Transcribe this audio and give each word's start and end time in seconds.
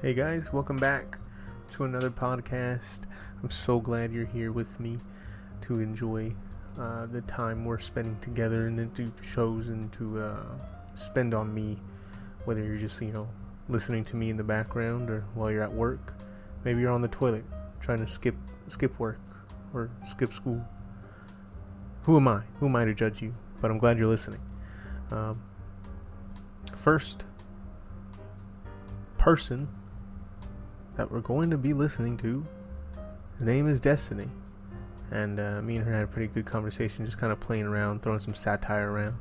Hey 0.00 0.14
guys, 0.14 0.52
welcome 0.52 0.76
back 0.76 1.18
to 1.70 1.82
another 1.82 2.08
podcast. 2.08 3.00
I'm 3.42 3.50
so 3.50 3.80
glad 3.80 4.12
you're 4.12 4.26
here 4.26 4.52
with 4.52 4.78
me 4.78 5.00
to 5.62 5.80
enjoy 5.80 6.36
uh, 6.78 7.06
the 7.06 7.22
time 7.22 7.64
we're 7.64 7.80
spending 7.80 8.16
together 8.20 8.68
and 8.68 8.78
that 8.78 8.96
you've 8.96 9.20
chosen 9.34 9.88
to 9.98 10.20
uh, 10.20 10.44
spend 10.94 11.34
on 11.34 11.52
me. 11.52 11.78
Whether 12.44 12.62
you're 12.62 12.76
just, 12.76 13.02
you 13.02 13.10
know, 13.10 13.28
listening 13.68 14.04
to 14.04 14.14
me 14.14 14.30
in 14.30 14.36
the 14.36 14.44
background 14.44 15.10
or 15.10 15.24
while 15.34 15.50
you're 15.50 15.64
at 15.64 15.72
work. 15.72 16.14
Maybe 16.62 16.80
you're 16.80 16.92
on 16.92 17.02
the 17.02 17.08
toilet 17.08 17.44
trying 17.80 17.98
to 17.98 18.06
skip 18.06 18.36
skip 18.68 18.96
work 19.00 19.18
or 19.74 19.90
skip 20.08 20.32
school. 20.32 20.64
Who 22.04 22.18
am 22.18 22.28
I? 22.28 22.42
Who 22.60 22.66
am 22.66 22.76
I 22.76 22.84
to 22.84 22.94
judge 22.94 23.20
you? 23.20 23.34
But 23.60 23.72
I'm 23.72 23.78
glad 23.78 23.98
you're 23.98 24.06
listening. 24.06 24.42
Um, 25.10 25.42
first 26.76 27.24
person 29.18 29.66
that 30.98 31.10
we're 31.10 31.20
going 31.20 31.48
to 31.48 31.56
be 31.56 31.72
listening 31.72 32.16
to, 32.18 32.44
his 33.36 33.44
name 33.44 33.68
is 33.68 33.78
Destiny. 33.80 34.28
And 35.12 35.38
uh, 35.40 35.62
me 35.62 35.76
and 35.76 35.86
her 35.86 35.94
had 35.94 36.04
a 36.04 36.06
pretty 36.08 36.26
good 36.26 36.44
conversation, 36.44 37.06
just 37.06 37.16
kind 37.16 37.32
of 37.32 37.40
playing 37.40 37.64
around, 37.64 38.02
throwing 38.02 38.20
some 38.20 38.34
satire 38.34 38.90
around. 38.92 39.16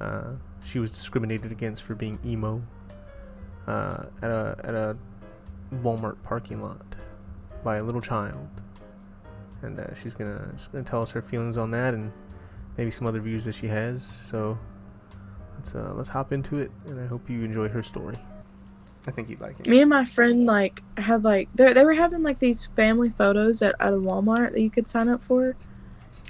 Uh, 0.00 0.30
she 0.64 0.78
was 0.78 0.92
discriminated 0.92 1.50
against 1.50 1.82
for 1.82 1.94
being 1.94 2.18
emo 2.24 2.62
uh, 3.66 4.04
at 4.22 4.30
a 4.30 4.56
at 4.64 4.74
a 4.74 4.96
Walmart 5.82 6.16
parking 6.22 6.62
lot 6.62 6.86
by 7.64 7.76
a 7.76 7.82
little 7.82 8.00
child, 8.00 8.48
and 9.62 9.78
uh, 9.78 9.94
she's 9.94 10.14
gonna 10.14 10.52
she's 10.56 10.68
gonna 10.68 10.84
tell 10.84 11.02
us 11.02 11.10
her 11.10 11.22
feelings 11.22 11.56
on 11.56 11.70
that 11.72 11.92
and 11.92 12.12
maybe 12.78 12.90
some 12.90 13.06
other 13.06 13.20
views 13.20 13.44
that 13.44 13.54
she 13.54 13.66
has. 13.66 14.16
So 14.30 14.58
let's 15.56 15.74
uh, 15.74 15.92
let's 15.96 16.08
hop 16.08 16.32
into 16.32 16.58
it, 16.58 16.70
and 16.86 17.00
I 17.00 17.06
hope 17.06 17.28
you 17.28 17.42
enjoy 17.42 17.68
her 17.68 17.82
story. 17.82 18.18
I 19.06 19.10
think 19.12 19.30
you'd 19.30 19.40
like 19.40 19.60
it. 19.60 19.68
Me 19.68 19.80
and 19.80 19.90
my 19.90 20.04
friend 20.04 20.46
like 20.46 20.82
had 20.96 21.22
like 21.22 21.48
they 21.54 21.72
they 21.72 21.84
were 21.84 21.94
having 21.94 22.22
like 22.22 22.38
these 22.38 22.66
family 22.76 23.10
photos 23.10 23.62
at, 23.62 23.74
at 23.78 23.92
a 23.92 23.96
Walmart 23.96 24.52
that 24.52 24.60
you 24.60 24.70
could 24.70 24.88
sign 24.88 25.08
up 25.08 25.22
for. 25.22 25.54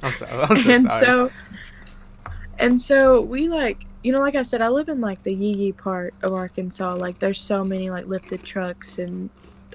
I'm 0.02 0.12
sorry. 0.12 0.32
I'm 0.32 0.60
so 0.60 0.70
and 0.70 0.82
sorry. 0.82 1.04
so 1.06 1.30
and 2.58 2.80
so 2.80 3.20
we 3.22 3.48
like 3.48 3.86
you 4.02 4.12
know 4.12 4.20
like 4.20 4.34
I 4.34 4.42
said 4.42 4.60
I 4.60 4.68
live 4.68 4.88
in 4.88 5.00
like 5.00 5.22
the 5.22 5.32
Yee 5.32 5.54
Yee 5.56 5.72
part 5.72 6.14
of 6.22 6.32
Arkansas 6.34 6.94
like 6.94 7.18
there's 7.18 7.40
so 7.40 7.64
many 7.64 7.88
like 7.90 8.06
lifted 8.06 8.42
trucks 8.42 8.98
and 8.98 9.30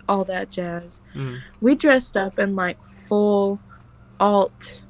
all 0.07 0.23
that 0.25 0.51
jazz. 0.51 0.99
Mhm. 1.15 1.39
We 1.59 1.75
dressed 1.75 2.15
up 2.17 2.37
in 2.37 2.55
like 2.55 2.83
full 2.83 3.59
alt 4.19 4.81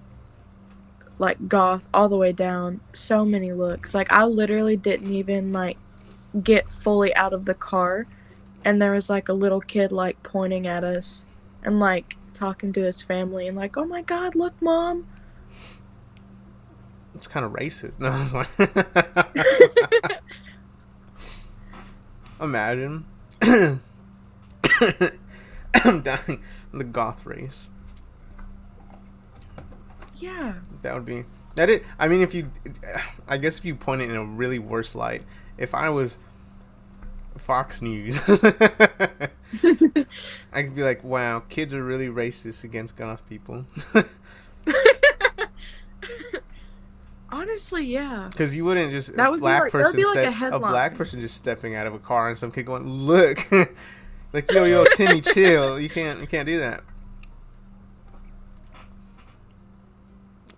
like 1.17 1.47
goth 1.47 1.87
all 1.93 2.09
the 2.09 2.17
way 2.17 2.31
down 2.33 2.81
so 2.93 3.23
many 3.23 3.53
looks 3.53 3.93
like 3.93 4.11
I 4.11 4.25
literally 4.25 4.75
didn't 4.75 5.13
even 5.13 5.53
like 5.53 5.77
get 6.43 6.69
fully 6.71 7.13
out 7.15 7.33
of 7.33 7.45
the 7.45 7.53
car 7.53 8.07
and 8.63 8.81
there 8.81 8.91
was 8.93 9.09
like 9.09 9.27
a 9.27 9.33
little 9.33 9.59
kid 9.61 9.91
like 9.91 10.21
pointing 10.23 10.65
at 10.67 10.83
us 10.83 11.23
and 11.63 11.79
like 11.79 12.15
talking 12.33 12.71
to 12.73 12.81
his 12.81 13.01
family 13.01 13.47
and 13.47 13.57
like 13.57 13.75
oh 13.77 13.85
my 13.85 14.01
god 14.01 14.33
look 14.35 14.53
mom 14.61 15.05
It's 17.15 17.27
kind 17.27 17.45
of 17.45 17.51
racist. 17.53 17.99
No, 18.01 18.09
that's 18.11 18.31
fine. 20.07 20.17
Imagine. 22.41 23.05
I'm 23.43 23.81
dying. 26.01 26.41
The 26.73 26.83
goth 26.83 27.25
race. 27.25 27.67
yeah 30.17 30.53
That 30.81 30.93
would 30.95 31.05
be. 31.05 31.25
That 31.55 31.69
it. 31.69 31.83
I 31.99 32.07
mean, 32.07 32.21
if 32.21 32.33
you. 32.33 32.49
I 33.27 33.37
guess 33.37 33.59
if 33.59 33.65
you 33.65 33.75
point 33.75 34.01
it 34.01 34.09
in 34.09 34.15
a 34.15 34.25
really 34.25 34.57
worse 34.57 34.95
light. 34.95 35.23
If 35.61 35.75
I 35.75 35.89
was 35.91 36.17
Fox 37.37 37.81
News, 37.83 38.19
I 38.29 39.29
could 40.53 40.75
be 40.75 40.83
like, 40.83 41.03
wow, 41.03 41.43
kids 41.49 41.73
are 41.73 41.83
really 41.83 42.07
racist 42.07 42.63
against 42.63 42.95
goth 42.95 43.27
people. 43.29 43.65
honestly 47.33 47.85
yeah 47.85 48.27
Because 48.29 48.53
you 48.55 48.65
wouldn't 48.65 48.91
just 48.91 49.15
That 49.15 49.27
a 49.27 49.31
would 49.31 49.37
be 49.37 49.41
black 49.41 49.61
like- 49.63 49.71
person 49.71 50.01
like 50.03 50.17
a 50.27 50.33
step- 50.33 50.51
a, 50.53 50.59
black 50.59 50.95
person 50.95 51.21
just 51.21 51.35
stepping 51.35 51.75
out 51.75 51.87
of 51.87 51.93
a 51.93 51.99
car 51.99 52.29
and 52.29 52.37
some 52.37 52.51
kid 52.51 52.65
going, 52.65 52.83
"Look, 52.85 53.49
like 54.33 54.51
yo 54.51 54.65
yo 54.65 54.83
Timmy, 54.95 55.21
chill. 55.21 55.79
You 55.79 55.87
can't 55.89 56.19
you 56.19 56.27
can't 56.27 56.45
do 56.45 56.59
that." 56.59 56.83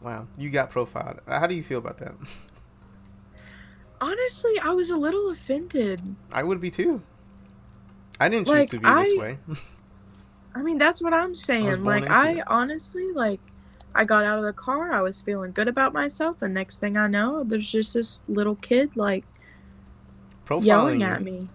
Wow, 0.02 0.28
you 0.38 0.50
got 0.50 0.72
profiled. 0.72 1.20
How 1.28 1.46
do 1.48 1.54
you 1.56 1.62
feel 1.64 1.78
about 1.78 2.00
that? 2.00 2.14
Honestly 4.04 4.60
i 4.60 4.70
was 4.70 4.90
a 4.90 4.98
little 4.98 5.30
offended 5.32 6.02
I 6.32 6.44
would 6.44 6.60
be 6.60 6.70
too. 6.72 7.02
I 8.20 8.30
didn't 8.30 8.46
choose 8.46 8.54
Like, 8.56 8.70
to 8.72 8.80
be 8.80 8.90
this 8.90 9.18
way. 9.18 9.38
i 10.56 10.62
mean 10.62 10.78
that's 10.78 11.02
what 11.02 11.14
i'm 11.14 11.34
saying 11.36 11.66
born 11.84 11.84
like 11.84 12.10
i 12.10 12.40
it. 12.40 12.44
honestly 12.48 13.08
like 13.14 13.40
i 13.96 14.04
got 14.06 14.24
out 14.24 14.38
of 14.40 14.46
the 14.46 14.54
car 14.54 14.92
i 14.92 15.02
was 15.02 15.20
feeling 15.22 15.52
good 15.52 15.68
about 15.68 15.94
myself 15.94 16.38
the 16.40 16.48
next 16.50 16.80
thing 16.80 16.96
i 16.98 17.08
know 17.08 17.44
there's 17.44 17.70
just 17.72 17.94
this 17.94 18.20
little 18.28 18.56
kid 18.56 18.96
like 18.96 19.26
profiling 20.46 20.66
yelling 20.66 21.04
at 21.04 21.24
me 21.24 21.48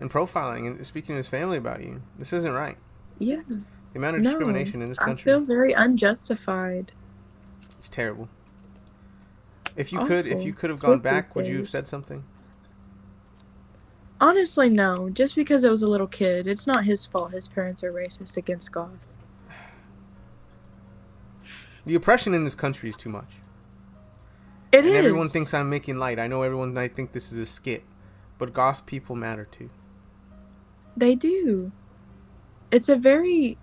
and 0.00 0.10
profiling 0.10 0.66
and 0.66 0.86
speaking 0.86 1.14
to 1.14 1.16
his 1.16 1.28
family 1.28 1.56
about 1.56 1.80
you. 1.82 2.02
This 2.18 2.32
isn't 2.34 2.52
right. 2.52 2.76
yeah 3.18 3.40
The 3.48 3.98
amount 3.98 4.16
of 4.16 4.22
No, 4.22 4.30
discrimination 4.32 4.82
in 4.82 4.90
this 4.90 4.98
country. 4.98 5.32
i 5.32 5.36
feel 5.36 5.44
very 5.44 5.72
unjustified 5.72 6.92
It's 7.78 7.88
terrible. 7.88 8.28
If 9.76 9.92
you 9.92 10.04
could, 10.06 10.26
if 10.26 10.42
you 10.42 10.52
could 10.54 10.70
have 10.70 10.80
gone 10.80 10.96
Both 10.96 11.02
back, 11.02 11.36
would 11.36 11.46
you 11.48 11.58
have 11.58 11.68
said 11.68 11.86
something? 11.88 12.24
honestly 14.18 14.70
no 14.70 15.10
just 15.10 15.34
because 15.34 15.62
I 15.62 15.68
was 15.68 15.82
a 15.82 15.88
little 15.88 16.06
kid 16.06 16.46
it's 16.46 16.66
not 16.66 16.84
his 16.86 17.04
fault 17.04 17.32
his 17.32 17.48
parents 17.48 17.84
are 17.84 17.92
racist 17.92 18.36
against 18.38 18.72
goths 18.72 19.14
The 21.84 21.94
oppression 21.94 22.34
in 22.34 22.42
this 22.44 22.54
country 22.54 22.88
is 22.88 22.96
too 22.96 23.10
much. 23.10 23.36
It 24.72 24.84
and 24.84 24.88
is. 24.88 24.94
everyone 24.96 25.28
thinks 25.28 25.54
I'm 25.54 25.70
making 25.70 25.98
light. 25.98 26.18
I 26.18 26.26
know 26.26 26.42
everyone 26.42 26.74
might 26.74 26.94
think 26.94 27.12
this 27.12 27.32
is 27.32 27.38
a 27.38 27.46
skit, 27.46 27.84
but 28.38 28.52
goth 28.52 28.86
people 28.86 29.14
matter 29.14 29.44
too. 29.44 29.70
they 30.96 31.14
do. 31.14 31.70
It's 32.72 32.88
a 32.88 32.96
very, 32.96 33.56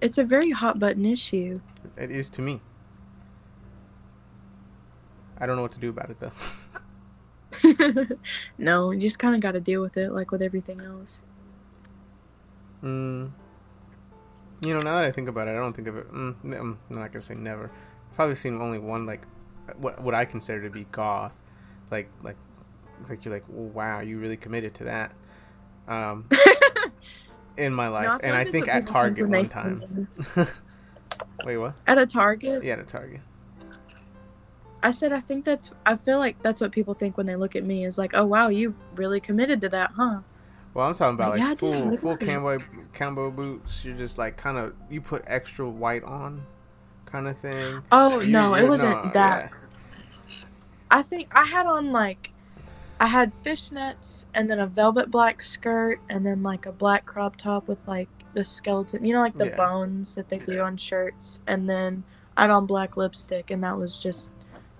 it's 0.00 0.16
a 0.16 0.24
very 0.24 0.50
hot 0.52 0.78
button 0.78 1.04
issue. 1.04 1.60
It 1.96 2.10
is 2.10 2.30
to 2.30 2.42
me. 2.42 2.62
I 5.38 5.46
don't 5.46 5.56
know 5.56 5.62
what 5.62 5.72
to 5.72 5.78
do 5.78 5.90
about 5.90 6.10
it 6.10 6.16
though. 6.20 6.32
no, 8.58 8.90
you 8.90 9.00
just 9.00 9.18
kind 9.18 9.34
of 9.34 9.40
got 9.40 9.52
to 9.52 9.60
deal 9.60 9.80
with 9.80 9.96
it, 9.96 10.12
like 10.12 10.30
with 10.30 10.42
everything 10.42 10.80
else. 10.80 11.20
mm. 12.82 13.30
You 14.60 14.74
know, 14.74 14.80
now 14.80 14.96
that 14.96 15.04
I 15.04 15.12
think 15.12 15.28
about 15.28 15.46
it, 15.46 15.52
I 15.52 15.54
don't 15.54 15.72
think 15.72 15.86
of 15.86 15.96
it. 15.96 16.12
Mm, 16.12 16.34
I'm 16.44 16.78
not 16.90 17.12
gonna 17.12 17.22
say 17.22 17.34
never. 17.34 17.64
I've 18.10 18.16
probably 18.16 18.34
seen 18.34 18.60
only 18.60 18.78
one 18.78 19.06
like 19.06 19.24
what 19.76 20.00
what 20.02 20.14
I 20.14 20.24
consider 20.24 20.62
to 20.64 20.70
be 20.70 20.84
goth, 20.90 21.38
like 21.90 22.10
like 22.22 22.36
like 23.08 23.24
you're 23.24 23.32
like 23.32 23.44
wow, 23.48 24.00
you 24.00 24.18
really 24.18 24.36
committed 24.36 24.74
to 24.76 24.84
that. 24.84 25.12
Um, 25.86 26.28
in 27.56 27.72
my 27.72 27.88
life, 27.88 28.06
No, 28.06 28.18
and 28.22 28.36
I 28.36 28.44
think 28.44 28.68
at 28.68 28.86
Target 28.86 29.28
one 29.28 29.46
time. 29.46 30.08
Wait, 31.44 31.56
what? 31.56 31.74
At 31.86 31.98
a 31.98 32.06
Target, 32.06 32.64
Yeah, 32.64 32.74
at 32.74 32.80
a 32.80 32.84
Target. 32.84 33.20
I 34.82 34.90
said 34.92 35.12
I 35.12 35.20
think 35.20 35.44
that's. 35.44 35.72
I 35.84 35.96
feel 35.96 36.18
like 36.18 36.40
that's 36.42 36.60
what 36.60 36.70
people 36.72 36.94
think 36.94 37.16
when 37.16 37.26
they 37.26 37.36
look 37.36 37.56
at 37.56 37.64
me 37.64 37.84
is 37.84 37.98
like, 37.98 38.12
oh 38.14 38.24
wow, 38.26 38.48
you 38.48 38.74
really 38.94 39.20
committed 39.20 39.60
to 39.62 39.68
that, 39.70 39.90
huh? 39.96 40.20
Well, 40.74 40.88
I'm 40.88 40.94
talking 40.94 41.14
about 41.14 41.30
like 41.30 41.40
Yeah, 41.40 41.54
full 41.56 41.96
full 41.96 42.16
cambo, 42.16 42.62
cowboy 42.92 43.30
boots. 43.30 43.84
You're 43.84 43.96
just 43.96 44.18
like 44.18 44.36
kind 44.36 44.56
of 44.58 44.74
you 44.88 45.00
put 45.00 45.24
extra 45.26 45.68
white 45.68 46.04
on, 46.04 46.42
kind 47.06 47.26
of 47.26 47.36
thing. 47.38 47.82
Oh 47.90 48.20
You- 48.20 48.32
no, 48.32 48.54
it 48.54 48.68
wasn't 48.68 49.12
that. 49.14 49.52
I 50.90 51.02
think 51.02 51.28
I 51.32 51.44
had 51.44 51.66
on 51.66 51.90
like, 51.90 52.30
I 53.00 53.06
had 53.08 53.32
fishnets 53.44 54.24
and 54.32 54.48
then 54.50 54.58
a 54.58 54.66
velvet 54.66 55.10
black 55.10 55.42
skirt 55.42 56.00
and 56.08 56.24
then 56.24 56.42
like 56.42 56.66
a 56.66 56.72
black 56.72 57.04
crop 57.04 57.36
top 57.36 57.68
with 57.68 57.78
like 57.86 58.08
the 58.34 58.44
skeleton, 58.44 59.04
you 59.04 59.12
know, 59.12 59.20
like 59.20 59.36
the 59.36 59.46
Yeah. 59.48 59.56
bones 59.56 60.14
that 60.14 60.28
they 60.28 60.38
do 60.38 60.60
on 60.60 60.76
shirts, 60.76 61.40
and 61.46 61.68
then 61.68 62.04
I 62.36 62.42
had 62.42 62.50
on 62.50 62.66
black 62.66 62.96
lipstick, 62.96 63.50
and 63.50 63.62
that 63.64 63.76
was 63.76 63.98
just, 63.98 64.30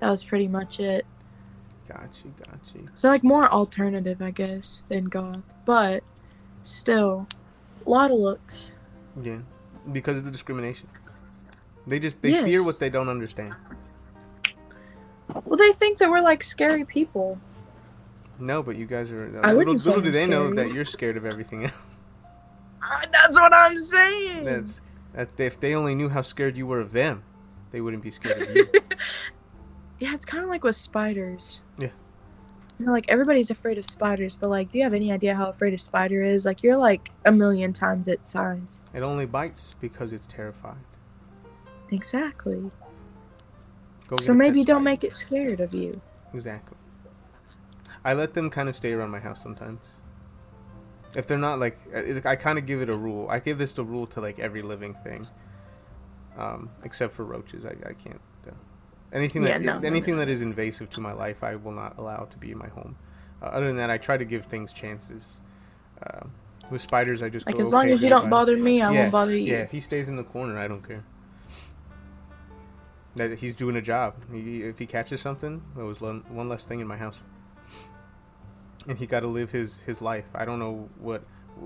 that 0.00 0.10
was 0.10 0.24
pretty 0.24 0.48
much 0.48 0.80
it. 0.80 1.04
Got 1.88 2.10
you, 2.24 2.34
got 2.44 2.60
you. 2.74 2.86
So 2.92 3.08
like 3.08 3.24
more 3.24 3.48
alternative, 3.50 4.20
I 4.20 4.30
guess, 4.30 4.82
than 4.88 5.06
goth, 5.06 5.40
but 5.64 6.02
still, 6.62 7.26
a 7.86 7.90
lot 7.90 8.10
of 8.10 8.18
looks. 8.18 8.72
Yeah, 9.20 9.38
because 9.90 10.18
of 10.18 10.24
the 10.24 10.30
discrimination. 10.30 10.88
They 11.86 11.98
just 11.98 12.20
they 12.20 12.32
fear 12.44 12.62
what 12.62 12.80
they 12.80 12.90
don't 12.90 13.08
understand. 13.08 13.54
Well, 15.44 15.56
they 15.56 15.72
think 15.72 15.98
that 15.98 16.10
we're 16.10 16.20
like 16.20 16.42
scary 16.42 16.84
people. 16.84 17.38
No, 18.38 18.62
but 18.62 18.76
you 18.76 18.86
guys 18.86 19.10
are. 19.10 19.38
Uh, 19.38 19.48
I 19.48 19.52
little 19.52 19.74
little 19.74 20.00
do 20.00 20.10
they 20.10 20.26
know 20.26 20.52
that 20.54 20.72
you're 20.72 20.84
scared 20.84 21.16
of 21.16 21.24
everything 21.24 21.64
else. 21.64 21.72
Ah, 22.80 23.02
That's 23.10 23.36
what 23.36 23.52
I'm 23.52 23.78
saying. 23.78 24.44
That's 24.44 24.80
that. 25.12 25.28
If 25.36 25.58
they 25.58 25.74
only 25.74 25.96
knew 25.96 26.08
how 26.08 26.22
scared 26.22 26.56
you 26.56 26.64
were 26.66 26.80
of 26.80 26.92
them, 26.92 27.24
they 27.72 27.80
wouldn't 27.80 28.04
be 28.04 28.10
scared 28.10 28.40
of 28.40 28.56
you. 28.56 28.66
yeah, 30.00 30.14
it's 30.14 30.24
kind 30.24 30.42
of 30.44 30.48
like 30.50 30.64
with 30.64 30.76
spiders. 30.76 31.60
Yeah. 31.78 31.88
You 32.78 32.86
know, 32.86 32.92
like 32.92 33.06
everybody's 33.08 33.50
afraid 33.50 33.78
of 33.78 33.84
spiders, 33.84 34.36
but 34.36 34.48
like, 34.48 34.70
do 34.70 34.78
you 34.78 34.84
have 34.84 34.94
any 34.94 35.10
idea 35.10 35.34
how 35.34 35.46
afraid 35.48 35.74
a 35.74 35.78
spider 35.78 36.22
is? 36.22 36.44
Like, 36.44 36.62
you're 36.62 36.76
like 36.76 37.10
a 37.24 37.32
million 37.32 37.72
times 37.72 38.06
its 38.06 38.30
size. 38.30 38.78
It 38.94 39.02
only 39.02 39.26
bites 39.26 39.74
because 39.80 40.12
it's 40.12 40.26
terrified. 40.28 40.76
Exactly. 41.90 42.70
Go 44.06 44.16
So 44.18 44.32
maybe 44.32 44.58
don't 44.64 44.76
spider. 44.76 44.80
make 44.84 45.04
it 45.04 45.12
scared 45.12 45.60
of 45.60 45.74
you. 45.74 46.00
Exactly. 46.32 46.76
I 48.04 48.14
let 48.14 48.34
them 48.34 48.48
kind 48.48 48.68
of 48.68 48.76
stay 48.76 48.92
around 48.92 49.10
my 49.10 49.18
house 49.18 49.42
sometimes. 49.42 49.80
If 51.16 51.26
they're 51.26 51.36
not 51.38 51.58
like, 51.58 51.78
I, 51.94 52.30
I 52.32 52.36
kind 52.36 52.58
of 52.58 52.66
give 52.66 52.80
it 52.80 52.88
a 52.90 52.96
rule. 52.96 53.26
I 53.28 53.40
give 53.40 53.58
this 53.58 53.72
the 53.72 53.82
rule 53.84 54.06
to 54.08 54.20
like 54.20 54.38
every 54.38 54.62
living 54.62 54.94
thing, 55.02 55.26
um, 56.36 56.70
except 56.84 57.14
for 57.14 57.24
roaches. 57.24 57.64
I, 57.64 57.70
I 57.84 57.92
can't. 57.94 58.20
Anything 59.12 59.42
that 59.42 59.62
Yeah, 59.62 59.72
no, 59.74 59.78
no, 59.78 59.86
anything 59.86 60.14
no. 60.14 60.20
that 60.20 60.28
is 60.28 60.42
invasive 60.42 60.90
to 60.90 61.00
my 61.00 61.12
life, 61.12 61.42
I 61.42 61.54
will 61.54 61.72
not 61.72 61.96
allow 61.98 62.24
to 62.30 62.38
be 62.38 62.50
in 62.52 62.58
my 62.58 62.68
home. 62.68 62.96
Uh, 63.40 63.46
other 63.46 63.66
than 63.66 63.76
that, 63.76 63.90
I 63.90 63.98
try 63.98 64.16
to 64.16 64.24
give 64.24 64.46
things 64.46 64.72
chances. 64.72 65.40
Uh, 66.06 66.26
with 66.70 66.82
spiders, 66.82 67.22
I 67.22 67.30
just 67.30 67.46
Like 67.46 67.58
as 67.58 67.72
long 67.72 67.84
"Okay, 67.86 67.92
as 67.94 68.02
you 68.02 68.10
don't 68.10 68.20
goodbye." 68.22 68.30
bother 68.38 68.56
me, 68.56 68.82
I 68.82 68.92
Yeah, 68.92 69.00
won't 69.00 69.12
bother 69.12 69.34
you. 69.36 69.52
Yeah, 69.52 69.60
if 69.62 69.70
he 69.70 69.80
stays 69.80 70.08
in 70.08 70.16
the 70.16 70.24
corner, 70.24 70.58
I 70.58 70.68
don't 70.68 70.86
care. 70.86 71.02
That 73.16 73.38
he's 73.38 73.56
doing 73.56 73.76
a 73.76 73.82
job. 73.82 74.14
He, 74.30 74.62
if 74.62 74.78
he 74.78 74.86
catches 74.86 75.20
something, 75.20 75.62
it 75.76 75.82
was 75.82 76.00
one, 76.00 76.22
one 76.28 76.48
less 76.48 76.66
thing 76.66 76.80
in 76.80 76.86
my 76.86 76.96
house. 76.96 77.22
And 78.86 78.96
he 78.98 79.06
got 79.06 79.20
to 79.20 79.26
live 79.26 79.50
his 79.50 79.78
his 79.78 80.00
life. 80.00 80.26
I 80.34 80.44
don't 80.44 80.58
know 80.58 80.88
what. 80.98 81.22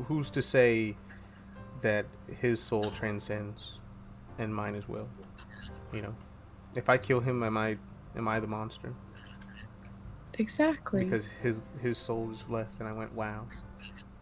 Who's 0.07 0.31
to 0.31 0.41
say 0.43 0.97
that 1.83 2.07
his 2.41 2.59
soul 2.61 2.85
transcends, 2.85 3.81
and 4.39 4.55
mine 4.55 4.75
as 4.75 4.89
well? 4.89 5.09
You 5.93 6.03
know, 6.03 6.15
if 6.77 6.89
I 6.89 6.99
kill 6.99 7.21
him, 7.21 7.43
am 7.43 7.57
I 7.57 7.77
am 8.17 8.29
I 8.29 8.41
the 8.41 8.47
monster? 8.47 8.95
Exactly. 10.35 11.05
Because 11.05 11.29
his 11.43 11.63
his 11.81 11.99
soul 11.99 12.31
is 12.33 12.45
left, 12.49 12.81
and 12.81 12.89
I 12.89 12.93
went, 12.93 13.15
wow. 13.15 13.47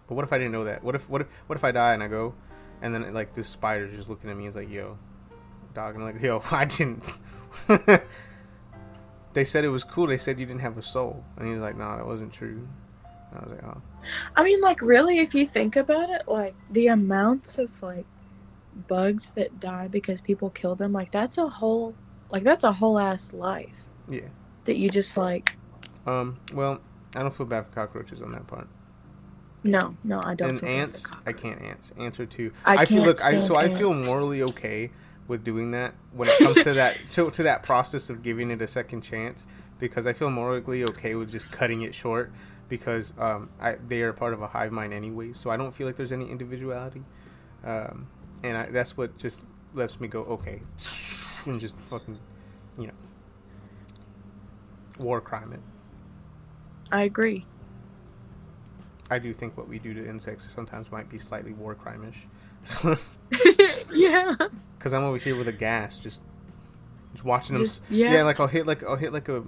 But 0.08 0.14
what 0.14 0.24
if 0.24 0.32
I 0.32 0.38
didn't 0.38 0.52
know 0.52 0.64
that? 0.64 0.82
What 0.82 0.94
if 0.94 1.08
what 1.08 1.20
if 1.22 1.28
what 1.46 1.56
if 1.56 1.64
I 1.64 1.72
die 1.72 1.94
and 1.94 2.02
I 2.02 2.08
go, 2.08 2.34
and 2.82 2.94
then 2.94 3.12
like 3.14 3.34
this 3.34 3.48
spider's 3.48 3.94
just 3.94 4.08
looking 4.08 4.30
at 4.30 4.36
me, 4.36 4.44
and 4.44 4.48
is 4.48 4.56
like, 4.56 4.70
yo, 4.70 4.98
dog, 5.74 5.94
and 5.94 6.04
I'm 6.04 6.12
like, 6.12 6.22
yo, 6.22 6.42
I 6.50 6.64
didn't. 6.64 7.04
they 9.32 9.44
said 9.44 9.64
it 9.64 9.68
was 9.68 9.84
cool. 9.84 10.06
They 10.06 10.18
said 10.18 10.38
you 10.40 10.46
didn't 10.46 10.62
have 10.62 10.78
a 10.78 10.82
soul, 10.82 11.24
and 11.36 11.48
he's 11.48 11.58
like, 11.58 11.76
nah, 11.76 11.96
that 11.96 12.06
wasn't 12.06 12.32
true. 12.32 12.68
And 13.30 13.40
I 13.40 13.44
was 13.44 13.52
like, 13.52 13.64
oh, 13.64 13.80
I 14.36 14.42
mean, 14.42 14.60
like, 14.60 14.80
really, 14.82 15.18
if 15.18 15.34
you 15.34 15.46
think 15.46 15.76
about 15.76 16.10
it, 16.10 16.22
like, 16.26 16.54
the 16.70 16.88
amounts 16.88 17.58
of, 17.58 17.82
like, 17.82 18.06
bugs 18.88 19.30
that 19.30 19.60
die 19.60 19.88
because 19.88 20.20
people 20.20 20.50
kill 20.50 20.74
them, 20.74 20.92
like, 20.92 21.12
that's 21.12 21.38
a 21.38 21.48
whole, 21.48 21.94
like, 22.30 22.44
that's 22.44 22.64
a 22.64 22.72
whole 22.72 22.98
ass 22.98 23.32
life 23.32 23.86
yeah. 24.08 24.20
that 24.64 24.76
you 24.76 24.88
just, 24.90 25.16
like, 25.16 25.56
Um. 26.06 26.38
Well, 26.52 26.80
I 27.14 27.22
don't 27.22 27.34
feel 27.34 27.46
bad 27.46 27.66
for 27.66 27.72
cockroaches 27.72 28.22
on 28.22 28.32
that 28.32 28.46
part. 28.46 28.68
no, 29.62 29.96
no, 30.04 30.20
I 30.24 30.34
don't 30.34 30.50
and 30.50 30.60
feel 30.60 30.68
bad 30.68 30.76
for 30.76 30.82
ants, 30.82 31.06
I 31.26 31.32
can't 31.32 31.60
ants. 31.62 31.92
Ants 31.98 32.20
are 32.20 32.26
too. 32.26 32.52
I 32.64 32.82
I, 32.82 32.84
feel 32.86 33.02
look. 33.02 33.22
I 33.22 33.38
so 33.38 33.56
I 33.56 33.68
feel 33.68 33.92
morally 33.92 34.42
okay 34.42 34.90
with 35.28 35.44
doing 35.44 35.70
that 35.70 35.94
when 36.12 36.28
it 36.28 36.38
comes 36.38 36.60
to 36.62 36.72
that 36.74 36.96
to, 37.12 37.30
to 37.30 37.42
that 37.44 37.62
process 37.62 38.10
of 38.10 38.22
giving 38.22 38.50
it 38.50 38.60
a 38.62 38.66
second 38.66 39.02
chance 39.02 39.46
because 39.78 40.06
I 40.06 40.12
feel 40.12 40.30
morally 40.30 40.84
okay 40.84 41.14
with 41.14 41.30
just 41.30 41.50
cutting 41.52 41.82
it 41.82 41.94
short 41.94 42.32
because 42.68 43.12
um 43.18 43.50
I 43.60 43.76
they 43.86 44.02
are 44.02 44.12
part 44.12 44.32
of 44.32 44.42
a 44.42 44.48
hive 44.48 44.72
mind 44.72 44.92
anyway. 44.92 45.32
So 45.32 45.50
I 45.50 45.56
don't 45.56 45.72
feel 45.72 45.86
like 45.86 45.96
there's 45.96 46.12
any 46.12 46.30
individuality, 46.30 47.04
um, 47.64 48.08
and 48.42 48.56
I, 48.56 48.66
that's 48.66 48.96
what 48.96 49.18
just 49.18 49.42
lets 49.74 50.00
me 50.00 50.08
go 50.08 50.22
okay 50.22 50.62
and 51.46 51.60
just 51.60 51.76
fucking 51.88 52.18
you 52.78 52.86
know 52.88 52.92
war 54.98 55.20
crime 55.20 55.52
it. 55.52 55.60
I 56.92 57.02
agree. 57.02 57.46
I 59.10 59.18
do 59.18 59.32
think 59.34 59.56
what 59.56 59.68
we 59.68 59.78
do 59.78 59.92
to 59.94 60.06
insects 60.08 60.48
sometimes 60.54 60.90
might 60.92 61.08
be 61.08 61.18
slightly 61.18 61.52
war 61.52 61.74
crime-ish. 61.74 62.26
Yeah. 63.92 64.36
Cause 64.78 64.92
I'm 64.92 65.02
over 65.02 65.18
here 65.18 65.34
with 65.36 65.48
a 65.48 65.52
gas, 65.52 65.98
just, 65.98 66.22
just 67.12 67.24
watching 67.24 67.54
them. 67.54 67.64
Just- 67.64 67.82
s- 67.84 67.90
yeah. 67.90 68.22
like 68.22 68.38
I'll 68.38 68.46
hit 68.46 68.66
like 68.66 68.84
I'll 68.84 68.94
hit 68.96 69.12
like 69.12 69.28
a, 69.28 69.42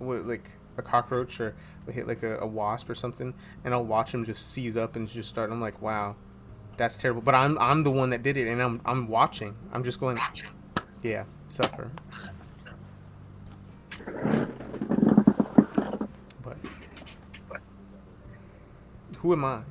like 0.00 0.50
a 0.78 0.82
cockroach 0.82 1.40
or 1.40 1.54
I'll 1.86 1.92
hit 1.92 2.06
like 2.06 2.22
a, 2.22 2.38
a 2.38 2.46
wasp 2.46 2.88
or 2.88 2.94
something, 2.94 3.34
and 3.64 3.74
I'll 3.74 3.84
watch 3.84 4.12
them 4.12 4.24
just 4.24 4.50
seize 4.52 4.76
up 4.76 4.94
and 4.94 5.08
just 5.08 5.28
start. 5.28 5.50
I'm 5.50 5.60
like, 5.60 5.82
wow, 5.82 6.14
that's 6.76 6.96
terrible. 6.96 7.22
But 7.22 7.34
I'm 7.34 7.58
I'm 7.58 7.82
the 7.82 7.90
one 7.90 8.10
that 8.10 8.22
did 8.22 8.36
it, 8.36 8.46
and 8.46 8.62
I'm 8.62 8.80
I'm 8.84 9.08
watching. 9.08 9.56
I'm 9.72 9.82
just 9.82 9.98
going, 9.98 10.16
yeah, 11.02 11.24
suffer. 11.48 11.90
But 16.42 16.56
but 17.48 17.60
who 19.18 19.32
am 19.32 19.44
I 19.44 19.62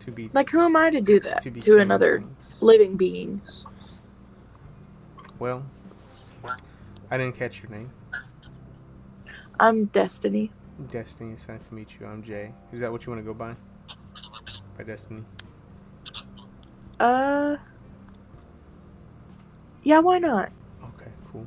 to 0.00 0.10
be 0.10 0.30
Like, 0.32 0.50
who 0.50 0.60
am 0.60 0.76
I 0.76 0.90
to 0.90 1.00
do 1.00 1.20
that 1.20 1.42
to 1.42 1.50
be 1.50 1.60
to 1.60 1.78
another 1.78 2.20
things? 2.20 2.56
living 2.60 2.96
being? 2.96 3.40
Well, 5.38 5.64
I 7.10 7.18
didn't 7.18 7.36
catch 7.36 7.62
your 7.62 7.70
name. 7.70 7.90
I'm 9.60 9.86
Destiny. 9.86 10.50
Destiny, 10.90 11.32
it's 11.32 11.48
nice 11.48 11.64
to 11.66 11.74
meet 11.74 11.88
you. 12.00 12.06
I'm 12.06 12.22
Jay. 12.22 12.52
Is 12.72 12.80
that 12.80 12.90
what 12.90 13.06
you 13.06 13.12
want 13.12 13.24
to 13.24 13.26
go 13.26 13.34
by? 13.34 13.54
By 14.76 14.84
Destiny. 14.84 15.22
Uh. 16.98 17.56
Yeah, 19.84 20.00
why 20.00 20.18
not? 20.18 20.50
Okay, 20.82 21.10
cool. 21.30 21.46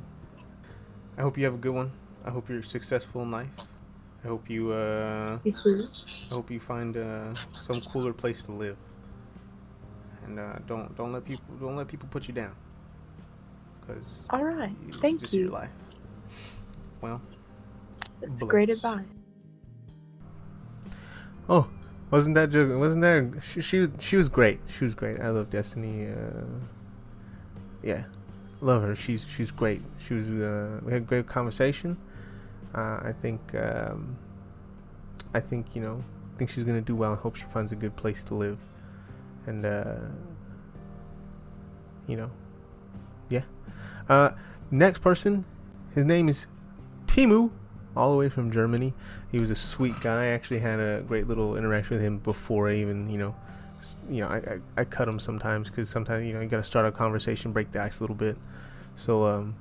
I 1.16 1.22
hope 1.22 1.36
you 1.36 1.44
have 1.44 1.54
a 1.54 1.58
good 1.58 1.74
one. 1.74 1.92
I 2.24 2.30
hope 2.30 2.48
you're 2.48 2.62
successful 2.62 3.22
in 3.22 3.30
life. 3.30 3.50
I 4.24 4.28
hope 4.28 4.48
you 4.48 4.72
uh 4.72 5.38
You 5.44 5.52
too. 5.52 5.82
I 6.30 6.34
hope 6.34 6.50
you 6.50 6.60
find 6.60 6.96
uh 6.96 7.34
some 7.52 7.80
cooler 7.80 8.12
place 8.12 8.42
to 8.44 8.52
live. 8.52 8.76
And 10.24 10.38
uh 10.38 10.54
don't 10.66 10.96
don't 10.96 11.12
let 11.12 11.24
people 11.24 11.44
don't 11.60 11.76
let 11.76 11.88
people 11.88 12.08
put 12.10 12.28
you 12.28 12.34
down. 12.34 12.54
Cuz 13.86 14.04
All 14.30 14.44
right. 14.44 14.74
Thank 15.00 15.20
just 15.20 15.34
your 15.34 15.46
you. 15.46 15.50
life. 15.50 15.70
Well, 17.00 17.20
That's 18.20 18.40
Bless. 18.40 18.50
great 18.50 18.70
advice. 18.70 19.06
Oh, 21.48 21.68
wasn't 22.10 22.34
that 22.34 22.50
joke? 22.50 22.78
Wasn't 22.78 23.02
that 23.02 23.42
she, 23.42 23.60
she? 23.62 23.80
was- 23.80 23.90
She 24.00 24.16
was 24.16 24.28
great. 24.28 24.60
She 24.66 24.84
was 24.84 24.94
great. 24.94 25.20
I 25.20 25.30
love 25.30 25.48
Destiny. 25.50 26.06
Uh, 26.08 26.44
yeah, 27.82 28.04
love 28.60 28.82
her. 28.82 28.96
She's 28.96 29.24
she's 29.28 29.50
great. 29.50 29.82
She 29.98 30.14
was. 30.14 30.30
Uh, 30.30 30.80
we 30.82 30.92
had 30.92 31.02
a 31.02 31.04
great 31.04 31.26
conversation. 31.26 31.96
Uh, 32.74 33.00
I 33.02 33.12
think. 33.18 33.54
Um, 33.54 34.16
I 35.34 35.40
think 35.40 35.74
you 35.74 35.82
know. 35.82 36.04
I 36.34 36.38
think 36.38 36.50
she's 36.50 36.64
gonna 36.64 36.80
do 36.80 36.94
well. 36.94 37.12
I 37.12 37.16
hope 37.16 37.36
she 37.36 37.44
finds 37.44 37.72
a 37.72 37.76
good 37.76 37.96
place 37.96 38.22
to 38.24 38.34
live. 38.34 38.58
And 39.46 39.66
uh, 39.66 39.96
you 42.06 42.16
know, 42.16 42.30
yeah. 43.28 43.42
Uh, 44.08 44.30
next 44.70 45.00
person, 45.00 45.44
his 45.94 46.04
name 46.04 46.28
is 46.28 46.46
Timu, 47.06 47.50
all 47.96 48.10
the 48.10 48.16
way 48.16 48.28
from 48.28 48.50
Germany. 48.50 48.94
He 49.30 49.38
was 49.38 49.50
a 49.50 49.54
sweet 49.54 50.00
guy. 50.00 50.24
I 50.24 50.26
actually 50.26 50.60
had 50.60 50.80
a 50.80 51.02
great 51.06 51.28
little 51.28 51.56
interaction 51.56 51.96
with 51.96 52.04
him 52.04 52.18
before 52.18 52.68
I 52.68 52.76
even, 52.76 53.10
you 53.10 53.18
know, 53.18 53.36
you 54.10 54.22
know, 54.22 54.28
I, 54.28 54.36
I, 54.36 54.58
I 54.78 54.84
cut 54.84 55.08
him 55.08 55.20
sometimes 55.20 55.68
because 55.68 55.88
sometimes 55.88 56.26
you 56.26 56.32
know 56.32 56.40
you 56.40 56.48
gotta 56.48 56.64
start 56.64 56.86
a 56.86 56.92
conversation, 56.92 57.52
break 57.52 57.72
the 57.72 57.82
ice 57.82 57.98
a 57.98 58.02
little 58.02 58.16
bit. 58.16 58.36
So 58.98 59.26
um, 59.26 59.54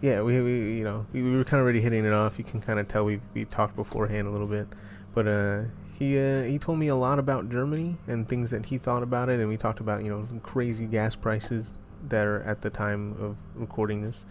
yeah, 0.00 0.20
we, 0.20 0.42
we 0.42 0.78
you 0.78 0.84
know 0.84 1.06
we, 1.12 1.22
we 1.22 1.36
were 1.36 1.44
kind 1.44 1.60
of 1.60 1.64
already 1.64 1.80
hitting 1.80 2.04
it 2.04 2.12
off. 2.12 2.38
You 2.38 2.44
can 2.44 2.60
kind 2.60 2.78
of 2.78 2.88
tell 2.88 3.04
we 3.04 3.20
we 3.34 3.44
talked 3.44 3.76
beforehand 3.76 4.26
a 4.26 4.30
little 4.30 4.48
bit, 4.48 4.66
but 5.14 5.28
uh, 5.28 5.62
he 5.96 6.18
uh, 6.18 6.42
he 6.42 6.58
told 6.58 6.78
me 6.78 6.88
a 6.88 6.96
lot 6.96 7.20
about 7.20 7.48
Germany 7.48 7.96
and 8.08 8.28
things 8.28 8.50
that 8.50 8.66
he 8.66 8.78
thought 8.78 9.04
about 9.04 9.28
it, 9.28 9.38
and 9.38 9.48
we 9.48 9.56
talked 9.56 9.78
about 9.78 10.02
you 10.02 10.10
know 10.10 10.28
crazy 10.42 10.86
gas 10.86 11.14
prices 11.14 11.78
that 12.08 12.26
are 12.26 12.42
at 12.42 12.62
the 12.62 12.68
time 12.68 13.12
of 13.20 13.36
recording 13.54 14.02
this, 14.02 14.26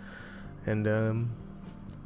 and 0.66 0.90
um, 0.90 1.32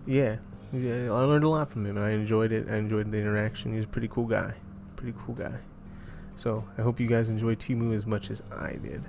yeah, 0.05 0.37
yeah, 0.71 1.05
I 1.05 1.19
learned 1.19 1.43
a 1.43 1.49
lot 1.49 1.71
from 1.71 1.87
him. 1.87 1.97
I 1.97 2.11
enjoyed 2.11 2.51
it. 2.51 2.67
I 2.69 2.77
enjoyed 2.77 3.11
the 3.11 3.17
interaction. 3.17 3.73
He's 3.73 3.85
a 3.85 3.87
pretty 3.87 4.09
cool 4.09 4.25
guy. 4.25 4.53
Pretty 4.95 5.17
cool 5.25 5.33
guy. 5.33 5.57
So 6.35 6.63
I 6.77 6.83
hope 6.83 6.99
you 6.99 7.07
guys 7.07 7.29
enjoyed 7.29 7.57
Timu 7.57 7.95
as 7.95 8.05
much 8.05 8.29
as 8.29 8.43
I 8.55 8.73
did. 8.73 9.03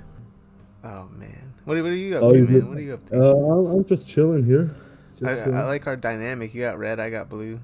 Oh 0.88 1.09
man, 1.19 1.52
what, 1.64 1.76
what 1.83 1.87
are 1.90 1.95
you 1.95 2.16
up 2.16 2.23
Oh, 2.23 2.33
to, 2.33 2.43
man? 2.43 2.69
What 2.69 2.78
are 2.78 2.81
you 2.81 2.95
up 2.95 3.07
Uh, 3.12 3.16
to? 3.16 3.25
I'm, 3.25 3.66
I'm 3.66 3.85
just 3.85 4.09
chilling 4.09 4.45
here. 4.45 4.75
I, 5.23 5.35
Just, 5.35 5.49
I 5.49 5.62
uh, 5.62 5.66
like 5.66 5.87
our 5.87 5.97
dynamic. 5.97 6.55
You 6.55 6.61
got 6.62 6.78
red, 6.78 7.00
I 7.00 7.11
got 7.11 7.28
blue. 7.28 7.59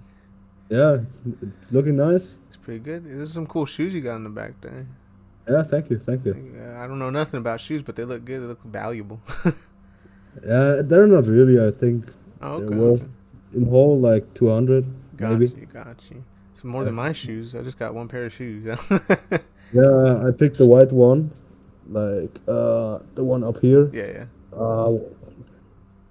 yeah, 0.70 0.94
it's, 0.94 1.22
it's 1.42 1.70
looking 1.70 1.96
nice. 1.96 2.38
It's 2.48 2.56
pretty 2.56 2.80
good. 2.80 3.04
There's 3.04 3.32
some 3.32 3.46
cool 3.46 3.66
shoes 3.66 3.94
you 3.94 4.00
got 4.00 4.16
in 4.16 4.24
the 4.24 4.30
back 4.30 4.60
there. 4.62 4.86
Yeah, 5.48 5.62
thank 5.62 5.90
you, 5.90 5.98
thank 5.98 6.24
you. 6.24 6.34
Uh, 6.58 6.78
I 6.78 6.86
don't 6.86 6.98
know 6.98 7.10
nothing 7.10 7.38
about 7.38 7.60
shoes, 7.60 7.82
but 7.82 7.94
they 7.96 8.04
look 8.04 8.24
good. 8.24 8.40
They 8.42 8.46
look 8.46 8.62
valuable. 8.64 9.20
Yeah, 10.46 10.80
they're 10.82 11.06
not 11.06 11.26
really. 11.26 11.62
I 11.62 11.70
think 11.70 12.10
oh, 12.40 12.58
they're 12.58 12.66
okay. 12.68 12.74
worth 12.76 13.08
in 13.54 13.66
whole 13.66 14.00
like 14.00 14.32
200 14.34 14.86
Got 15.18 15.32
maybe. 15.32 15.48
you, 15.60 15.66
got 15.66 15.98
you. 16.10 16.24
It's 16.54 16.64
more 16.64 16.84
than 16.84 16.94
my 16.94 17.12
shoes. 17.12 17.54
I 17.54 17.60
just 17.62 17.78
got 17.78 17.94
one 17.94 18.08
pair 18.08 18.24
of 18.24 18.32
shoes. 18.32 18.64
Yeah, 19.74 20.26
I 20.26 20.30
picked 20.32 20.58
the 20.58 20.66
white 20.66 20.92
one, 20.92 21.30
like 21.88 22.40
uh 22.48 22.98
the 23.14 23.24
one 23.24 23.42
up 23.44 23.58
here. 23.60 23.90
yeah, 23.92 24.06
yeah. 24.18 24.58
Uh, 24.58 24.98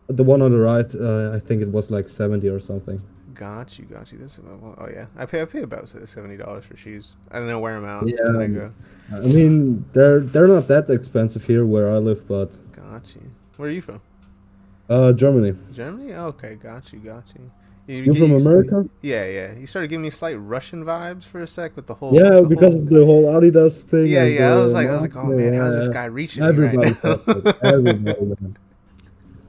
the 0.07 0.23
one 0.23 0.41
on 0.41 0.51
the 0.51 0.57
right, 0.57 0.93
uh, 0.95 1.31
I 1.35 1.39
think 1.39 1.61
it 1.61 1.69
was 1.71 1.89
like 1.91 2.09
70 2.09 2.49
or 2.49 2.59
something. 2.59 3.01
Got 3.33 3.79
you, 3.79 3.85
got 3.85 4.11
you. 4.11 4.17
This, 4.17 4.39
well, 4.39 4.75
oh 4.77 4.87
yeah, 4.89 5.05
I 5.17 5.25
pay 5.25 5.41
I 5.41 5.45
pay 5.45 5.61
about 5.61 5.87
seventy 5.89 6.37
dollars 6.37 6.65
for 6.65 6.75
shoes. 6.77 7.15
I 7.31 7.37
don't 7.39 7.47
know 7.47 7.59
wear 7.59 7.73
them 7.79 7.85
out. 7.85 8.07
Yeah. 8.07 8.37
I 8.37 8.47
go, 8.47 8.71
I 9.15 9.19
mean, 9.21 9.85
they're 9.93 10.19
they're 10.19 10.47
not 10.47 10.67
that 10.67 10.89
expensive 10.89 11.45
here 11.45 11.65
where 11.65 11.89
I 11.89 11.97
live, 11.97 12.27
but 12.27 12.51
got 12.75 13.15
you. 13.15 13.21
Where 13.57 13.69
are 13.69 13.71
you 13.71 13.81
from? 13.81 14.01
uh, 14.89 15.13
Germany. 15.13 15.55
Germany? 15.73 16.13
Okay, 16.13 16.55
got 16.55 16.91
you, 16.93 16.99
got 16.99 17.23
you. 17.33 17.49
You, 17.91 18.03
You 18.03 18.13
from 18.13 18.31
America? 18.33 18.87
Yeah, 19.01 19.25
yeah. 19.25 19.53
You 19.57 19.67
started 19.67 19.89
giving 19.89 20.03
me 20.03 20.09
slight 20.11 20.35
Russian 20.39 20.85
vibes 20.85 21.23
for 21.25 21.41
a 21.41 21.47
sec 21.47 21.75
with 21.75 21.87
the 21.87 21.93
whole. 21.95 22.13
Yeah, 22.13 22.39
the 22.41 22.43
because 22.47 22.73
whole- 22.73 22.83
of 22.83 22.89
the 22.89 23.05
whole 23.05 23.23
Adidas 23.25 23.83
thing. 23.83 24.07
Yeah, 24.07 24.23
yeah. 24.25 24.53
I 24.53 24.55
was 24.57 24.73
like, 24.73 24.87
I 24.87 24.91
was 24.91 25.01
like, 25.01 25.15
oh 25.15 25.25
man, 25.25 25.53
how's 25.53 25.75
this 25.75 25.87
guy 25.89 26.05
reaching 26.05 26.43
Everybody 26.43 26.91
me 26.91 26.97
right 27.03 27.27
now? 27.27 27.53
Everybody. 27.63 28.53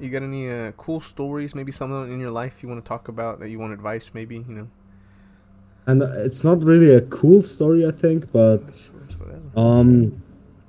you 0.00 0.10
got 0.10 0.22
any 0.22 0.50
uh, 0.50 0.72
cool 0.72 1.00
stories? 1.00 1.54
Maybe 1.54 1.70
something 1.72 2.12
in 2.12 2.18
your 2.18 2.30
life 2.32 2.54
you 2.62 2.68
want 2.68 2.84
to 2.84 2.88
talk 2.88 3.08
about 3.08 3.38
that 3.40 3.48
you 3.50 3.58
want 3.60 3.72
advice? 3.72 4.10
Maybe 4.12 4.36
you 4.36 4.44
know. 4.58 4.68
And 5.86 6.02
it's 6.02 6.42
not 6.44 6.62
really 6.64 6.94
a 6.94 7.00
cool 7.02 7.42
story, 7.42 7.86
I 7.86 7.90
think, 7.92 8.30
but 8.32 8.58
Sure, 8.74 9.00
it's 9.08 9.18
whatever. 9.20 9.40
um, 9.56 10.22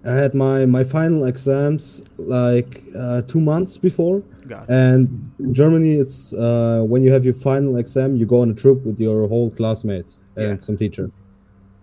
I 0.06 0.12
had 0.14 0.34
my 0.36 0.66
my 0.66 0.84
final 0.84 1.26
exams 1.26 2.04
like 2.18 2.84
uh, 2.96 3.22
two 3.24 3.40
months 3.42 3.78
before, 3.78 4.22
Got 4.48 4.70
and 4.70 5.32
in 5.40 5.54
Germany, 5.54 5.94
it's 5.96 6.34
uh, 6.34 6.84
when 6.86 7.02
you 7.04 7.12
have 7.14 7.24
your 7.26 7.34
final 7.34 7.78
exam, 7.78 8.16
you 8.16 8.26
go 8.26 8.42
on 8.42 8.50
a 8.52 8.54
trip 8.54 8.84
with 8.86 9.00
your 9.00 9.28
whole 9.28 9.50
classmates 9.50 10.22
and 10.36 10.46
Yeah. 10.46 10.58
some 10.58 10.78
teacher. 10.78 11.12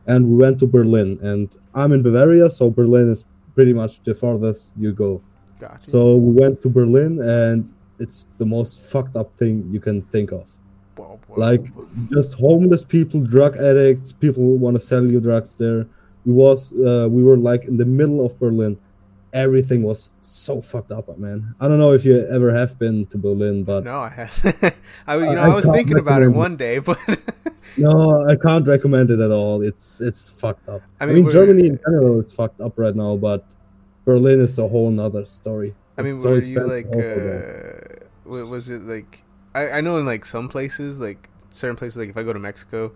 And 0.07 0.29
we 0.31 0.37
went 0.37 0.59
to 0.61 0.67
Berlin, 0.67 1.19
and 1.23 1.49
I'm 1.75 1.93
in 1.93 2.03
Bavaria, 2.03 2.51
so 2.51 2.71
Berlin 2.71 3.09
is 3.11 3.25
pretty 3.55 3.73
much 3.73 4.03
the 4.05 4.15
farthest 4.15 4.73
you 4.77 4.93
go. 4.93 5.21
got. 5.61 5.85
So 5.85 6.17
we 6.17 6.33
went 6.43 6.61
to 6.63 6.69
Berlin, 6.71 7.21
and 7.21 7.69
it's 7.99 8.27
the 8.39 8.47
most 8.47 8.91
fucked 8.91 9.15
up 9.17 9.29
thing 9.29 9.69
you 9.71 9.81
can 9.81 10.01
think 10.01 10.33
of. 10.33 10.47
Whoa, 10.97 11.19
whoa, 11.29 11.39
Like 11.39 11.69
whoa. 11.69 11.87
just 12.17 12.39
homeless 12.39 12.83
people, 12.83 13.21
drug 13.25 13.57
addicts, 13.57 14.11
people 14.13 14.43
who 14.43 14.55
want 14.57 14.75
to 14.75 14.79
sell 14.93 15.05
you 15.07 15.21
drugs 15.21 15.55
there. 15.55 15.87
We 16.27 16.33
was 16.33 16.73
uh, 16.75 17.09
we 17.11 17.23
were 17.23 17.37
like 17.51 17.65
in 17.65 17.77
the 17.77 17.85
middle 17.85 18.25
of 18.25 18.39
Berlin. 18.39 18.77
Everything 19.33 19.83
was 19.85 20.11
so 20.21 20.61
fucked 20.61 20.91
up, 20.91 21.17
man. 21.19 21.55
I 21.61 21.69
don't 21.69 21.79
know 21.79 21.93
if 21.93 22.05
you 22.05 22.27
ever 22.27 22.53
have 22.53 22.79
been 22.79 23.07
to 23.07 23.19
Berlin, 23.19 23.63
but 23.63 23.85
no, 23.85 24.01
I 24.01 24.09
had. 24.09 24.31
I 25.07 25.15
you 25.17 25.35
know 25.35 25.43
I 25.43 25.51
I 25.51 25.55
was 25.55 25.67
thinking 25.67 25.99
about 25.99 26.23
it 26.23 26.29
one 26.29 26.57
day, 26.57 26.79
but 26.81 26.99
no, 27.77 28.27
I 28.27 28.37
can't 28.37 28.67
recommend 28.67 29.11
it 29.11 29.21
at 29.21 29.31
all. 29.31 29.63
It's 29.63 30.01
it's 30.01 30.31
fucked 30.31 30.69
up. 30.69 30.83
I 31.01 31.05
I 31.05 31.07
mean, 31.07 31.23
mean, 31.23 31.31
Germany 31.31 31.67
in 31.69 31.79
general 31.79 32.21
is 32.21 32.33
fucked 32.33 32.61
up 32.61 32.79
right 32.79 32.95
now, 32.95 33.17
but 33.17 33.45
Berlin 34.05 34.41
is 34.41 34.59
a 34.59 34.67
whole 34.69 34.91
nother 34.91 35.25
story. 35.27 35.75
I 35.97 36.03
mean, 36.03 36.15
It's 36.15 36.23
so 36.23 36.31
were 36.31 36.41
you 36.43 36.61
like, 36.67 36.87
uh, 36.97 38.05
was 38.25 38.69
it 38.69 38.83
like? 38.83 39.23
I, 39.55 39.79
I 39.79 39.81
know 39.81 39.99
in 39.99 40.07
like 40.07 40.25
some 40.25 40.49
places, 40.49 41.01
like 41.01 41.29
certain 41.51 41.77
places, 41.77 41.97
like 41.99 42.09
if 42.09 42.17
I 42.17 42.23
go 42.23 42.33
to 42.33 42.39
Mexico, 42.39 42.93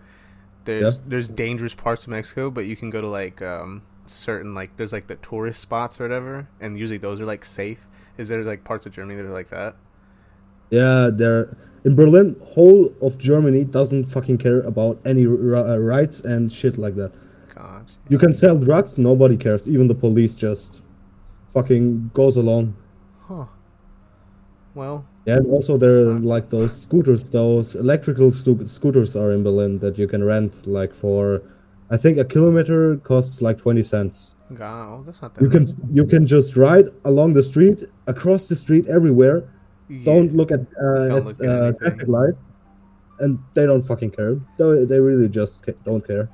there's 0.65 0.99
there's 0.99 1.27
dangerous 1.27 1.75
parts 1.75 2.03
of 2.03 2.09
Mexico, 2.09 2.49
but 2.51 2.65
you 2.65 2.75
can 2.75 2.89
go 2.89 3.01
to 3.01 3.07
like 3.07 3.41
um 3.41 3.83
certain 4.09 4.53
like 4.53 4.75
there's 4.77 4.93
like 4.93 5.07
the 5.07 5.15
tourist 5.15 5.61
spots 5.61 5.99
or 5.99 6.03
whatever, 6.03 6.47
and 6.59 6.77
usually 6.77 6.97
those 6.97 7.19
are 7.21 7.25
like 7.25 7.45
safe. 7.45 7.87
Is 8.17 8.29
there 8.29 8.43
like 8.43 8.63
parts 8.63 8.85
of 8.85 8.93
Germany 8.93 9.21
that 9.21 9.27
are 9.27 9.33
like 9.33 9.49
that? 9.49 9.75
Yeah, 10.69 11.09
they're 11.13 11.55
in 11.83 11.95
Berlin. 11.95 12.35
Whole 12.43 12.93
of 13.01 13.17
Germany 13.17 13.63
doesn't 13.65 14.05
fucking 14.05 14.37
care 14.37 14.61
about 14.61 14.99
any 15.05 15.25
uh, 15.25 15.77
rights 15.77 16.21
and 16.21 16.51
shit 16.51 16.77
like 16.77 16.95
that. 16.95 17.11
God, 17.53 17.91
You 18.09 18.17
can 18.17 18.33
sell 18.33 18.57
drugs, 18.57 18.97
nobody 18.97 19.37
cares. 19.37 19.67
Even 19.67 19.87
the 19.87 19.95
police 19.95 20.35
just 20.35 20.81
fucking 21.47 22.11
goes 22.13 22.35
along. 22.37 22.75
huh? 23.21 23.45
Well, 24.73 25.05
Yeah, 25.25 25.37
and 25.37 25.47
also 25.47 25.77
there 25.77 26.05
are 26.09 26.19
like 26.19 26.49
those 26.49 26.81
scooters, 26.81 27.29
those 27.29 27.75
electrical 27.75 28.29
scooters 28.31 29.15
are 29.15 29.31
in 29.31 29.43
Berlin 29.43 29.79
that 29.79 29.97
you 29.97 30.07
can 30.07 30.23
rent 30.23 30.67
like 30.67 30.93
for, 30.93 31.41
I 31.89 31.97
think 31.97 32.17
a 32.17 32.25
kilometer 32.25 32.97
costs 32.97 33.41
like 33.41 33.57
twenty 33.57 33.83
cents. 33.83 34.35
God, 34.53 34.89
well, 34.89 35.03
that's 35.03 35.21
not 35.21 35.35
that. 35.35 35.41
You 35.41 35.47
much. 35.47 35.57
can 35.57 35.89
you 35.93 36.05
can 36.05 36.25
just 36.25 36.55
ride 36.55 36.85
along 37.03 37.33
the 37.33 37.43
street, 37.43 37.83
across 38.07 38.47
the 38.47 38.55
street, 38.55 38.87
everywhere. 38.87 39.49
Yeah. 39.89 40.03
Don't 40.03 40.33
look 40.33 40.51
at 40.51 40.61
uh, 40.61 41.07
Don't 41.07 41.17
at 41.17 41.25
look 41.25 41.41
at 41.41 41.49
uh, 41.49 41.71
traffic 41.73 42.07
lights, 42.07 42.45
and 43.19 43.39
they 43.53 43.65
don't 43.65 43.81
fucking 43.81 44.11
care. 44.11 44.35
They, 44.57 44.85
they 44.85 44.99
really 44.99 45.29
just 45.29 45.65
ca- 45.65 45.73
don't 45.83 46.05
care. 46.05 46.29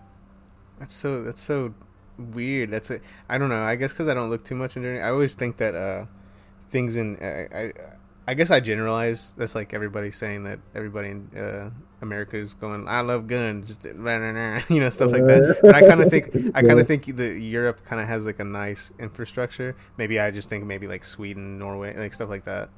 That's 0.80 0.96
so 0.96 1.24
that's 1.24 1.42
so 1.42 1.74
weird. 2.18 2.72
That's. 2.72 2.92
I 3.30 3.38
don't 3.38 3.50
know. 3.50 3.64
I 3.64 3.76
guess 3.76 3.92
because 3.92 4.08
I 4.08 4.14
don't 4.14 4.30
look 4.30 4.44
too 4.44 4.56
much 4.56 4.78
into 4.78 4.90
it. 4.90 5.00
I 5.00 5.10
always 5.10 5.34
think 5.34 5.58
that 5.58 5.76
uh, 5.76 6.06
things 6.70 6.96
in 6.96 7.18
I, 7.22 7.58
I 7.58 7.74
I 8.32 8.34
guess 8.34 8.50
I 8.50 8.62
generalize. 8.62 9.34
That's 9.36 9.56
like 9.56 9.74
everybody 9.74 10.10
saying 10.10 10.46
that 10.46 10.60
everybody 10.74 11.10
in 11.10 11.30
uh, 11.36 11.70
America 12.02 12.38
is 12.38 12.54
going. 12.54 12.88
I 12.88 13.02
love 13.02 13.28
guns, 13.28 13.78
you 13.84 14.80
know 14.80 14.90
stuff 14.90 15.12
like 15.12 15.26
that. 15.26 15.60
But 15.62 15.76
I 15.76 15.82
kind 15.82 16.02
of 16.02 16.10
think 16.10 16.28
I 16.56 16.62
kind 16.62 16.80
of 16.80 16.88
think 16.88 17.14
that 17.18 17.40
Europe 17.40 17.84
kind 17.84 18.02
of 18.02 18.08
has 18.08 18.24
like 18.24 18.40
a 18.40 18.46
nice 18.46 18.94
infrastructure. 19.00 19.76
Maybe 19.98 20.18
I 20.18 20.32
just 20.32 20.48
think 20.48 20.64
maybe 20.64 20.88
like 20.88 21.04
Sweden, 21.04 21.60
Norway, 21.60 21.94
like 21.98 22.14
stuff 22.14 22.30
like 22.30 22.46
that. 22.46 22.70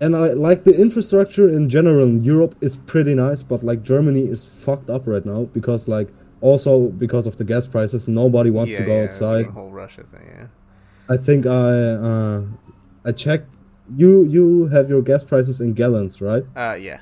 And 0.00 0.16
I 0.16 0.28
like 0.28 0.64
the 0.64 0.74
infrastructure 0.74 1.50
in 1.50 1.68
general 1.68 2.04
in 2.04 2.24
Europe 2.24 2.54
is 2.62 2.74
pretty 2.74 3.14
nice, 3.14 3.42
but 3.42 3.62
like 3.62 3.82
Germany 3.82 4.22
is 4.22 4.64
fucked 4.64 4.88
up 4.88 5.02
right 5.06 5.26
now 5.26 5.50
because 5.52 5.86
like 5.86 6.08
also 6.40 6.88
because 6.88 7.26
of 7.26 7.36
the 7.36 7.44
gas 7.44 7.66
prices, 7.66 8.08
nobody 8.08 8.48
wants 8.48 8.74
to 8.78 8.84
go 8.84 8.96
yeah, 8.96 9.04
outside. 9.04 9.48
The 9.48 9.52
whole 9.52 9.70
Russia 9.70 10.04
thing. 10.04 10.26
Yeah. 10.34 10.46
I 11.10 11.18
think 11.18 11.44
I 11.44 11.72
uh, 12.08 12.44
I 13.04 13.12
checked. 13.12 13.58
You 13.96 14.24
you 14.24 14.66
have 14.68 14.88
your 14.88 15.02
gas 15.02 15.24
prices 15.24 15.60
in 15.60 15.74
gallons, 15.74 16.20
right? 16.20 16.44
Uh, 16.56 16.74
yeah. 16.74 17.00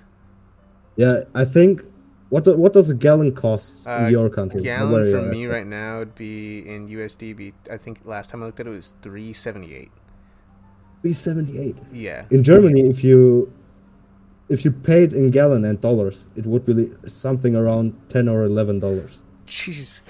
Yeah, 0.97 1.25
I 1.35 1.45
think. 1.45 1.83
What 2.31 2.45
do, 2.45 2.57
what 2.57 2.73
does 2.73 2.89
a 2.89 2.95
gallon 2.95 3.33
cost 3.35 3.87
Uh, 3.89 4.05
in 4.05 4.11
your 4.13 4.31
country? 4.31 4.63
Gallon 4.63 5.11
for 5.11 5.21
me 5.23 5.47
right 5.47 5.67
now 5.67 5.99
would 5.99 6.15
be 6.15 6.61
in 6.61 6.87
USD. 6.89 7.37
Be 7.37 7.53
I 7.71 7.77
think 7.77 7.99
last 8.05 8.31
time 8.31 8.41
I 8.43 8.47
looked 8.47 8.61
at 8.61 8.69
it, 8.69 8.71
it 8.71 8.77
was 8.77 8.95
three 9.03 9.33
seventy 9.33 9.75
eight. 9.75 9.91
Three 11.03 11.13
seventy 11.13 11.59
eight. 11.59 11.77
Yeah. 11.93 12.27
In 12.31 12.45
Germany, 12.45 12.83
if 12.89 13.03
you 13.03 13.53
if 14.49 14.65
you 14.65 14.71
paid 14.71 15.13
in 15.13 15.31
gallon 15.31 15.65
and 15.65 15.81
dollars, 15.81 16.29
it 16.37 16.47
would 16.47 16.65
be 16.65 16.93
something 17.05 17.57
around 17.57 17.99
ten 18.09 18.29
or 18.29 18.45
eleven 18.45 18.79
dollars. 18.79 19.23
Jesus. 19.47 20.03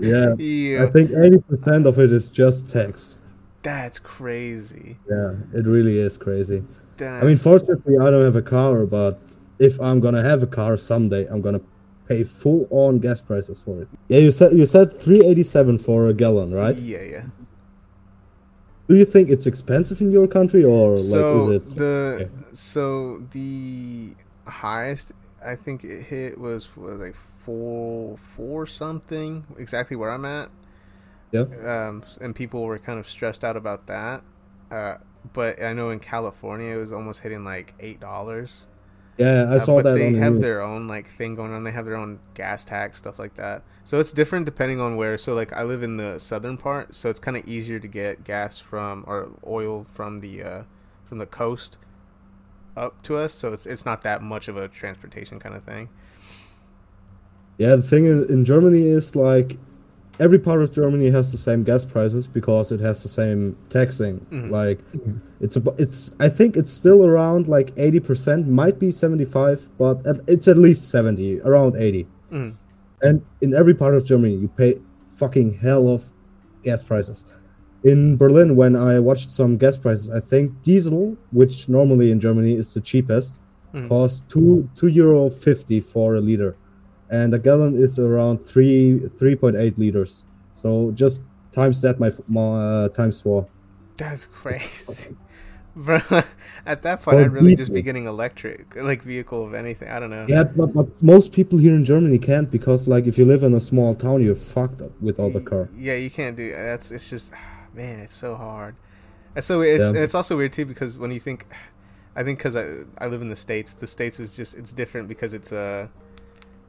Yeah. 0.00 0.34
yeah. 0.38 0.84
I 0.84 0.86
think 0.88 1.10
eighty 1.12 1.38
percent 1.38 1.86
of 1.86 1.98
it 1.98 2.12
is 2.12 2.30
just 2.30 2.70
tax. 2.70 3.18
That's 3.66 3.98
crazy. 3.98 4.96
Yeah, 5.10 5.34
it 5.52 5.66
really 5.66 5.98
is 5.98 6.16
crazy. 6.16 6.62
That's, 6.98 7.24
I 7.24 7.26
mean, 7.26 7.36
fortunately, 7.36 7.98
I 7.98 8.12
don't 8.12 8.24
have 8.24 8.36
a 8.36 8.48
car, 8.56 8.86
but 8.86 9.18
if 9.58 9.80
I'm 9.80 9.98
gonna 9.98 10.22
have 10.22 10.44
a 10.44 10.46
car 10.46 10.76
someday, 10.76 11.26
I'm 11.26 11.40
gonna 11.40 11.60
pay 12.06 12.22
full 12.22 12.68
on 12.70 13.00
gas 13.00 13.20
prices 13.20 13.60
for 13.60 13.82
it. 13.82 13.88
Yeah, 14.06 14.20
you 14.20 14.30
said 14.30 14.52
you 14.52 14.66
said 14.66 14.92
three 14.92 15.24
eighty 15.26 15.42
seven 15.42 15.78
for 15.78 16.06
a 16.06 16.14
gallon, 16.14 16.54
right? 16.54 16.76
Yeah, 16.76 17.02
yeah. 17.02 17.24
Do 18.88 18.94
you 18.94 19.04
think 19.04 19.30
it's 19.30 19.48
expensive 19.48 20.00
in 20.00 20.12
your 20.12 20.28
country, 20.28 20.62
or 20.62 20.96
So 20.96 21.46
like 21.46 21.60
is 21.60 21.72
it? 21.72 21.78
the 21.78 22.18
okay. 22.20 22.30
so 22.52 23.18
the 23.32 24.12
highest 24.46 25.10
I 25.44 25.56
think 25.56 25.82
it 25.82 26.04
hit 26.04 26.38
was, 26.38 26.76
was 26.76 27.00
like 27.00 27.16
four 27.42 28.16
four 28.16 28.64
something 28.68 29.44
exactly 29.58 29.96
where 29.96 30.10
I'm 30.10 30.24
at. 30.24 30.50
Yeah. 31.32 31.42
Um, 31.64 32.04
and 32.20 32.34
people 32.34 32.62
were 32.64 32.78
kind 32.78 32.98
of 32.98 33.08
stressed 33.08 33.44
out 33.44 33.56
about 33.56 33.86
that. 33.88 34.22
Uh, 34.70 34.96
but 35.32 35.62
I 35.62 35.72
know 35.72 35.90
in 35.90 35.98
California 36.00 36.74
it 36.74 36.78
was 36.78 36.92
almost 36.92 37.20
hitting 37.20 37.44
like 37.44 37.74
eight 37.80 38.00
dollars. 38.00 38.66
Yeah, 39.18 39.46
I 39.50 39.54
Uh, 39.54 39.58
saw 39.58 39.76
but 39.76 39.84
that. 39.84 39.94
they 39.94 40.12
the 40.12 40.18
have 40.18 40.34
news. 40.34 40.42
their 40.42 40.62
own 40.62 40.86
like 40.86 41.08
thing 41.08 41.34
going 41.34 41.52
on. 41.52 41.64
They 41.64 41.70
have 41.72 41.86
their 41.86 41.96
own 41.96 42.20
gas 42.34 42.64
tax 42.64 42.98
stuff 42.98 43.18
like 43.18 43.34
that. 43.36 43.62
So 43.84 43.98
it's 43.98 44.12
different 44.12 44.44
depending 44.44 44.80
on 44.80 44.96
where. 44.96 45.16
So 45.18 45.34
like 45.34 45.52
I 45.52 45.62
live 45.62 45.82
in 45.82 45.96
the 45.96 46.18
southern 46.18 46.58
part, 46.58 46.94
so 46.94 47.08
it's 47.10 47.20
kind 47.20 47.36
of 47.36 47.46
easier 47.48 47.78
to 47.80 47.88
get 47.88 48.24
gas 48.24 48.58
from 48.58 49.04
or 49.06 49.30
oil 49.46 49.86
from 49.94 50.18
the 50.20 50.42
uh, 50.42 50.62
from 51.04 51.18
the 51.18 51.26
coast 51.26 51.78
up 52.76 53.02
to 53.04 53.16
us. 53.16 53.32
So 53.32 53.52
it's 53.52 53.64
it's 53.66 53.84
not 53.86 54.02
that 54.02 54.22
much 54.22 54.48
of 54.48 54.56
a 54.56 54.68
transportation 54.68 55.40
kind 55.40 55.54
of 55.56 55.64
thing. 55.64 55.88
Yeah, 57.58 57.76
the 57.76 57.82
thing 57.82 58.04
in, 58.04 58.24
in 58.28 58.44
Germany 58.44 58.86
is 58.86 59.16
like 59.16 59.58
every 60.18 60.38
part 60.38 60.62
of 60.62 60.72
Germany 60.72 61.10
has 61.10 61.30
the 61.32 61.38
same 61.38 61.62
gas 61.62 61.84
prices 61.84 62.26
because 62.26 62.72
it 62.72 62.80
has 62.80 63.02
the 63.02 63.08
same 63.08 63.56
taxing. 63.68 64.24
Mhm. 64.30 64.50
Like 64.50 64.78
it's 65.40 65.56
a, 65.56 65.62
it's 65.78 66.16
I 66.20 66.28
think 66.28 66.56
it's 66.56 66.70
still 66.70 67.04
around 67.04 67.48
like 67.48 67.74
80%, 67.76 68.46
might 68.48 68.78
be 68.78 68.90
75, 68.90 69.68
but 69.78 70.06
at, 70.06 70.16
it's 70.26 70.48
at 70.48 70.56
least 70.56 70.88
70, 70.88 71.40
around 71.40 71.76
80. 71.76 72.06
Mhm. 72.32 72.52
And 73.02 73.22
in 73.40 73.54
every 73.54 73.74
part 73.74 73.94
of 73.94 74.04
Germany 74.06 74.34
you 74.36 74.48
pay 74.48 74.78
fucking 75.08 75.54
hell 75.54 75.88
of 75.88 76.10
gas 76.64 76.82
prices. 76.82 77.24
In 77.84 78.16
Berlin 78.16 78.56
when 78.56 78.74
I 78.74 78.98
watched 78.98 79.30
some 79.30 79.56
gas 79.58 79.76
prices, 79.76 80.10
I 80.10 80.18
think 80.20 80.50
diesel, 80.62 81.16
which 81.30 81.68
normally 81.68 82.10
in 82.10 82.18
Germany 82.20 82.56
is 82.56 82.72
the 82.74 82.80
cheapest, 82.80 83.38
Mhm. 83.74 83.88
costs 83.88 84.20
2 84.32 84.68
2 84.74 84.88
euro 84.88 85.28
50 85.28 85.80
for 85.80 86.16
a 86.16 86.20
liter 86.20 86.56
and 87.10 87.32
a 87.34 87.38
gallon 87.38 87.80
is 87.80 87.98
around 87.98 88.38
three 88.38 88.98
three 89.08 89.36
point 89.36 89.56
eight 89.56 89.78
liters. 89.78 90.24
So 90.54 90.90
just 90.92 91.22
times 91.52 91.80
that 91.82 91.98
my, 91.98 92.10
my 92.28 92.60
uh, 92.60 92.88
times 92.88 93.20
four. 93.20 93.48
That's 93.96 94.26
crazy. 94.26 95.16
Bro, 95.76 96.00
at 96.64 96.80
that 96.82 97.02
point, 97.02 97.18
For 97.18 97.20
I'd 97.20 97.32
really 97.32 97.54
just 97.54 97.70
be 97.70 97.82
getting 97.82 98.06
electric, 98.06 98.74
like 98.76 99.02
vehicle 99.02 99.46
of 99.46 99.52
anything. 99.52 99.88
I 99.88 100.00
don't 100.00 100.08
know. 100.08 100.24
Yeah, 100.26 100.44
but, 100.44 100.72
but 100.72 100.86
most 101.02 101.34
people 101.34 101.58
here 101.58 101.74
in 101.74 101.84
Germany 101.84 102.16
can't 102.18 102.50
because 102.50 102.88
like 102.88 103.06
if 103.06 103.18
you 103.18 103.26
live 103.26 103.42
in 103.42 103.52
a 103.52 103.60
small 103.60 103.94
town, 103.94 104.22
you're 104.22 104.34
fucked 104.34 104.80
up 104.80 104.92
with 105.02 105.20
all 105.20 105.28
the 105.28 105.42
car. 105.42 105.68
Yeah, 105.76 105.96
you 105.96 106.08
can't 106.08 106.34
do 106.34 106.50
that's. 106.50 106.90
It's 106.90 107.10
just, 107.10 107.30
man, 107.74 107.98
it's 107.98 108.16
so 108.16 108.36
hard. 108.36 108.74
And 109.34 109.44
so 109.44 109.60
it's 109.60 109.82
Yeah. 109.82 109.88
and 109.88 109.98
it's 109.98 110.14
also 110.14 110.34
weird 110.38 110.54
too 110.54 110.64
because 110.64 110.98
when 110.98 111.10
you 111.10 111.20
think, 111.20 111.46
I 112.16 112.22
think 112.22 112.38
because 112.38 112.56
I 112.56 112.84
I 112.96 113.08
live 113.08 113.20
in 113.20 113.28
the 113.28 113.36
states, 113.36 113.74
the 113.74 113.86
states 113.86 114.18
is 114.18 114.34
just 114.34 114.54
it's 114.54 114.72
different 114.72 115.08
because 115.08 115.34
it's 115.34 115.52
uh 115.52 115.88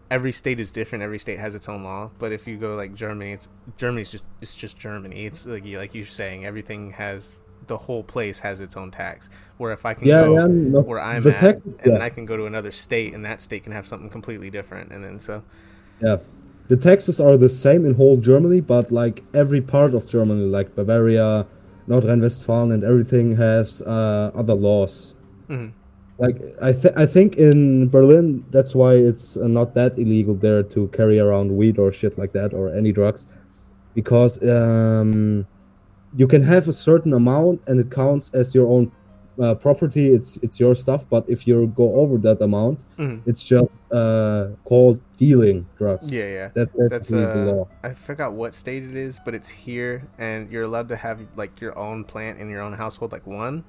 every 0.09 0.31
state 0.31 0.59
is 0.59 0.71
different. 0.71 1.03
Every 1.03 1.19
state 1.19 1.39
has 1.39 1.55
its 1.55 1.67
own 1.69 1.83
law. 1.83 2.11
But 2.19 2.31
if 2.31 2.47
you 2.47 2.57
go 2.57 2.75
like 2.75 2.93
Germany, 2.95 3.33
it's 3.33 3.47
Germany's 3.77 4.11
just 4.11 4.23
it's 4.41 4.55
just 4.55 4.77
Germany. 4.77 5.25
It's 5.25 5.45
like 5.45 5.65
you 5.65 5.77
like 5.77 5.93
you're 5.95 6.05
saying, 6.05 6.45
everything 6.45 6.91
has 6.91 7.39
the 7.67 7.77
whole 7.77 8.03
place 8.03 8.39
has 8.39 8.59
its 8.61 8.77
own 8.77 8.91
tax. 8.91 9.29
Where 9.57 9.71
if 9.73 9.85
I 9.85 9.93
can 9.93 10.07
Yeah, 10.07 10.25
go 10.25 10.33
yeah, 10.37 10.79
where 10.81 10.99
I'm 11.01 11.21
the 11.23 11.33
at, 11.33 11.39
tax- 11.39 11.61
and 11.61 11.79
then. 11.79 12.01
I 12.01 12.09
can 12.09 12.25
go 12.25 12.37
to 12.37 12.45
another 12.45 12.71
state, 12.71 13.13
and 13.13 13.25
that 13.25 13.41
state 13.41 13.63
can 13.63 13.71
have 13.73 13.85
something 13.85 14.09
completely 14.09 14.49
different, 14.49 14.91
and 14.91 15.03
then 15.03 15.19
so 15.19 15.43
Yeah. 16.01 16.17
The 16.69 16.75
taxes 16.77 17.19
are 17.21 17.37
the 17.37 17.47
same 17.47 17.85
in 17.85 17.93
whole 17.95 18.17
Germany, 18.17 18.59
but 18.59 18.91
like 18.91 19.23
every 19.33 19.61
part 19.61 19.93
of 19.93 20.05
Germany, 20.07 20.43
like 20.43 20.75
Bavaria, 20.75 21.47
North 21.87 22.03
Rhine-Westphalia, 22.03 22.73
and 22.73 22.83
everything 22.83 23.37
has 23.37 23.81
uh, 23.83 24.31
other 24.35 24.53
laws. 24.53 25.15
Mhm. 25.49 25.71
Like 26.19 26.37
I, 26.61 26.73
th- 26.73 26.93
I 26.97 27.05
think 27.05 27.35
in 27.37 27.89
Berlin, 27.89 28.43
that's 28.49 28.73
why 28.73 28.93
it's 28.95 29.37
uh, 29.37 29.47
not 29.47 29.73
that 29.75 29.97
illegal 29.99 30.33
there 30.33 30.63
to 30.63 30.87
carry 30.87 31.19
around 31.19 31.55
weed 31.55 31.77
or 31.77 31.91
shit 31.91 32.17
like 32.17 32.31
that 32.33 32.53
or 32.53 32.73
any 32.73 32.91
drugs, 32.91 33.27
because 33.93 34.41
um, 34.43 35.45
you 36.15 36.27
can 36.27 36.41
have 36.41 36.67
a 36.67 36.71
certain 36.71 37.13
amount 37.13 37.61
and 37.67 37.79
it 37.79 37.91
counts 37.91 38.33
as 38.33 38.55
your 38.55 38.67
own 38.67 38.91
uh, 39.39 39.53
property. 39.53 40.09
It's 40.09 40.37
it's 40.37 40.59
your 40.59 40.73
stuff, 40.73 41.07
but 41.07 41.23
if 41.29 41.45
you 41.47 41.67
go 41.75 41.93
over 41.93 42.17
that 42.19 42.41
amount, 42.41 42.79
Mhm. 42.97 43.21
it's 43.27 43.43
just 43.43 43.69
uh, 43.91 44.47
called 44.63 44.99
dealing 45.17 45.67
drugs. 45.77 46.11
yeah, 46.11 46.23
yeah. 46.23 46.47
That, 46.55 46.69
that's, 46.75 46.89
That's 46.89 47.07
the 47.09 47.41
uh, 47.41 47.45
law. 47.45 47.67
I 47.83 47.93
forgot 47.93 48.33
what 48.33 48.55
state 48.55 48.81
it 48.83 48.95
is, 48.95 49.19
but 49.23 49.35
it's 49.35 49.49
here, 49.49 50.01
and 50.17 50.51
you're 50.51 50.63
allowed 50.63 50.89
to 50.89 50.95
have 50.95 51.21
like 51.35 51.61
your 51.61 51.77
own 51.77 52.03
plant 52.03 52.39
in 52.39 52.49
your 52.49 52.61
own 52.61 52.73
household, 52.73 53.11
like 53.11 53.27
one, 53.27 53.63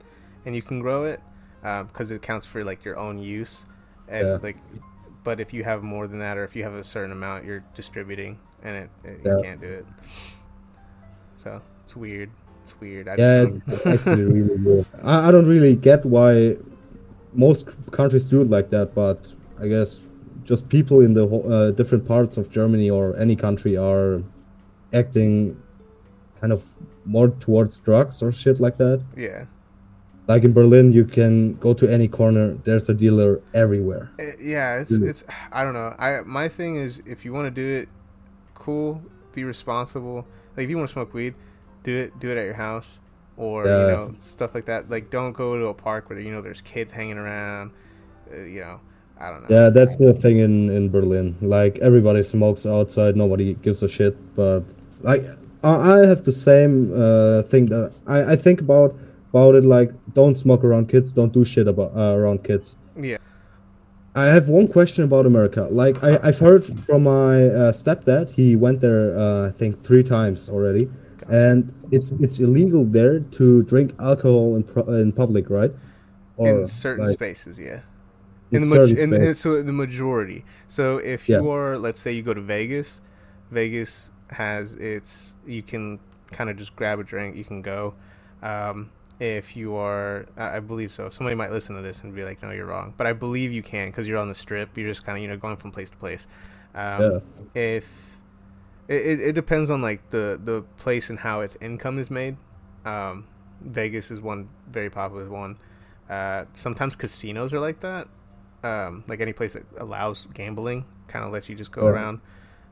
and 0.46 0.56
you 0.56 0.62
can 0.62 0.80
grow 0.80 1.04
it 1.04 1.20
because 1.62 2.10
it 2.10 2.22
counts 2.22 2.46
for 2.46 2.64
like 2.64 2.84
your 2.84 2.96
own 2.96 3.18
use, 3.18 3.66
and 4.08 4.26
Yeah. 4.26 4.38
like, 4.42 4.56
but 5.24 5.40
if 5.40 5.52
you 5.52 5.64
have 5.64 5.82
more 5.82 6.06
than 6.06 6.18
that, 6.20 6.38
or 6.38 6.44
if 6.44 6.54
you 6.56 6.62
have 6.64 6.74
a 6.74 6.84
certain 6.84 7.12
amount, 7.12 7.44
you're 7.44 7.64
distributing, 7.74 8.38
and 8.62 8.76
it, 8.76 8.90
it 9.04 9.20
Yeah. 9.24 9.36
you 9.36 9.42
can't 9.42 9.60
do 9.60 9.68
it. 9.68 9.86
So 11.34 11.60
it's 11.84 11.94
weird. 11.96 12.30
It's 12.64 12.78
weird. 12.80 13.08
I 13.08 13.14
Yeah, 13.18 13.44
just 13.44 13.60
it's 13.66 13.86
actually 13.86 14.24
really 14.24 14.56
weird. 14.56 14.86
I, 15.02 15.28
I 15.28 15.30
don't 15.32 15.46
really 15.46 15.74
get 15.76 16.04
why 16.04 16.56
most 17.34 17.68
countries 17.90 18.28
do 18.28 18.40
it 18.42 18.48
like 18.48 18.68
that, 18.70 18.94
but 18.94 19.34
I 19.60 19.68
guess 19.68 20.02
just 20.44 20.68
people 20.68 21.00
in 21.00 21.14
the 21.14 21.26
uh, 21.26 21.70
different 21.72 22.06
parts 22.06 22.36
of 22.36 22.50
Germany 22.50 22.90
or 22.90 23.16
any 23.16 23.36
country 23.36 23.76
are 23.76 24.22
acting 24.92 25.56
kind 26.40 26.52
of 26.52 26.64
more 27.04 27.28
towards 27.28 27.78
drugs 27.78 28.22
or 28.22 28.32
shit 28.32 28.60
like 28.60 28.76
that. 28.78 29.02
yeah. 29.16 29.44
Like 30.28 30.44
in 30.44 30.52
Berlin, 30.52 30.92
you 30.92 31.04
can 31.06 31.54
go 31.54 31.72
to 31.72 31.88
any 31.90 32.06
corner. 32.06 32.52
There's 32.64 32.88
a 32.90 32.94
dealer 32.94 33.40
everywhere. 33.54 34.10
Uh, 34.20 34.24
yeah, 34.40 34.78
it's 34.80 34.92
it's 34.92 35.24
I 35.50 35.64
don't 35.64 35.72
know. 35.74 35.94
I 35.98 36.20
my 36.26 36.48
thing 36.48 36.76
is 36.76 37.00
if 37.06 37.24
you 37.24 37.32
want 37.32 37.46
to 37.46 37.50
do 37.50 37.66
it, 37.82 37.88
cool. 38.54 39.00
Be 39.32 39.44
responsible. 39.44 40.26
Like 40.56 40.64
if 40.64 40.70
you 40.70 40.76
want 40.76 40.88
to 40.88 40.92
smoke 40.92 41.14
weed, 41.14 41.34
do 41.82 41.96
it. 41.96 42.18
Do 42.20 42.28
it 42.30 42.36
at 42.36 42.44
your 42.44 42.54
house 42.54 43.00
or 43.38 43.66
Yeah. 43.66 43.80
you 43.80 43.86
know 43.92 44.14
stuff 44.20 44.54
like 44.54 44.66
that. 44.66 44.90
Like 44.90 45.08
don't 45.10 45.32
go 45.32 45.56
to 45.58 45.66
a 45.68 45.74
park 45.74 46.10
where 46.10 46.20
you 46.20 46.30
know 46.30 46.42
there's 46.42 46.60
kids 46.60 46.92
hanging 46.92 47.16
around. 47.16 47.70
Uh, 48.30 48.42
you 48.42 48.60
know, 48.60 48.80
I 49.18 49.30
don't 49.30 49.48
know. 49.48 49.48
Yeah, 49.56 49.70
that's 49.70 49.96
the 49.96 50.12
thing 50.12 50.38
in 50.38 50.68
in 50.68 50.90
Berlin. 50.90 51.36
Like 51.40 51.78
everybody 51.78 52.22
smokes 52.22 52.66
outside, 52.66 53.16
nobody 53.16 53.54
gives 53.54 53.82
a 53.82 53.88
shit. 53.88 54.14
But 54.34 54.64
like 55.00 55.22
I, 55.64 55.70
I 56.02 56.06
have 56.06 56.22
the 56.22 56.32
same 56.32 56.92
uh, 56.92 57.42
thing 57.48 57.66
that 57.72 57.92
I, 58.06 58.32
I 58.32 58.36
think 58.36 58.60
about 58.60 58.94
about 59.30 59.54
it. 59.54 59.64
Like 59.64 59.92
don't 60.14 60.34
smoke 60.36 60.64
around 60.64 60.88
kids, 60.88 61.12
don't 61.12 61.32
do 61.32 61.44
shit 61.44 61.68
about 61.68 61.92
uh, 61.96 62.16
around 62.16 62.44
kids. 62.44 62.76
Yeah. 62.96 63.18
I 64.14 64.24
have 64.26 64.48
one 64.48 64.66
question 64.66 65.04
about 65.04 65.26
America. 65.26 65.68
Like 65.70 66.02
I, 66.02 66.18
I've 66.22 66.38
heard 66.38 66.66
from 66.66 67.04
my 67.04 67.44
uh, 67.44 67.72
stepdad, 67.72 68.30
he 68.30 68.56
went 68.56 68.80
there 68.80 69.16
uh, 69.16 69.48
I 69.48 69.50
think 69.52 69.82
three 69.84 70.02
times 70.02 70.48
already, 70.48 70.90
and 71.28 71.72
it's 71.92 72.12
it's 72.12 72.40
illegal 72.40 72.84
there 72.84 73.20
to 73.20 73.62
drink 73.64 73.94
alcohol 74.00 74.56
in 74.56 74.64
pro- 74.64 74.88
in 74.94 75.12
public, 75.12 75.50
right? 75.50 75.72
in 76.38 76.66
certain 76.66 77.06
like, 77.06 77.14
spaces, 77.14 77.58
yeah. 77.58 77.80
in 78.50 78.62
In 78.62 78.68
the, 78.70 78.86
certain 78.88 79.14
in, 79.14 79.22
in, 79.22 79.34
so 79.34 79.62
the 79.62 79.72
majority. 79.72 80.44
So 80.68 80.98
if 80.98 81.28
Yeah. 81.28 81.40
you 81.40 81.50
are, 81.50 81.76
let's 81.78 82.00
say, 82.00 82.12
you 82.12 82.22
go 82.22 82.34
to 82.34 82.40
Vegas, 82.40 83.00
Vegas 83.50 84.10
has 84.30 84.74
its. 84.74 85.34
You 85.46 85.62
can 85.62 85.98
kind 86.30 86.50
of 86.50 86.56
just 86.56 86.76
grab 86.76 86.98
a 87.00 87.04
drink. 87.04 87.36
You 87.36 87.44
can 87.44 87.62
go. 87.62 87.94
Um, 88.42 88.90
if 89.20 89.56
you 89.56 89.74
are, 89.76 90.26
I 90.36 90.60
believe 90.60 90.92
so. 90.92 91.10
Somebody 91.10 91.34
might 91.36 91.50
listen 91.50 91.74
to 91.76 91.82
this 91.82 92.02
and 92.02 92.14
be 92.14 92.24
like, 92.24 92.42
"No, 92.42 92.50
you're 92.50 92.66
wrong," 92.66 92.94
but 92.96 93.06
I 93.06 93.12
believe 93.12 93.52
you 93.52 93.62
can 93.62 93.88
because 93.88 94.06
you're 94.06 94.18
on 94.18 94.28
the 94.28 94.34
strip. 94.34 94.76
You're 94.76 94.88
just 94.88 95.04
kind 95.04 95.18
of 95.18 95.22
you 95.22 95.28
know 95.28 95.36
going 95.36 95.56
from 95.56 95.72
place 95.72 95.90
to 95.90 95.96
place. 95.96 96.26
Um, 96.74 97.02
Yeah. 97.02 97.18
If 97.54 98.16
it, 98.88 99.06
it, 99.06 99.20
it 99.20 99.32
depends 99.32 99.70
on 99.70 99.82
like 99.82 100.10
the 100.10 100.40
the 100.42 100.62
place 100.76 101.10
and 101.10 101.18
how 101.18 101.40
its 101.40 101.56
income 101.60 101.98
is 101.98 102.10
made. 102.10 102.36
Um, 102.84 103.26
Vegas 103.60 104.10
is 104.10 104.20
one 104.20 104.48
very 104.70 104.90
popular 104.90 105.28
one. 105.28 105.58
Uh, 106.08 106.44
sometimes 106.54 106.96
casinos 106.96 107.52
are 107.52 107.60
like 107.60 107.80
that. 107.80 108.08
Um, 108.62 109.04
like 109.08 109.20
any 109.20 109.32
place 109.32 109.52
that 109.54 109.64
allows 109.78 110.26
gambling, 110.34 110.84
kind 111.06 111.24
of 111.24 111.32
lets 111.32 111.48
you 111.48 111.54
just 111.54 111.70
go 111.72 111.82
Yeah. 111.84 111.90
around. 111.90 112.20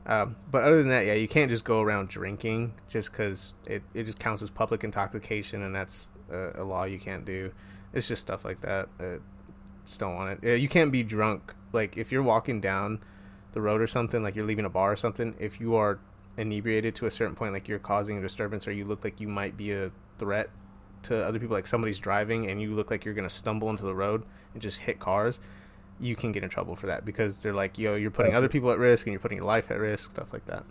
Um, 0.05 0.37
but 0.49 0.63
other 0.63 0.77
than 0.77 0.87
that, 0.89 1.05
yeah, 1.05 1.13
you 1.13 1.27
can't 1.27 1.51
just 1.51 1.65
go 1.65 1.81
around 1.81 2.07
drinking 2.09 2.73
just 2.87 3.11
because 3.11 3.53
it, 3.65 3.83
it 3.93 4.03
just 4.05 4.17
counts 4.19 4.41
as 4.41 4.49
public 4.49 4.83
intoxication, 4.85 5.61
and 5.61 5.75
that's 5.75 6.09
a, 6.31 6.61
a 6.61 6.63
law 6.63 6.83
you 6.83 6.99
can't 6.99 7.25
do. 7.25 7.51
It's 7.93 8.07
just 8.07 8.21
stuff 8.21 8.45
like 8.45 8.61
that. 8.61 8.89
Uh, 8.99 9.17
just 9.85 9.99
don't 9.99 10.15
want 10.15 10.43
it. 10.43 10.59
You 10.59 10.67
can't 10.67 10.91
be 10.91 11.03
drunk. 11.03 11.53
Like 11.73 11.97
if 11.97 12.11
you're 12.11 12.23
walking 12.23 12.61
down 12.61 13.01
the 13.53 13.61
road 13.61 13.81
or 13.81 13.87
something, 13.87 14.21
like 14.23 14.35
you're 14.35 14.45
leaving 14.45 14.65
a 14.65 14.69
bar 14.69 14.91
or 14.91 14.95
something, 14.95 15.35
if 15.39 15.59
you 15.59 15.75
are 15.75 15.99
inebriated 16.37 16.95
to 16.95 17.05
a 17.05 17.11
certain 17.11 17.35
point, 17.35 17.53
like 17.53 17.67
you're 17.67 17.79
causing 17.79 18.17
a 18.17 18.21
disturbance 18.21 18.67
or 18.67 18.71
you 18.71 18.85
look 18.85 19.03
like 19.03 19.19
you 19.19 19.27
might 19.27 19.57
be 19.57 19.71
a 19.71 19.91
threat 20.19 20.49
to 21.03 21.23
other 21.23 21.39
people, 21.39 21.55
like 21.55 21.67
somebody's 21.67 21.99
driving 21.99 22.49
and 22.49 22.61
you 22.61 22.75
look 22.75 22.91
like 22.91 23.05
you're 23.05 23.13
gonna 23.13 23.29
stumble 23.29 23.69
into 23.69 23.83
the 23.83 23.95
road 23.95 24.23
and 24.53 24.61
just 24.61 24.79
hit 24.79 24.99
cars, 24.99 25.39
you 25.99 26.15
can 26.15 26.31
get 26.31 26.43
in 26.43 26.49
trouble 26.49 26.75
for 26.75 26.87
that 26.87 27.05
because 27.05 27.37
they're 27.37 27.53
like, 27.53 27.77
yo, 27.77 27.95
you're 27.95 28.11
putting 28.11 28.35
other 28.35 28.49
people 28.49 28.71
at 28.71 28.77
risk 28.77 29.07
and 29.07 29.13
you're 29.13 29.19
putting 29.19 29.37
your 29.37 29.45
life 29.45 29.71
at 29.71 29.79
risk, 29.79 30.11
stuff 30.11 30.31
like 30.33 30.45
that. 30.45 30.63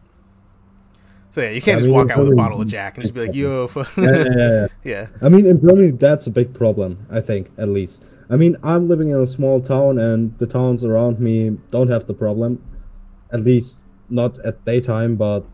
So 1.31 1.43
yeah, 1.43 1.51
you 1.51 1.61
can't 1.61 1.77
I 1.77 1.79
just 1.81 1.87
mean, 1.87 1.95
walk 1.95 2.11
out 2.11 2.19
with 2.19 2.29
a 2.33 2.37
bottle 2.37 2.61
of 2.63 2.69
Jack 2.69 2.97
and 2.97 3.03
just 3.05 3.15
be 3.15 3.27
like, 3.27 3.35
yo, 3.35 3.71
yeah, 3.99 4.25
yeah, 4.37 4.67
yeah, 4.85 5.07
I 5.21 5.29
mean, 5.29 5.45
in 5.47 5.61
Germany, 5.61 5.91
that's 5.91 6.27
a 6.27 6.31
big 6.31 6.55
problem. 6.55 7.07
I 7.11 7.21
think, 7.21 7.51
at 7.59 7.69
least. 7.69 8.05
I 8.31 8.37
mean, 8.37 8.57
I'm 8.63 8.89
living 8.89 9.11
in 9.11 9.21
a 9.21 9.27
small 9.27 9.61
town, 9.61 9.99
and 9.99 10.37
the 10.39 10.47
towns 10.47 10.85
around 10.85 11.21
me 11.21 11.59
don't 11.71 11.89
have 11.89 12.07
the 12.07 12.15
problem. 12.15 12.63
At 13.33 13.41
least 13.41 13.83
not 14.09 14.39
at 14.41 14.65
daytime, 14.65 15.17
but 15.17 15.45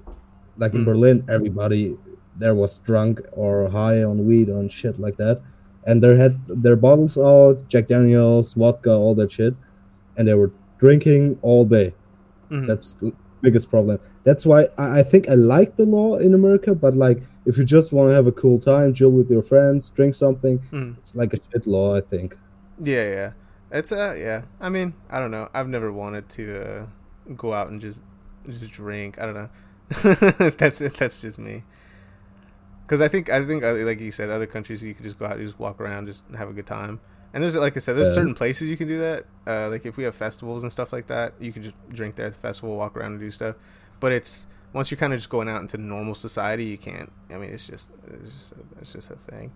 like 0.59 0.75
in 0.75 0.83
Mm. 0.83 0.85
Berlin, 0.85 1.25
everybody 1.29 1.97
there 2.39 2.55
was 2.55 2.79
drunk 2.79 3.21
or 3.33 3.69
high 3.69 4.03
on 4.03 4.27
weed 4.27 4.49
and 4.49 4.71
shit 4.71 4.99
like 4.99 5.17
that, 5.17 5.41
and 5.87 6.03
they 6.03 6.17
had 6.17 6.39
their 6.47 6.77
bottles 6.77 7.19
out, 7.19 7.69
Jack 7.69 7.89
Daniels, 7.89 8.55
vodka, 8.55 8.91
all 8.93 9.15
that 9.17 9.33
shit, 9.33 9.55
and 10.17 10.29
they 10.29 10.35
were 10.35 10.51
drinking 10.79 11.39
all 11.43 11.65
day. 11.65 11.93
Mhm. 12.51 12.67
That's 12.69 13.03
biggest 13.43 13.69
problem. 13.71 13.99
That's 14.25 14.47
why 14.47 14.69
I, 14.79 15.01
I 15.01 15.03
think 15.03 15.29
I 15.29 15.35
like 15.35 15.77
the 15.77 15.85
law 15.85 16.17
in 16.17 16.33
America, 16.35 16.75
but 16.75 16.95
like 16.95 17.23
if 17.45 17.59
you 17.59 17.65
just 17.65 17.93
want 17.93 18.11
to 18.11 18.15
have 18.15 18.27
a 18.27 18.33
cool 18.33 18.59
time, 18.59 18.95
chill 18.95 19.11
with 19.11 19.31
your 19.31 19.43
friends, 19.43 19.91
drink 19.91 20.15
something, 20.15 20.59
Mhm. 20.71 20.97
it's 20.99 21.15
like 21.17 21.33
a 21.35 21.39
shit 21.51 21.67
law, 21.67 21.97
I 21.97 22.01
think. 22.01 22.39
yeah, 22.79 23.09
yeah. 23.19 23.31
It's 23.71 23.91
uh, 23.91 24.15
yeah. 24.19 24.43
I 24.61 24.69
mean, 24.69 24.93
I 25.11 25.19
don't 25.19 25.31
know. 25.31 25.49
I've 25.55 25.69
never 25.69 25.91
wanted 25.93 26.29
to 26.31 26.45
uh, 26.61 26.87
go 27.37 27.55
out 27.55 27.71
and 27.71 27.81
just 27.81 28.03
just 28.47 28.71
drink. 28.71 29.19
I 29.19 29.25
don't 29.27 29.35
know. 29.35 29.51
that's 30.59 30.81
it. 30.83 30.97
That's 30.99 31.21
just 31.23 31.39
me. 31.39 31.65
Because 32.85 33.01
I 33.01 33.09
think 33.09 33.31
I 33.31 33.45
think 33.47 33.65
uh, 33.65 33.73
like 33.75 33.99
you 34.01 34.13
said, 34.13 34.29
other 34.29 34.47
countries 34.47 34.83
you 34.83 34.93
could 34.95 35.05
just 35.05 35.19
go 35.19 35.25
out, 35.25 35.39
and 35.39 35.47
just 35.47 35.59
walk 35.59 35.81
around, 35.81 36.07
just 36.07 36.23
have 36.37 36.51
a 36.51 36.53
good 36.53 36.67
time. 36.67 37.01
And 37.35 37.43
there's 37.43 37.57
like 37.57 37.77
I 37.77 37.81
said, 37.81 37.97
there's 37.97 38.09
Yeah. 38.09 38.15
certain 38.15 38.35
places 38.35 38.69
you 38.69 38.77
can 38.77 38.89
do 38.89 38.99
that. 38.99 39.25
Uh, 39.47 39.69
like 39.71 39.87
if 39.87 39.97
we 39.97 40.05
have 40.05 40.15
festivals 40.15 40.63
and 40.63 40.71
stuff 40.71 40.93
like 40.93 41.07
that, 41.07 41.33
you 41.41 41.53
can 41.53 41.63
just 41.63 41.77
drink 41.89 42.17
there 42.17 42.27
at 42.27 42.33
the 42.33 42.39
festival, 42.39 42.77
walk 42.77 42.97
around 42.97 43.13
and 43.13 43.21
do 43.21 43.31
stuff. 43.31 43.57
But 44.01 44.13
it's 44.13 44.47
once 44.75 44.91
you're 44.91 44.99
kind 44.99 45.13
of 45.13 45.19
just 45.19 45.31
going 45.31 45.49
out 45.49 45.61
into 45.63 45.79
normal 45.79 46.15
society, 46.15 46.65
you 46.65 46.79
can't. 46.79 47.11
I 47.31 47.37
mean, 47.39 47.51
it's 47.51 47.67
just 47.67 47.89
it's 48.07 48.33
just 48.35 48.53
a, 48.53 48.57
it's 48.81 48.93
just 48.93 49.11
a 49.11 49.17
thing. 49.17 49.51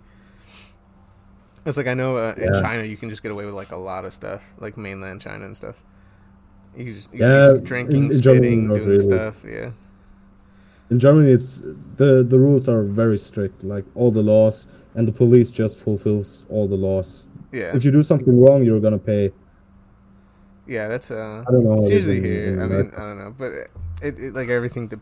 It's 1.64 1.76
like 1.76 1.88
I 1.88 1.94
know 1.94 2.16
uh, 2.16 2.34
in 2.36 2.52
China 2.62 2.84
you 2.84 2.96
can 2.96 3.10
just 3.10 3.22
get 3.22 3.32
away 3.32 3.44
with 3.44 3.54
like 3.54 3.72
a 3.72 3.76
lot 3.76 4.04
of 4.04 4.12
stuff, 4.12 4.42
like 4.58 4.76
mainland 4.76 5.20
China 5.20 5.44
and 5.44 5.56
stuff. 5.56 5.74
You 6.76 6.84
just, 6.92 7.12
you 7.12 7.20
Yeah, 7.20 7.52
just 7.52 7.64
drinking, 7.64 7.96
in- 7.96 8.04
in 8.04 8.12
spitting, 8.12 8.68
doing 8.68 8.86
really. 8.86 8.98
stuff. 9.02 9.42
Yeah. 9.46 9.70
In 10.90 11.00
Germany, 11.00 11.30
it's 11.32 11.62
the 11.96 12.22
the 12.22 12.38
rules 12.38 12.68
are 12.68 12.84
very 12.84 13.18
strict. 13.18 13.64
Like 13.64 13.84
all 13.96 14.12
the 14.12 14.22
laws, 14.22 14.68
and 14.94 15.08
the 15.08 15.12
police 15.12 15.50
just 15.50 15.82
fulfills 15.82 16.46
all 16.48 16.68
the 16.68 16.76
laws. 16.76 17.26
Yeah, 17.56 17.74
If 17.74 17.84
you 17.84 17.90
do 17.90 18.02
something 18.02 18.38
wrong, 18.40 18.64
you're 18.64 18.80
gonna 18.80 18.98
pay. 18.98 19.32
yeah, 20.66 20.88
that's 20.88 21.10
uh. 21.10 21.44
I 21.46 21.50
don't 21.50 21.64
know. 21.64 21.74
It's 21.74 21.82
how 21.82 21.86
it 21.88 21.92
is 21.92 22.06
usually 22.08 22.20
here. 22.28 22.60
I 22.62 22.66
mean, 22.66 22.92
I 22.96 23.00
don't 23.00 23.18
know, 23.18 23.34
but 23.36 23.52
it, 23.52 23.70
it, 24.02 24.18
it 24.18 24.34
like 24.34 24.48
everything. 24.48 24.88
dep 24.88 25.00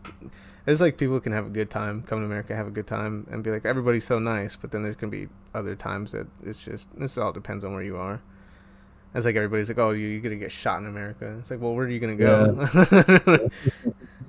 there's 0.64 0.80
like 0.80 0.96
people 0.96 1.20
can 1.20 1.32
have 1.32 1.46
a 1.46 1.50
good 1.50 1.68
time, 1.68 2.02
come 2.02 2.20
to 2.20 2.24
America, 2.24 2.56
have 2.56 2.66
a 2.66 2.70
good 2.70 2.86
time, 2.86 3.26
and 3.30 3.42
be 3.42 3.50
like 3.50 3.66
everybody's 3.66 4.06
so 4.06 4.18
nice. 4.18 4.56
But 4.56 4.70
then 4.72 4.82
there's 4.82 4.96
gonna 4.96 5.10
be 5.10 5.28
other 5.54 5.74
times 5.76 6.12
that 6.12 6.26
it's 6.42 6.60
just 6.60 6.88
this 6.98 7.18
all 7.18 7.32
depends 7.32 7.64
on 7.64 7.74
where 7.74 7.82
you 7.82 7.96
are. 7.96 8.22
It's 9.14 9.26
like 9.26 9.36
everybody's 9.36 9.68
like, 9.68 9.78
oh, 9.78 9.90
you, 9.90 10.08
you're 10.08 10.22
gonna 10.22 10.36
get 10.36 10.50
shot 10.50 10.80
in 10.80 10.86
America. 10.86 11.36
It's 11.38 11.50
like, 11.50 11.60
well, 11.60 11.74
where 11.74 11.84
are 11.86 11.88
you 11.88 12.00
gonna 12.00 12.16
go? 12.16 12.68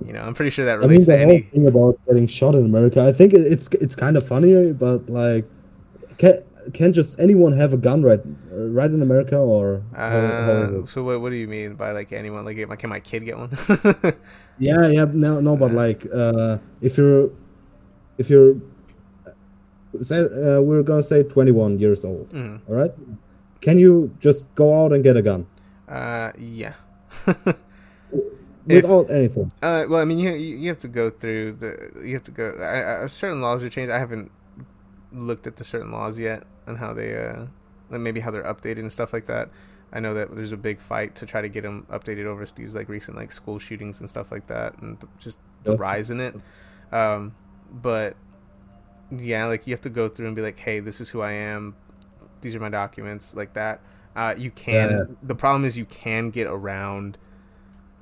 you 0.05 0.13
know, 0.13 0.21
I'm 0.21 0.33
pretty 0.33 0.51
sure 0.51 0.65
that 0.65 0.77
I 0.77 0.81
mean, 0.81 0.89
relates 0.89 1.05
the 1.07 1.15
to 1.15 1.21
any. 1.21 1.41
thing 1.41 1.67
about 1.67 1.99
getting 2.05 2.27
shot 2.27 2.53
in 2.53 2.65
America, 2.65 3.01
I 3.03 3.11
think 3.11 3.33
it's 3.33 3.67
it's 3.69 3.95
kind 3.95 4.17
of 4.17 4.27
funny, 4.27 4.73
but 4.73 5.09
like, 5.09 5.45
can 6.73 6.93
just 6.93 7.19
anyone 7.19 7.54
have 7.58 7.73
a 7.73 7.78
gun 7.78 8.01
right 8.01 8.21
right 8.51 8.89
in 8.91 9.01
America 9.01 9.38
or? 9.38 9.82
how- 9.95 10.10
how 10.10 10.17
is 10.17 10.71
Uh, 10.84 10.86
so 10.88 11.04
what? 11.04 11.21
What 11.21 11.30
do 11.30 11.36
you 11.36 11.47
mean 11.47 11.75
by 11.75 11.91
like 11.91 12.12
anyone? 12.13 12.45
Like, 12.45 12.58
can 12.80 12.89
my 12.89 12.99
kid 12.99 13.25
get 13.25 13.38
one? 13.38 13.51
Yeah, 14.58 14.88
yeah, 14.88 15.06
no, 15.12 15.41
no, 15.41 15.58
but 15.58 15.71
like, 15.73 16.08
uh, 16.13 16.60
if 16.80 16.97
you're, 16.97 17.30
if 18.17 18.30
you're, 18.30 18.56
say, 19.99 20.19
uh, 20.19 20.62
we're 20.62 20.82
gonna 20.82 21.04
say 21.04 21.23
21 21.23 21.78
years 21.78 22.06
old, 22.06 22.30
Mhm. 22.32 22.62
all 22.69 22.75
right? 22.75 22.93
Can 23.60 23.78
you 23.80 24.12
just 24.19 24.47
go 24.56 24.71
out 24.86 24.93
and 24.93 25.04
get 25.04 25.17
a 25.17 25.21
gun 25.21 25.45
Uh, 25.89 26.32
yeah. 26.39 26.73
If- 27.28 28.84
without 28.88 29.12
anything? 29.12 29.51
Uh, 29.62 29.86
well, 29.89 29.99
I 30.01 30.06
mean, 30.06 30.19
you 30.19 30.32
you 30.32 30.56
you 30.58 30.69
have 30.69 30.80
to 30.80 30.88
go 30.88 31.10
through 31.10 31.54
the 31.60 31.91
you 32.04 32.13
have 32.13 32.23
to 32.23 32.32
go. 32.32 32.49
I, 32.60 33.04
I, 33.04 33.08
certain 33.08 33.41
laws 33.41 33.62
are 33.62 33.69
changed. 33.69 33.91
I 33.91 33.99
haven't 33.99 34.32
looked 35.15 35.47
at 35.47 35.56
the 35.56 35.63
certain 35.63 35.91
laws 35.91 36.19
yet 36.19 36.43
and 36.67 36.78
how 36.78 36.93
they 36.93 37.15
uh, 37.15 37.45
and 37.91 38.04
maybe 38.04 38.19
how 38.19 38.32
they're 38.32 38.43
updated 38.43 38.80
and 38.80 38.91
stuff 38.93 39.13
like 39.13 39.28
that. 39.28 39.49
I 39.93 39.99
know 39.99 40.13
that 40.13 40.36
there's 40.36 40.51
a 40.51 40.58
big 40.58 40.82
fight 40.82 41.15
to 41.15 41.25
try 41.25 41.41
to 41.41 41.47
get 41.49 41.63
them 41.63 41.86
updated 41.89 42.25
over 42.25 42.45
these 42.56 42.75
like 42.75 42.89
recent 42.89 43.15
like 43.15 43.32
school 43.32 43.60
shootings 43.60 43.99
and 43.99 44.10
stuff 44.10 44.32
like 44.32 44.47
that, 44.47 44.78
and 44.82 44.97
just 45.19 45.39
the 45.63 45.71
Yep. 45.71 45.80
rise 45.80 46.10
in 46.10 46.19
it. 46.19 46.36
Um, 46.91 47.34
but 47.71 48.15
yeah, 49.15 49.45
like 49.45 49.67
you 49.67 49.73
have 49.73 49.82
to 49.82 49.89
go 49.89 50.10
through 50.10 50.28
and 50.28 50.36
be 50.36 50.41
like, 50.41 50.60
hey, 50.60 50.80
this 50.80 50.99
is 50.99 51.10
who 51.10 51.21
I 51.21 51.32
am. 51.34 51.75
These 52.41 52.56
are 52.56 52.60
my 52.60 52.69
documents, 52.69 53.36
like 53.36 53.54
that. 53.54 53.82
Uh, 54.15 54.34
you 54.38 54.51
can. 54.51 54.89
Yeah. 54.89 55.04
The 55.23 55.36
problem 55.36 55.65
is 55.65 55.78
you 55.78 55.86
can 55.86 56.30
get 56.30 56.47
around 56.47 57.17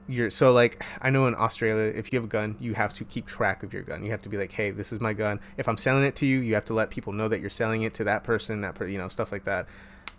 your. 0.08 0.30
So 0.30 0.52
like 0.52 0.84
I 1.02 1.10
know 1.10 1.28
in 1.28 1.36
Australia, 1.36 1.92
if 1.96 2.12
you 2.12 2.18
have 2.18 2.26
a 2.26 2.32
gun, 2.32 2.56
you 2.60 2.74
have 2.74 2.94
to 2.96 3.06
keep 3.06 3.26
track 3.26 3.64
of 3.64 3.74
your 3.74 3.84
gun. 3.84 4.04
You 4.04 4.12
have 4.12 4.22
to 4.24 4.30
be 4.30 4.38
like, 4.38 4.52
hey, 4.52 4.72
this 4.72 4.92
is 4.92 5.00
my 5.00 5.14
gun. 5.14 5.40
If 5.58 5.68
I'm 5.68 5.78
selling 5.78 6.04
it 6.04 6.16
to 6.18 6.26
you, 6.26 6.40
you 6.40 6.54
have 6.56 6.66
to 6.66 6.74
let 6.74 6.90
people 6.90 7.14
know 7.14 7.28
that 7.28 7.42
you're 7.42 7.50
selling 7.50 7.84
it 7.84 7.94
to 7.96 8.04
that 8.06 8.24
person, 8.24 8.62
that 8.62 8.76
per, 8.76 8.88
you 8.88 8.98
know, 8.98 9.10
stuff 9.10 9.32
like 9.32 9.46
that. 9.46 9.68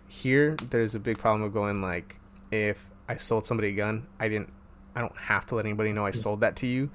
Here, 0.08 0.54
there's 0.70 0.94
a 0.94 1.00
big 1.00 1.18
problem 1.18 1.42
of 1.42 1.52
going 1.52 1.80
like, 1.80 2.16
if 2.52 2.86
I 3.08 3.16
sold 3.16 3.46
somebody 3.46 3.68
a 3.68 3.72
gun, 3.72 4.06
I 4.20 4.28
didn't. 4.28 4.50
I 4.96 5.00
don't 5.00 5.16
have 5.16 5.44
to 5.46 5.56
let 5.56 5.66
anybody 5.66 5.92
know 5.92 6.06
I 6.06 6.12
sold 6.12 6.40
that 6.42 6.54
to 6.56 6.68
you 6.68 6.88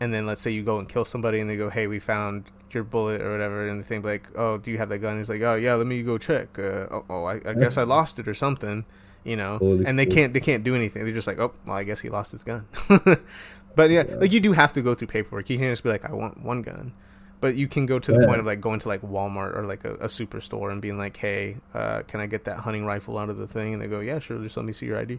and 0.00 0.12
then 0.12 0.26
let's 0.26 0.40
say 0.40 0.50
you 0.50 0.62
go 0.62 0.78
and 0.78 0.88
kill 0.88 1.04
somebody 1.04 1.40
and 1.40 1.48
they 1.48 1.56
go 1.56 1.70
hey 1.70 1.86
we 1.86 1.98
found 1.98 2.44
your 2.70 2.84
bullet 2.84 3.20
or 3.20 3.32
whatever 3.32 3.66
and 3.68 3.82
they 3.82 3.86
think 3.86 4.04
like 4.04 4.28
oh 4.36 4.58
do 4.58 4.70
you 4.70 4.78
have 4.78 4.88
that 4.88 4.98
gun 4.98 5.18
he's 5.18 5.28
like 5.28 5.40
oh 5.42 5.54
yeah 5.54 5.74
let 5.74 5.86
me 5.86 6.02
go 6.02 6.18
check 6.18 6.58
uh, 6.58 6.86
oh, 6.90 7.04
oh 7.08 7.24
I, 7.24 7.40
I 7.46 7.54
guess 7.54 7.76
i 7.76 7.82
lost 7.82 8.18
it 8.18 8.28
or 8.28 8.34
something 8.34 8.84
you 9.26 9.36
know 9.36 9.58
Holy 9.58 9.84
and 9.86 9.98
they 9.98 10.06
can't 10.06 10.32
they 10.32 10.40
can't 10.40 10.62
do 10.64 10.74
anything 10.74 11.04
they're 11.04 11.12
just 11.14 11.26
like 11.26 11.38
oh 11.38 11.52
well 11.66 11.76
i 11.76 11.84
guess 11.84 12.00
he 12.00 12.08
lost 12.08 12.32
his 12.32 12.44
gun 12.44 12.66
but 13.74 13.90
yeah, 13.90 14.04
like 14.18 14.32
you 14.32 14.40
do 14.40 14.52
have 14.52 14.72
to 14.74 14.82
go 14.82 14.94
through 14.94 15.08
paperwork 15.08 15.50
you 15.50 15.58
can't 15.58 15.72
just 15.72 15.82
be 15.82 15.88
like 15.90 16.04
i 16.04 16.12
want 16.12 16.42
one 16.42 16.62
gun 16.62 16.92
but 17.40 17.54
you 17.54 17.68
can 17.68 17.84
go 17.84 17.98
to 17.98 18.12
the 18.12 18.20
Yeah. 18.20 18.26
point 18.26 18.40
of 18.40 18.46
like 18.46 18.60
going 18.60 18.80
to 18.80 18.88
like 18.88 19.02
walmart 19.02 19.54
or 19.56 19.64
like 19.66 19.84
a, 19.84 19.94
a 19.94 20.06
superstore 20.08 20.70
and 20.72 20.80
being 20.80 20.96
like 20.98 21.16
hey 21.16 21.56
uh, 21.74 22.02
can 22.08 22.20
i 22.20 22.26
get 22.26 22.44
that 22.44 22.58
hunting 22.60 22.84
rifle 22.86 23.18
out 23.18 23.28
of 23.28 23.36
the 23.36 23.46
thing 23.46 23.74
and 23.74 23.82
they 23.82 23.86
go 23.88 24.00
yeah 24.00 24.18
sure 24.18 24.38
just 24.42 24.56
let 24.56 24.64
me 24.64 24.72
see 24.72 24.86
your 24.86 24.98
id 24.98 25.18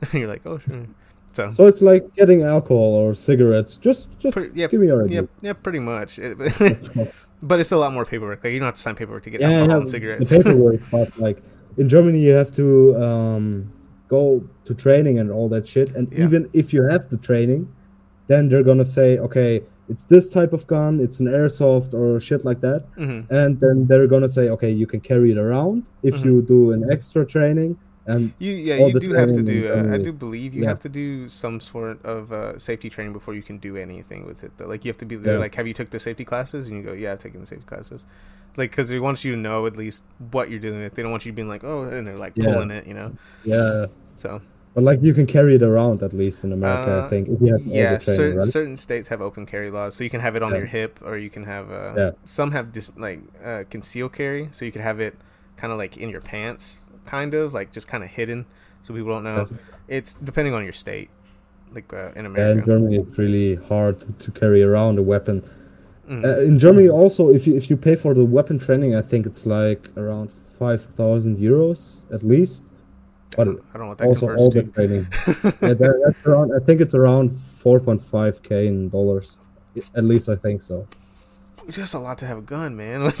and 0.00 0.12
you're 0.14 0.28
like 0.28 0.46
oh 0.46 0.58
sure 0.58 0.86
so 1.32 1.50
So 1.50 1.66
it's 1.66 1.82
like 1.82 2.14
getting 2.16 2.42
alcohol 2.42 2.94
or 2.96 3.14
cigarettes. 3.14 3.76
Just, 3.76 4.18
just 4.18 4.34
Pretty- 4.34 4.58
yeah, 4.58 4.66
give 4.66 4.80
me 4.80 4.86
your 4.86 5.04
ID. 5.04 5.14
yeah, 5.14 5.20
yeah, 5.42 5.52
pretty 5.52 5.78
much. 5.78 6.18
But 7.42 7.60
it's 7.60 7.70
a 7.70 7.76
lot 7.76 7.92
more 7.92 8.04
paperwork. 8.04 8.42
Like 8.42 8.52
you 8.54 8.58
don't 8.58 8.66
have 8.66 8.74
to 8.74 8.80
sign 8.82 8.96
paperwork 8.96 9.22
to 9.24 9.30
get 9.30 9.42
yeah, 9.42 9.50
alcohol 9.50 9.68
yeah, 9.68 9.76
and 9.76 9.88
cigarettes. 9.88 10.30
the 10.30 10.42
paperwork, 10.42 10.80
but 10.90 11.16
like 11.18 11.42
in 11.78 11.88
Germany, 11.88 12.20
you 12.20 12.32
have 12.32 12.50
to 12.60 12.66
um, 13.06 13.44
go 14.08 14.42
to 14.64 14.74
training 14.74 15.18
and 15.20 15.30
all 15.30 15.48
that 15.54 15.66
shit. 15.72 15.88
And 15.96 16.04
Yeah. 16.12 16.24
even 16.26 16.48
if 16.52 16.66
you 16.74 16.82
have 16.92 17.02
the 17.08 17.16
training, 17.28 17.62
then 18.30 18.48
they're 18.48 18.64
gonna 18.70 18.84
say, 18.98 19.18
okay, 19.26 19.62
it's 19.88 20.04
this 20.04 20.26
type 20.30 20.52
of 20.52 20.66
gun, 20.66 21.00
it's 21.00 21.18
an 21.20 21.28
airsoft 21.28 21.90
or 22.00 22.20
shit 22.20 22.44
like 22.44 22.60
that, 22.60 22.82
hmm 22.96 23.20
and 23.40 23.50
then 23.62 23.86
they're 23.88 24.06
gonna 24.14 24.28
say, 24.38 24.44
okay, 24.54 24.70
you 24.80 24.86
can 24.92 25.00
carry 25.00 25.28
it 25.34 25.38
around 25.38 25.78
if 26.02 26.14
Mhm. 26.16 26.24
you 26.26 26.34
do 26.42 26.60
an 26.72 26.82
extra 26.94 27.24
training. 27.24 27.72
And 28.14 28.32
You 28.38 28.52
yeah, 28.68 28.86
you 28.86 28.98
do 29.06 29.12
have 29.20 29.32
to 29.40 29.42
do. 29.42 29.58
Uh, 29.68 29.94
I 29.94 29.98
do 29.98 30.12
believe 30.26 30.50
you 30.54 30.62
yeah. 30.62 30.70
have 30.72 30.80
to 30.80 30.88
do 30.88 31.28
some 31.28 31.60
sort 31.60 31.98
of 32.14 32.32
uh, 32.32 32.58
safety 32.58 32.88
training 32.94 33.12
before 33.18 33.34
you 33.38 33.42
can 33.42 33.58
do 33.68 33.76
anything 33.76 34.24
with 34.30 34.42
it. 34.46 34.52
Though. 34.56 34.66
Like 34.72 34.82
you 34.84 34.90
have 34.92 34.96
to 35.04 35.08
be 35.12 35.16
there. 35.16 35.34
Yeah. 35.34 35.44
Like, 35.46 35.54
have 35.56 35.66
you 35.70 35.74
took 35.80 35.90
the 35.90 36.00
safety 36.08 36.24
classes? 36.24 36.68
And 36.68 36.74
you 36.78 36.82
go, 36.90 36.94
yeah, 36.94 37.12
I've 37.12 37.18
taken 37.26 37.40
the 37.40 37.46
safety 37.46 37.66
classes. 37.66 38.06
Like, 38.56 38.70
because 38.70 38.88
they 38.88 38.98
want 38.98 39.24
you 39.24 39.32
to 39.32 39.38
know 39.38 39.66
at 39.66 39.76
least 39.76 40.02
what 40.32 40.50
you're 40.50 40.58
doing. 40.58 40.80
If 40.82 40.94
They 40.94 41.02
don't 41.02 41.10
want 41.12 41.24
you 41.26 41.32
being 41.32 41.48
like, 41.48 41.64
oh, 41.64 41.84
and 41.84 42.06
they're 42.06 42.18
like 42.18 42.36
Yeah. 42.36 42.40
pulling 42.40 42.70
it, 42.70 42.86
you 42.86 42.94
know. 42.94 43.12
yeah, 43.44 43.86
So 44.14 44.40
but 44.74 44.84
like 44.84 45.00
you 45.02 45.14
can 45.14 45.26
carry 45.26 45.54
it 45.56 45.62
around 45.62 46.02
at 46.02 46.12
least 46.12 46.44
in 46.44 46.52
America, 46.52 47.00
Uh, 47.00 47.04
I 47.04 47.08
think, 47.08 47.28
if 47.28 47.40
you 47.40 47.52
have 47.52 47.62
yeah, 47.70 47.98
training, 48.00 48.34
certain, 48.34 48.34
right? 48.34 48.48
certain 48.50 48.76
states 48.76 49.08
have 49.08 49.20
open 49.20 49.46
carry 49.46 49.70
laws, 49.70 49.94
so 49.94 50.04
you 50.04 50.10
can 50.10 50.20
have 50.20 50.36
it 50.36 50.42
on 50.42 50.54
Yeah. 50.54 50.56
your 50.56 50.66
hip, 50.66 50.98
or 51.02 51.16
you 51.16 51.30
can 51.30 51.44
have. 51.44 51.70
Uh, 51.70 51.98
Yeah. 51.98 52.10
Some 52.24 52.50
have 52.52 52.72
just 52.72 52.98
like 52.98 53.20
uh, 53.42 53.64
conceal 53.70 54.08
carry, 54.08 54.48
so 54.52 54.64
you 54.64 54.72
can 54.72 54.82
have 54.82 55.00
it 55.00 55.14
kind 55.56 55.72
of 55.72 55.78
like 55.78 55.96
in 55.96 56.10
your 56.10 56.20
pants, 56.20 56.84
kind 57.06 57.32
of 57.34 57.54
like 57.54 57.72
just 57.72 57.88
kind 57.88 58.04
of 58.04 58.10
hidden, 58.10 58.46
so 58.82 58.92
people 58.94 59.10
don't 59.10 59.24
know. 59.24 59.48
It's 59.88 60.14
depending 60.14 60.52
on 60.54 60.62
your 60.64 60.72
state, 60.74 61.10
like 61.72 61.92
uh, 61.92 62.12
in 62.16 62.26
Yeah, 62.36 62.50
in 62.52 62.62
Germany, 62.62 62.96
it's 62.96 63.18
really 63.18 63.56
hard 63.56 64.00
to 64.20 64.30
carry 64.30 64.62
around 64.62 64.98
a 64.98 65.02
weapon. 65.02 65.42
Mm. 66.08 66.24
Uh, 66.24 66.40
in 66.40 66.58
Germany, 66.58 66.88
also, 66.88 67.28
if 67.28 67.46
you 67.46 67.54
if 67.54 67.68
you 67.68 67.76
pay 67.76 67.94
for 67.94 68.14
the 68.14 68.24
weapon 68.24 68.58
training, 68.58 68.94
I 68.94 69.02
think 69.02 69.26
it's 69.26 69.44
like 69.44 69.90
around 69.96 70.32
five 70.32 70.82
thousand 70.82 71.38
euros 71.38 72.00
at 72.12 72.22
least. 72.22 72.64
I 73.34 73.44
But 73.44 73.48
I 73.48 73.52
don't 73.76 73.80
know 73.80 73.86
what 73.88 73.98
that 73.98 74.06
also 74.06 74.34
all 74.34 74.50
to. 74.50 74.62
the 74.62 74.72
training. 74.72 75.06
yeah, 75.62 75.74
that, 75.74 76.02
that's 76.04 76.26
around. 76.26 76.52
I 76.52 76.64
think 76.64 76.80
it's 76.80 76.94
around 76.94 77.30
four 77.30 77.78
point 77.78 78.02
five 78.02 78.42
k 78.42 78.66
in 78.66 78.88
dollars. 78.88 79.38
At 79.94 80.04
least 80.04 80.28
I 80.30 80.36
think 80.36 80.62
so. 80.62 80.88
Just 81.68 81.92
a 81.92 81.98
lot 81.98 82.16
to 82.18 82.26
have 82.26 82.38
a 82.38 82.42
gun, 82.42 82.74
man. 82.74 83.12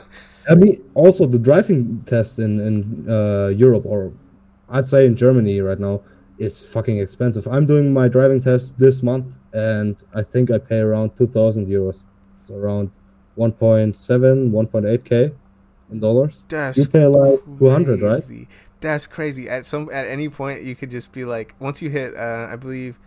I 0.50 0.56
mean, 0.56 0.82
also 0.94 1.26
the 1.26 1.38
driving 1.38 2.02
test 2.04 2.40
in 2.40 2.58
in 2.58 3.08
uh, 3.08 3.48
Europe 3.48 3.86
or 3.86 4.12
I'd 4.68 4.88
say 4.88 5.06
in 5.06 5.14
Germany 5.14 5.60
right 5.60 5.78
now 5.78 6.02
is 6.38 6.66
fucking 6.66 6.98
expensive. 6.98 7.46
I'm 7.46 7.66
doing 7.66 7.92
my 7.92 8.08
driving 8.08 8.40
test 8.40 8.78
this 8.80 9.00
month, 9.02 9.38
and 9.52 9.94
I 10.12 10.24
think 10.24 10.50
I 10.50 10.58
pay 10.58 10.80
around 10.80 11.14
two 11.14 11.28
thousand 11.28 11.68
euros. 11.68 12.02
It's 12.42 12.50
around 12.50 12.90
1.7, 13.38 14.50
1.8 14.50 15.04
k 15.04 15.32
in 15.92 16.00
dollars. 16.00 16.44
That's 16.48 16.76
You 16.76 16.86
pay 16.86 17.06
like 17.06 17.38
200, 17.58 18.02
right? 18.02 18.14
crazy. 18.14 18.48
That's 18.80 19.06
crazy. 19.06 19.48
At 19.48 19.64
some 19.64 19.88
at 19.92 20.06
any 20.06 20.28
point, 20.28 20.64
you 20.64 20.74
could 20.74 20.90
just 20.90 21.12
be 21.12 21.24
like, 21.24 21.54
once 21.60 21.80
you 21.80 21.88
hit, 21.88 22.16
uh, 22.16 22.48
I 22.50 22.56
believe, 22.56 22.98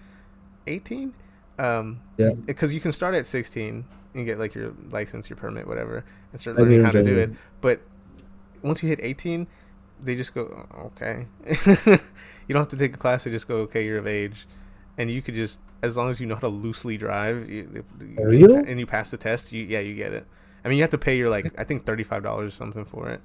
eighteen. 0.67 1.13
Um, 1.59 1.99
Yeah. 2.17 2.31
Because 2.31 2.73
you 2.73 2.79
can 2.79 2.93
start 2.93 3.13
at 3.13 3.25
sixteen 3.25 3.83
and 4.13 4.25
get 4.25 4.39
like 4.39 4.55
your 4.55 4.71
license, 4.89 5.29
your 5.29 5.35
permit, 5.35 5.67
whatever, 5.67 6.05
and 6.31 6.39
start 6.39 6.55
learning 6.55 6.85
how 6.85 6.91
to 6.91 7.03
do 7.03 7.17
it. 7.17 7.31
But 7.59 7.81
once 8.61 8.81
you 8.81 8.87
hit 8.87 9.01
eighteen, 9.03 9.47
they 10.01 10.15
just 10.15 10.33
go, 10.33 10.65
"Oh, 10.73 10.85
okay. 10.95 11.27
you 12.47 12.53
don't 12.53 12.61
have 12.61 12.69
to 12.69 12.77
take 12.77 12.93
a 12.93 12.97
class. 12.97 13.25
They 13.25 13.31
just 13.31 13.47
go, 13.49 13.57
okay, 13.67 13.83
you're 13.85 13.97
of 13.97 14.07
age, 14.07 14.47
and 14.97 15.09
you 15.11 15.21
could 15.21 15.35
just, 15.35 15.59
as 15.81 15.95
long 15.97 16.09
as 16.09 16.19
you 16.19 16.27
know 16.27 16.35
how 16.35 16.41
to 16.41 16.47
loosely 16.47 16.97
drive, 16.97 17.49
you, 17.49 17.83
you- 17.99 18.55
and 18.67 18.79
you 18.79 18.85
pass 18.85 19.11
the 19.11 19.17
test, 19.17 19.51
you 19.51 19.63
yeah, 19.65 19.79
you 19.79 19.95
get 19.95 20.13
it. 20.13 20.25
I 20.63 20.67
mean, 20.69 20.77
you 20.77 20.83
have 20.83 20.91
to 20.91 20.97
pay 20.97 21.17
your 21.17 21.29
like 21.29 21.53
I 21.59 21.63
think 21.63 21.85
thirty 21.85 22.03
five 22.03 22.23
dollars 22.23 22.53
or 22.53 22.55
something 22.57 22.85
for 22.85 23.09
it. 23.09 23.21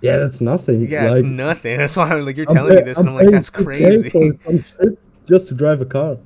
Yeah, 0.00 0.16
that's 0.18 0.40
nothing. 0.40 0.88
Yeah, 0.88 1.10
like, 1.10 1.18
it's 1.18 1.26
nothing. 1.26 1.76
That's 1.78 1.96
why 1.96 2.08
I'm 2.10 2.24
like 2.24 2.36
you're 2.36 2.46
I'm 2.48 2.54
telling 2.54 2.74
me 2.74 2.80
pay- 2.82 2.84
this, 2.84 2.98
and 2.98 3.08
I'm 3.08 3.14
like 3.16 3.30
that's 3.30 3.50
crazy. 3.50 4.08
for 4.10 4.32
some 4.44 4.62
shit 4.62 4.98
just 5.26 5.48
to 5.48 5.54
drive 5.54 5.80
a 5.80 5.84
car. 5.84 6.18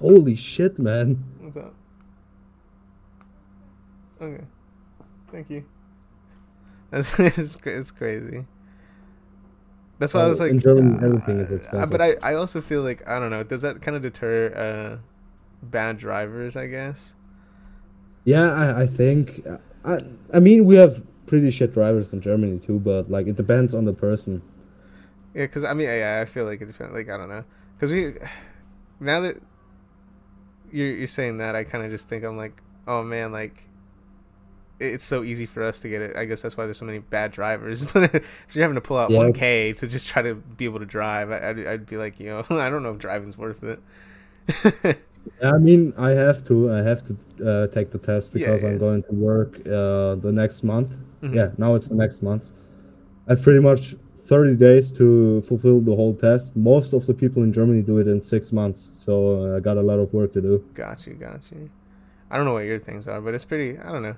Holy 0.00 0.34
shit, 0.34 0.78
man! 0.78 1.22
What's 1.40 1.56
up? 1.58 1.74
Okay, 4.20 4.44
thank 5.30 5.50
you. 5.50 5.64
That's 6.90 7.18
it's, 7.20 7.56
it's 7.66 7.90
crazy. 7.90 8.46
That's 9.98 10.14
why 10.14 10.22
I 10.22 10.28
was 10.28 10.38
like, 10.38 10.50
in 10.50 10.60
Germany, 10.60 10.96
uh, 10.98 11.06
everything 11.06 11.40
is 11.40 11.50
uh, 11.50 11.56
expensive. 11.56 11.90
But 11.90 12.00
I, 12.00 12.14
I 12.22 12.34
also 12.34 12.60
feel 12.60 12.82
like 12.82 13.06
I 13.08 13.18
don't 13.18 13.30
know. 13.30 13.42
Does 13.42 13.62
that 13.62 13.82
kind 13.82 13.96
of 13.96 14.02
deter 14.02 14.52
uh, 14.54 14.98
bad 15.62 15.98
drivers? 15.98 16.56
I 16.56 16.68
guess. 16.68 17.14
Yeah, 18.24 18.52
I, 18.52 18.82
I 18.82 18.86
think. 18.86 19.40
I, 19.84 19.98
I 20.32 20.40
mean, 20.40 20.64
we 20.64 20.76
have 20.76 21.02
pretty 21.26 21.50
shit 21.50 21.74
drivers 21.74 22.12
in 22.12 22.20
Germany 22.20 22.58
too, 22.58 22.78
but 22.78 23.10
like 23.10 23.26
it 23.26 23.36
depends 23.36 23.74
on 23.74 23.84
the 23.84 23.92
person. 23.92 24.42
Yeah, 25.34 25.44
because 25.44 25.64
I 25.64 25.74
mean, 25.74 25.88
yeah, 25.88 26.20
I 26.22 26.24
feel 26.26 26.44
like 26.44 26.60
it 26.60 26.66
depends. 26.66 26.92
Like 26.92 27.08
I 27.08 27.16
don't 27.16 27.28
know, 27.28 27.44
because 27.76 27.90
we 27.90 28.14
now 29.00 29.20
that 29.20 29.36
you're 30.72 30.94
you're 30.94 31.08
saying 31.08 31.38
that, 31.38 31.54
I 31.54 31.64
kind 31.64 31.84
of 31.84 31.90
just 31.90 32.08
think 32.08 32.24
I'm 32.24 32.36
like, 32.36 32.62
oh 32.86 33.02
man, 33.02 33.32
like 33.32 33.67
it's 34.80 35.04
so 35.04 35.22
easy 35.24 35.46
for 35.46 35.62
us 35.62 35.78
to 35.80 35.88
get 35.88 36.02
it. 36.02 36.16
I 36.16 36.24
guess 36.24 36.42
that's 36.42 36.56
why 36.56 36.64
there's 36.64 36.78
so 36.78 36.84
many 36.84 36.98
bad 36.98 37.32
drivers. 37.32 37.84
But 37.92 38.14
if 38.14 38.54
you're 38.54 38.62
having 38.62 38.76
to 38.76 38.80
pull 38.80 38.96
out 38.96 39.10
Yeah. 39.10 39.18
1K 39.18 39.76
to 39.78 39.86
just 39.86 40.06
try 40.08 40.22
to 40.22 40.34
be 40.34 40.64
able 40.64 40.78
to 40.78 40.86
drive, 40.86 41.30
I, 41.30 41.50
I'd, 41.50 41.66
I'd 41.66 41.86
be 41.86 41.96
like, 41.96 42.20
you 42.20 42.26
know, 42.26 42.44
I 42.50 42.70
don't 42.70 42.82
know 42.82 42.90
if 42.92 42.98
driving's 42.98 43.36
worth 43.36 43.62
it. 43.64 43.80
I 45.42 45.58
mean, 45.58 45.92
I 45.98 46.10
have 46.10 46.42
to. 46.44 46.72
I 46.72 46.78
have 46.78 47.02
to 47.02 47.16
uh, 47.46 47.66
take 47.68 47.90
the 47.90 47.98
test 47.98 48.32
because 48.32 48.62
yeah. 48.62 48.70
I'm 48.70 48.78
going 48.78 49.02
to 49.02 49.12
work 49.12 49.58
uh, 49.66 50.14
the 50.14 50.32
next 50.32 50.62
month. 50.62 50.96
Mhm. 51.22 51.34
Yeah, 51.34 51.50
now 51.58 51.74
it's 51.74 51.88
the 51.88 51.96
next 51.96 52.22
month. 52.22 52.50
I 53.26 53.32
have 53.32 53.42
pretty 53.42 53.60
much 53.60 53.94
30 54.16 54.56
days 54.56 54.90
to 54.92 55.42
fulfill 55.42 55.80
the 55.80 55.94
whole 55.94 56.14
test. 56.14 56.56
Most 56.56 56.92
of 56.94 57.04
the 57.06 57.12
people 57.12 57.42
in 57.42 57.52
Germany 57.52 57.82
do 57.82 57.98
it 57.98 58.06
in 58.06 58.20
six 58.20 58.52
months, 58.52 58.90
so 58.92 59.52
uh, 59.52 59.56
I 59.56 59.60
got 59.60 59.76
a 59.76 59.82
lot 59.82 59.98
of 59.98 60.14
work 60.14 60.32
to 60.32 60.40
do. 60.40 60.64
Got 60.74 61.06
you, 61.06 61.14
got 61.14 61.50
you. 61.50 61.68
I 62.30 62.36
don't 62.36 62.46
know 62.46 62.52
what 62.54 62.64
your 62.64 62.78
things 62.78 63.06
are, 63.08 63.20
but 63.20 63.34
it's 63.34 63.44
pretty. 63.44 63.78
I 63.78 63.92
don't 63.92 64.02
know. 64.02 64.16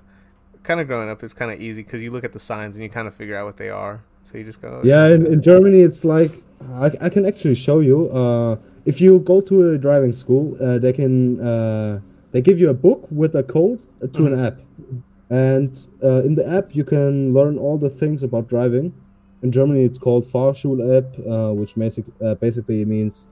Kind 0.63 0.79
of 0.79 0.87
growing 0.87 1.09
up, 1.09 1.23
it's 1.23 1.33
kind 1.33 1.51
of 1.51 1.59
easy 1.61 1.83
because 1.83 2.03
you 2.03 2.11
look 2.11 2.23
at 2.23 2.33
the 2.33 2.39
signs 2.39 2.75
and 2.75 2.83
you 2.83 2.89
kind 2.89 3.07
of 3.07 3.15
figure 3.15 3.35
out 3.35 3.45
what 3.45 3.57
they 3.57 3.69
are. 3.69 4.03
So 4.23 4.37
you 4.37 4.43
just 4.43 4.61
go. 4.61 4.79
"Oh, 4.81 4.85
Yeah, 4.85 5.07
in, 5.07 5.25
in 5.25 5.41
Germany, 5.41 5.81
it's 5.81 6.05
like 6.05 6.31
I, 6.73 6.91
I 7.01 7.09
can 7.09 7.25
actually 7.25 7.55
show 7.55 7.79
you. 7.79 8.09
Uh, 8.11 8.57
if 8.85 9.01
you 9.01 9.19
go 9.19 9.41
to 9.41 9.71
a 9.71 9.77
driving 9.77 10.13
school, 10.13 10.55
uh, 10.61 10.77
they 10.77 10.93
can 10.93 11.39
uh, 11.41 11.99
they 12.31 12.41
give 12.41 12.59
you 12.59 12.69
a 12.69 12.73
book 12.73 13.07
with 13.11 13.35
a 13.35 13.43
code 13.43 13.79
to 14.13 14.25
an 14.27 14.45
app, 14.45 14.59
and 15.29 15.87
uh, 16.03 16.21
in 16.23 16.35
the 16.35 16.47
app 16.47 16.75
you 16.75 16.83
can 16.83 17.33
learn 17.33 17.57
all 17.57 17.77
the 17.77 17.89
things 17.89 18.23
about 18.23 18.47
driving. 18.47 18.93
In 19.43 19.51
Germany, 19.51 19.83
it's 19.83 19.97
called 19.97 20.23
Fahrschul-App, 20.23 21.17
uh, 21.27 21.51
which 21.51 21.73
basic, 21.75 22.05
uh, 22.23 22.35
basically 22.35 22.85
means 22.85 23.27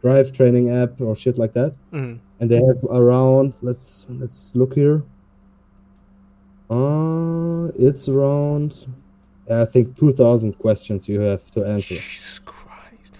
drive 0.00 0.32
training 0.32 0.70
app 0.74 1.00
or 1.00 1.14
shit 1.14 1.38
like 1.38 1.52
that. 1.52 1.72
Mhm. 1.92 2.18
And 2.40 2.50
they 2.50 2.56
have 2.56 2.82
around 2.90 3.54
let's 3.60 4.06
let's 4.10 4.56
look 4.56 4.74
here. 4.74 5.04
Uh, 6.72 7.70
it's 7.76 8.08
around 8.08 8.86
I 9.50 9.64
think 9.64 9.96
two 9.96 10.12
thousand 10.12 10.58
questions 10.58 11.08
you 11.08 11.20
have 11.20 11.50
to 11.52 11.64
answer. 11.64 11.94
Jesus 11.94 12.38
Christ. 12.38 13.12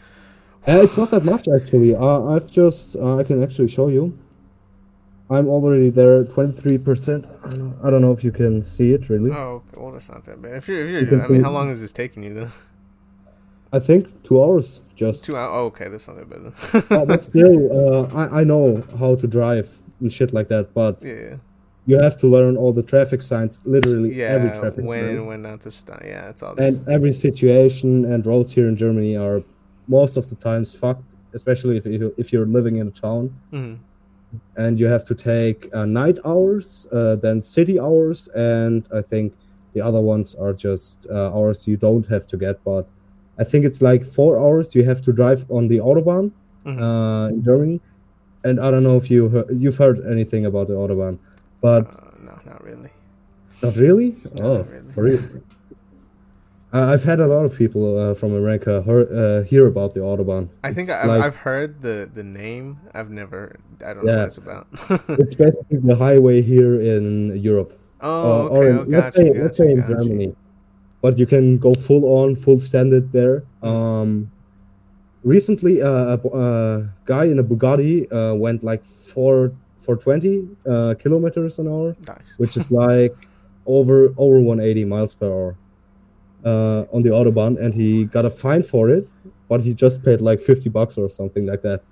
Uh, 0.66 0.80
it's 0.82 0.96
not 0.96 1.10
that 1.10 1.24
much 1.24 1.48
actually. 1.48 1.94
Uh, 1.94 2.22
I've 2.34 2.50
just 2.50 2.96
uh, 2.96 3.18
I 3.18 3.24
can 3.24 3.42
actually 3.42 3.68
show 3.68 3.88
you. 3.88 4.18
I'm 5.28 5.48
already 5.48 5.90
there, 5.90 6.24
twenty 6.24 6.52
three 6.52 6.78
percent. 6.78 7.26
I 7.82 7.90
don't 7.90 8.00
know 8.00 8.12
if 8.12 8.22
you 8.24 8.32
can 8.32 8.62
see 8.62 8.92
it 8.92 9.08
really. 9.08 9.32
Oh, 9.32 9.62
okay. 9.66 9.80
well, 9.80 9.92
that's 9.92 10.08
not 10.08 10.24
that 10.26 10.40
bad. 10.40 10.56
If 10.56 10.68
you're, 10.68 10.86
if 10.86 11.10
you're, 11.10 11.20
You 11.20 11.24
I 11.24 11.28
mean, 11.28 11.42
how 11.42 11.50
long 11.50 11.70
is 11.70 11.80
this 11.80 11.92
taking 11.92 12.22
you 12.22 12.34
though? 12.34 12.50
I 13.72 13.78
think 13.78 14.22
two 14.22 14.42
hours 14.42 14.82
just. 14.94 15.24
Two 15.24 15.36
hours. 15.36 15.50
Oh, 15.52 15.64
okay, 15.66 15.88
that's 15.88 16.06
not 16.06 16.16
that 16.16 16.28
bad. 16.28 16.42
Then. 16.44 16.98
Uh, 16.98 17.04
but 17.04 17.24
still, 17.30 17.54
uh, 17.72 18.08
I 18.14 18.40
I 18.40 18.44
know 18.44 18.82
how 18.98 19.14
to 19.16 19.26
drive 19.26 19.68
and 20.00 20.12
shit 20.12 20.32
like 20.32 20.48
that, 20.48 20.74
but 20.74 21.02
yeah, 21.02 21.36
you 21.86 21.98
have 21.98 22.16
to 22.18 22.26
learn 22.28 22.56
all 22.56 22.72
the 22.72 22.82
traffic 22.82 23.22
signs, 23.22 23.60
literally 23.64 24.14
yeah. 24.14 24.26
every 24.36 24.50
traffic 24.60 24.84
when 24.84 25.04
and 25.04 25.26
when 25.26 25.42
not 25.42 25.60
to 25.62 25.70
stop. 25.70 26.00
Yeah, 26.04 26.28
it's 26.30 26.42
all. 26.42 26.54
and 26.56 26.74
every 26.88 27.12
situation 27.12 28.04
and 28.04 28.24
roads 28.24 28.52
here 28.52 28.68
in 28.68 28.76
Germany 28.76 29.16
are 29.16 29.42
most 29.88 30.16
of 30.16 30.28
the 30.30 30.36
times 30.36 30.74
fucked, 30.74 31.14
especially 31.34 31.76
if 31.76 31.84
you 31.86 32.14
if 32.16 32.32
you're 32.32 32.46
living 32.58 32.76
in 32.76 32.86
a 32.88 32.90
town. 33.08 33.24
Mhm. 33.52 33.78
and 34.56 34.80
you 34.80 34.86
have 34.86 35.04
to 35.04 35.14
take 35.14 35.68
uh, 35.74 35.84
night 35.84 36.18
hours, 36.24 36.88
uh, 36.90 37.16
then 37.16 37.38
city 37.40 37.78
hours, 37.78 38.28
and 38.34 38.88
I 39.00 39.02
think 39.02 39.34
the 39.74 39.82
other 39.88 40.00
ones 40.00 40.34
are 40.34 40.54
just 40.54 41.06
uh, 41.10 41.36
hours 41.36 41.68
you 41.68 41.76
don't 41.76 42.06
have 42.14 42.26
to 42.28 42.36
get. 42.38 42.56
But 42.64 42.84
I 43.38 43.44
think 43.44 43.64
it's 43.68 43.82
like 43.82 44.02
four 44.18 44.38
hours 44.38 44.74
you 44.74 44.84
have 44.84 45.00
to 45.02 45.12
drive 45.12 45.40
on 45.50 45.68
the 45.68 45.78
autobahn 45.88 46.30
Mhm. 46.64 46.78
uh, 46.80 47.28
in 47.34 47.42
Germany. 47.42 47.78
And 48.44 48.58
I 48.58 48.70
don't 48.72 48.82
know 48.88 48.96
if 49.02 49.10
you 49.10 49.28
heard, 49.34 49.48
you've 49.62 49.76
heard 49.84 49.98
anything 50.14 50.46
about 50.46 50.66
the 50.70 50.74
autobahn, 50.82 51.18
but 51.62 51.87
Uh, 51.94 52.11
no, 52.29 52.35
not 52.44 52.62
really. 52.64 52.90
not 53.62 53.77
really. 53.77 54.16
No, 54.35 54.44
oh, 54.44 54.57
not 54.59 54.70
really. 54.70 54.90
for 54.92 55.03
real. 55.05 55.22
Uh, 56.72 56.87
I've 56.94 57.05
had 57.05 57.20
a 57.20 57.27
lot 57.27 57.44
of 57.44 57.55
people 57.55 57.98
uh, 57.98 58.14
from 58.14 58.33
America 58.33 58.81
hear, 58.81 59.01
uh, 59.12 59.42
hear 59.44 59.66
about 59.66 59.92
the 59.92 60.01
autobahn. 60.01 60.48
I 60.64 60.72
think 60.72 60.88
I've, 60.88 61.05
like- 61.07 61.20
I've 61.22 61.37
heard 61.37 61.83
the 61.83 62.09
the 62.14 62.25
name. 62.25 62.81
I've 62.94 63.11
never. 63.11 63.61
I 63.87 63.92
don't 63.92 64.07
know 64.07 64.16
what 64.16 64.29
it's 64.33 64.38
about. 64.38 64.66
it's 65.20 65.35
basically 65.44 65.79
the 65.85 65.96
highway 65.96 66.40
here 66.40 66.81
in 66.81 67.37
Europe. 67.37 67.79
oh, 68.01 68.09
uh, 68.09 68.48
okay. 68.48 68.57
or 68.57 68.64
oh, 68.64 68.85
let's 68.88 69.05
got 69.05 69.14
say, 69.14 69.27
you. 69.27 69.35
let's 69.42 69.59
say 69.59 69.68
in 69.70 69.79
you. 69.85 69.88
Germany. 69.94 70.31
But 71.03 71.18
you 71.18 71.27
can 71.27 71.59
go 71.59 71.75
full 71.75 72.05
on, 72.07 72.37
full 72.37 72.59
standard 72.59 73.12
there. 73.12 73.44
Um, 73.62 74.31
recently, 75.25 75.83
uh, 75.83 76.16
a, 76.16 76.18
a 76.33 76.88
guy 77.05 77.25
in 77.27 77.38
a 77.38 77.44
Bugatti 77.44 78.09
uh, 78.11 78.35
went 78.35 78.62
like 78.64 78.85
four 78.87 79.53
four 79.84 79.96
twenty 79.96 80.48
uh, 80.72 80.94
kilometers 80.98 81.58
an 81.58 81.68
hour, 81.68 81.96
Nice. 82.06 82.34
which 82.38 82.56
is 82.56 82.70
like 82.84 83.14
over 83.66 84.14
over 84.16 84.40
one 84.40 84.60
eighty 84.60 84.84
miles 84.84 85.12
per 85.14 85.26
hour 85.26 85.56
uh, 86.44 86.84
on 86.94 87.02
the 87.02 87.10
autobahn, 87.10 87.60
and 87.62 87.74
he 87.74 88.04
got 88.04 88.24
a 88.24 88.30
fine 88.30 88.62
for 88.62 88.88
it. 88.90 89.04
But 89.48 89.62
he 89.62 89.74
just 89.74 90.02
paid 90.04 90.20
like 90.20 90.40
fifty 90.40 90.68
bucks 90.70 90.96
or 90.98 91.08
something 91.10 91.44
like 91.46 91.62
that. 91.62 91.82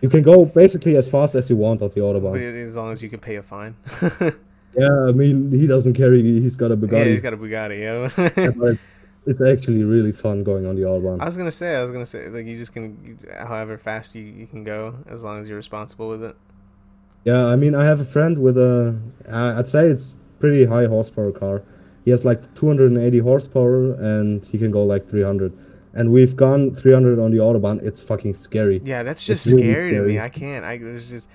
You 0.00 0.08
can 0.08 0.22
go 0.22 0.44
basically 0.44 0.96
as 0.96 1.10
fast 1.10 1.34
as 1.34 1.50
you 1.50 1.56
want 1.56 1.82
on 1.82 1.90
the 1.90 2.00
autobahn. 2.00 2.38
as 2.66 2.76
long 2.76 2.92
as 2.92 3.02
you 3.02 3.08
can 3.10 3.20
pay 3.20 3.36
a 3.36 3.42
fine. 3.42 3.76
Yeah, 4.76 5.06
I 5.08 5.12
mean 5.12 5.50
he 5.50 5.66
doesn't 5.66 5.94
carry. 5.94 6.22
He's 6.22 6.54
got 6.54 6.70
a 6.70 6.74
yeah, 6.74 6.80
Bugatti. 6.82 7.06
he's 7.06 7.20
got 7.22 7.32
a 7.32 7.36
Bugatti. 7.38 7.80
Yeah, 7.80 8.30
Yeah. 8.36 8.50
but 8.50 8.72
it's, 8.74 8.84
it's 9.26 9.40
actually 9.40 9.82
really 9.82 10.12
fun 10.12 10.44
going 10.44 10.66
on 10.66 10.76
the 10.76 10.82
autobahn. 10.82 11.20
I 11.20 11.24
was 11.24 11.36
gonna 11.38 11.50
say. 11.50 11.74
I 11.74 11.82
was 11.82 11.90
gonna 11.90 12.06
say. 12.06 12.28
Like 12.28 12.44
you 12.46 12.58
just 12.58 12.74
can, 12.74 12.86
you, 13.02 13.16
however 13.46 13.78
fast 13.78 14.14
you, 14.14 14.22
you 14.22 14.46
can 14.46 14.64
go, 14.64 14.94
as 15.08 15.24
long 15.24 15.40
as 15.40 15.48
you're 15.48 15.56
responsible 15.56 16.08
with 16.10 16.22
it. 16.22 16.36
Yeah, 17.24 17.46
I 17.46 17.56
mean, 17.56 17.74
I 17.74 17.84
have 17.84 18.00
a 18.00 18.04
friend 18.04 18.38
with 18.38 18.56
a, 18.56 18.98
I'd 19.30 19.68
say 19.68 19.86
it's 19.86 20.14
pretty 20.38 20.64
high 20.64 20.86
horsepower 20.86 21.32
car. 21.32 21.62
He 22.04 22.10
has 22.10 22.24
like 22.24 22.54
280 22.54 23.18
horsepower 23.18 23.92
and 23.94 24.44
he 24.46 24.58
can 24.58 24.70
go 24.70 24.84
like 24.84 25.04
300. 25.04 25.52
And 25.94 26.12
we've 26.12 26.36
gone 26.36 26.72
300 26.72 27.18
on 27.18 27.30
the 27.32 27.38
autobahn. 27.38 27.82
It's 27.82 28.00
fucking 28.00 28.34
scary. 28.34 28.80
Yeah, 28.84 29.02
that's 29.02 29.24
just 29.24 29.46
really 29.46 29.62
scary 29.62 29.90
to 29.92 30.02
me. 30.02 30.20
I 30.20 30.28
can't. 30.28 30.64
I 30.64 30.74
it's 30.74 31.08
just. 31.08 31.28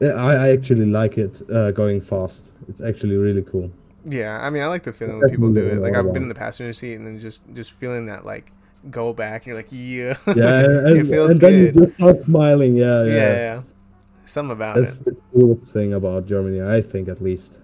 Yeah, 0.00 0.10
I, 0.10 0.34
I 0.34 0.48
actually 0.50 0.84
like 0.84 1.18
it 1.18 1.42
uh, 1.50 1.70
going 1.72 2.00
fast. 2.00 2.52
It's 2.68 2.82
actually 2.82 3.16
really 3.16 3.42
cool. 3.42 3.70
Yeah, 4.04 4.38
I 4.40 4.50
mean, 4.50 4.62
I 4.62 4.68
like 4.68 4.84
the 4.84 4.92
feeling 4.92 5.18
when 5.18 5.30
people 5.30 5.52
do 5.52 5.66
it. 5.66 5.78
Like 5.80 5.96
I've 5.96 6.12
been 6.12 6.22
in 6.22 6.28
the 6.28 6.34
passenger 6.34 6.72
seat 6.72 6.94
and 6.94 7.06
then 7.06 7.18
just 7.18 7.42
just 7.54 7.72
feeling 7.72 8.06
that 8.06 8.24
like 8.24 8.52
go 8.90 9.12
back 9.12 9.42
and 9.42 9.48
you're 9.48 9.56
like 9.56 9.68
yeah. 9.70 10.16
Yeah, 10.34 10.64
and, 10.86 10.98
it 10.98 11.06
feels 11.06 11.30
and 11.30 11.40
then 11.40 11.52
you 11.54 11.72
just 11.72 11.94
start 11.94 12.22
smiling. 12.22 12.76
Yeah, 12.76 13.04
yeah. 13.04 13.14
yeah. 13.14 13.34
yeah, 13.34 13.62
Something 14.26 14.52
about 14.52 14.76
That's 14.76 15.00
it. 15.00 15.04
the 15.04 15.16
coolest 15.32 15.72
thing 15.72 15.92
about 15.94 16.26
Germany, 16.26 16.60
I 16.60 16.80
think, 16.82 17.08
at 17.08 17.20
least. 17.22 17.60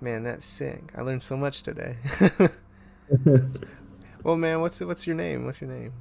Man, 0.00 0.22
that's 0.22 0.46
sick. 0.46 0.92
I 0.94 1.00
learned 1.00 1.22
so 1.22 1.36
much 1.36 1.62
today. 1.62 1.96
well, 4.22 4.36
man, 4.36 4.60
what's 4.60 4.80
what's 4.80 5.06
your 5.06 5.16
name? 5.16 5.44
What's 5.46 5.60
your 5.60 5.70
name? 5.70 5.92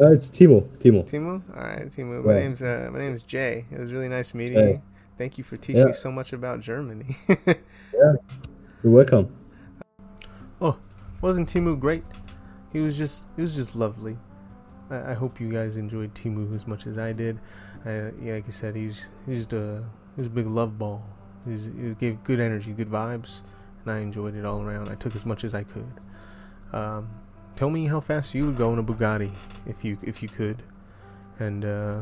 Uh, 0.00 0.12
it's 0.12 0.30
Timo. 0.30 0.66
Timo. 0.78 1.04
Timo. 1.08 1.42
All 1.54 1.62
right, 1.62 1.88
Timu. 1.90 2.24
My 2.24 2.34
Yeah. 2.34 2.38
name's 2.40 2.62
uh, 2.62 2.88
my 2.92 2.98
name's 2.98 3.22
Jay. 3.22 3.66
It 3.70 3.78
was 3.78 3.92
really 3.92 4.08
nice 4.08 4.32
meeting 4.34 4.56
Jay. 4.56 4.70
you. 4.72 4.82
Thank 5.18 5.36
you 5.38 5.44
for 5.44 5.56
teaching 5.56 5.80
Yeah. 5.82 5.86
me 5.86 5.92
so 5.92 6.10
much 6.10 6.32
about 6.32 6.60
Germany. 6.60 7.16
Yeah, 7.92 8.14
you're 8.84 8.92
welcome. 8.92 9.34
Oh, 10.60 10.78
wasn't 11.20 11.52
Timu 11.52 11.78
great? 11.78 12.04
He 12.72 12.80
was 12.80 12.96
just 12.96 13.26
he 13.36 13.42
was 13.42 13.54
just 13.54 13.74
lovely. 13.74 14.16
I, 14.88 15.10
I 15.10 15.14
hope 15.14 15.40
you 15.40 15.50
guys 15.52 15.76
enjoyed 15.76 16.14
Timu 16.14 16.54
as 16.54 16.66
much 16.68 16.86
as 16.86 16.96
I 16.96 17.12
did. 17.12 17.38
Yeah, 17.84 18.10
like 18.34 18.46
I 18.46 18.50
said, 18.50 18.76
he's 18.76 19.06
he's 19.26 19.46
a 19.52 19.84
he's 20.16 20.26
a 20.26 20.30
big 20.30 20.46
love 20.46 20.78
ball. 20.78 21.02
He 21.46 21.94
gave 21.98 22.22
good 22.24 22.40
energy, 22.40 22.72
good 22.72 22.90
vibes, 22.90 23.40
and 23.82 23.92
I 23.92 24.00
enjoyed 24.00 24.34
it 24.34 24.44
all 24.44 24.60
around. 24.60 24.88
I 24.88 24.94
took 24.94 25.16
as 25.16 25.24
much 25.24 25.44
as 25.44 25.54
I 25.54 25.64
could. 25.64 25.92
Um, 26.72 27.08
tell 27.56 27.70
me 27.70 27.86
how 27.86 28.00
fast 28.00 28.34
you 28.34 28.46
would 28.46 28.58
go 28.58 28.72
in 28.72 28.78
a 28.78 28.82
Bugatti 28.82 29.32
if 29.66 29.84
you 29.84 29.96
if 30.02 30.22
you 30.22 30.28
could, 30.28 30.62
and 31.38 31.64
uh, 31.64 32.00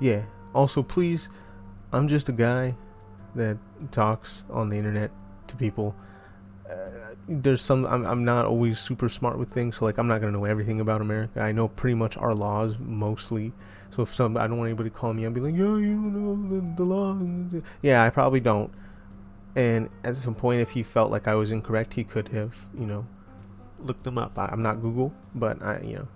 yeah. 0.00 0.22
Also, 0.54 0.82
please, 0.82 1.28
I'm 1.92 2.08
just 2.08 2.28
a 2.28 2.32
guy 2.32 2.74
that 3.34 3.58
talks 3.92 4.44
on 4.50 4.70
the 4.70 4.76
internet 4.76 5.10
to 5.46 5.56
people 5.56 5.94
uh, 6.70 7.14
there's 7.28 7.62
some 7.62 7.86
I'm, 7.86 8.04
I'm 8.04 8.24
not 8.24 8.44
always 8.44 8.78
super 8.78 9.08
smart 9.08 9.38
with 9.38 9.50
things 9.50 9.76
so 9.76 9.84
like 9.84 9.98
i'm 9.98 10.08
not 10.08 10.20
going 10.20 10.32
to 10.32 10.38
know 10.38 10.44
everything 10.44 10.80
about 10.80 11.00
america 11.00 11.40
i 11.40 11.52
know 11.52 11.68
pretty 11.68 11.94
much 11.94 12.16
our 12.16 12.34
laws 12.34 12.78
mostly 12.78 13.52
so 13.90 14.02
if 14.02 14.14
some 14.14 14.36
i 14.36 14.46
don't 14.46 14.58
want 14.58 14.68
anybody 14.68 14.90
to 14.90 14.96
call 14.96 15.12
me 15.12 15.24
and 15.24 15.34
be 15.34 15.40
like 15.40 15.54
yeah 15.54 15.76
you 15.76 15.94
know 15.94 16.48
the, 16.48 16.76
the 16.76 16.84
law 16.84 17.18
yeah 17.82 18.02
i 18.02 18.10
probably 18.10 18.40
don't. 18.40 18.72
And 19.54 19.88
at 20.04 20.16
some 20.16 20.34
point 20.34 20.60
if 20.60 20.72
he 20.72 20.82
felt 20.82 21.10
like 21.10 21.26
i 21.26 21.34
was 21.34 21.50
incorrect 21.50 21.94
he 21.94 22.04
could 22.04 22.28
have 22.28 22.54
you 22.78 22.86
know 22.86 23.06
looked 23.78 24.04
them 24.04 24.18
up. 24.18 24.38
I, 24.38 24.46
i'm 24.52 24.62
not 24.62 24.82
google 24.82 25.12
but 25.34 25.62
i 25.62 25.80
you 25.80 25.96
know 25.96 26.08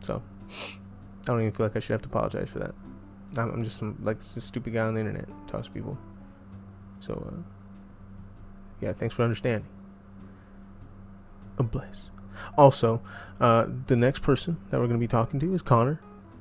so 0.00 0.22
i 0.48 1.24
don't 1.24 1.40
even 1.40 1.52
feel 1.52 1.66
like 1.66 1.76
i 1.76 1.78
should 1.78 1.92
have 1.92 2.02
to 2.02 2.08
apologize 2.08 2.48
for 2.48 2.58
that. 2.58 2.74
I'm, 3.36 3.50
I'm 3.50 3.64
just 3.64 3.76
some 3.78 3.96
like 4.02 4.18
a 4.36 4.40
stupid 4.40 4.72
guy 4.72 4.80
on 4.80 4.94
the 4.94 5.00
internet 5.00 5.28
talks 5.46 5.68
to 5.68 5.72
people. 5.72 5.96
So 7.00 7.12
uh 7.14 7.42
yeah 8.80 8.92
thanks 8.92 9.14
for 9.14 9.22
understanding. 9.22 9.68
A 11.58 11.62
bless. 11.62 12.10
Also, 12.56 13.02
uh, 13.38 13.66
the 13.86 13.96
next 13.96 14.22
person 14.22 14.56
that 14.70 14.80
we're 14.80 14.86
going 14.86 14.98
to 14.98 15.04
be 15.04 15.08
talking 15.08 15.38
to 15.40 15.54
is 15.54 15.62
Connor. 15.62 16.00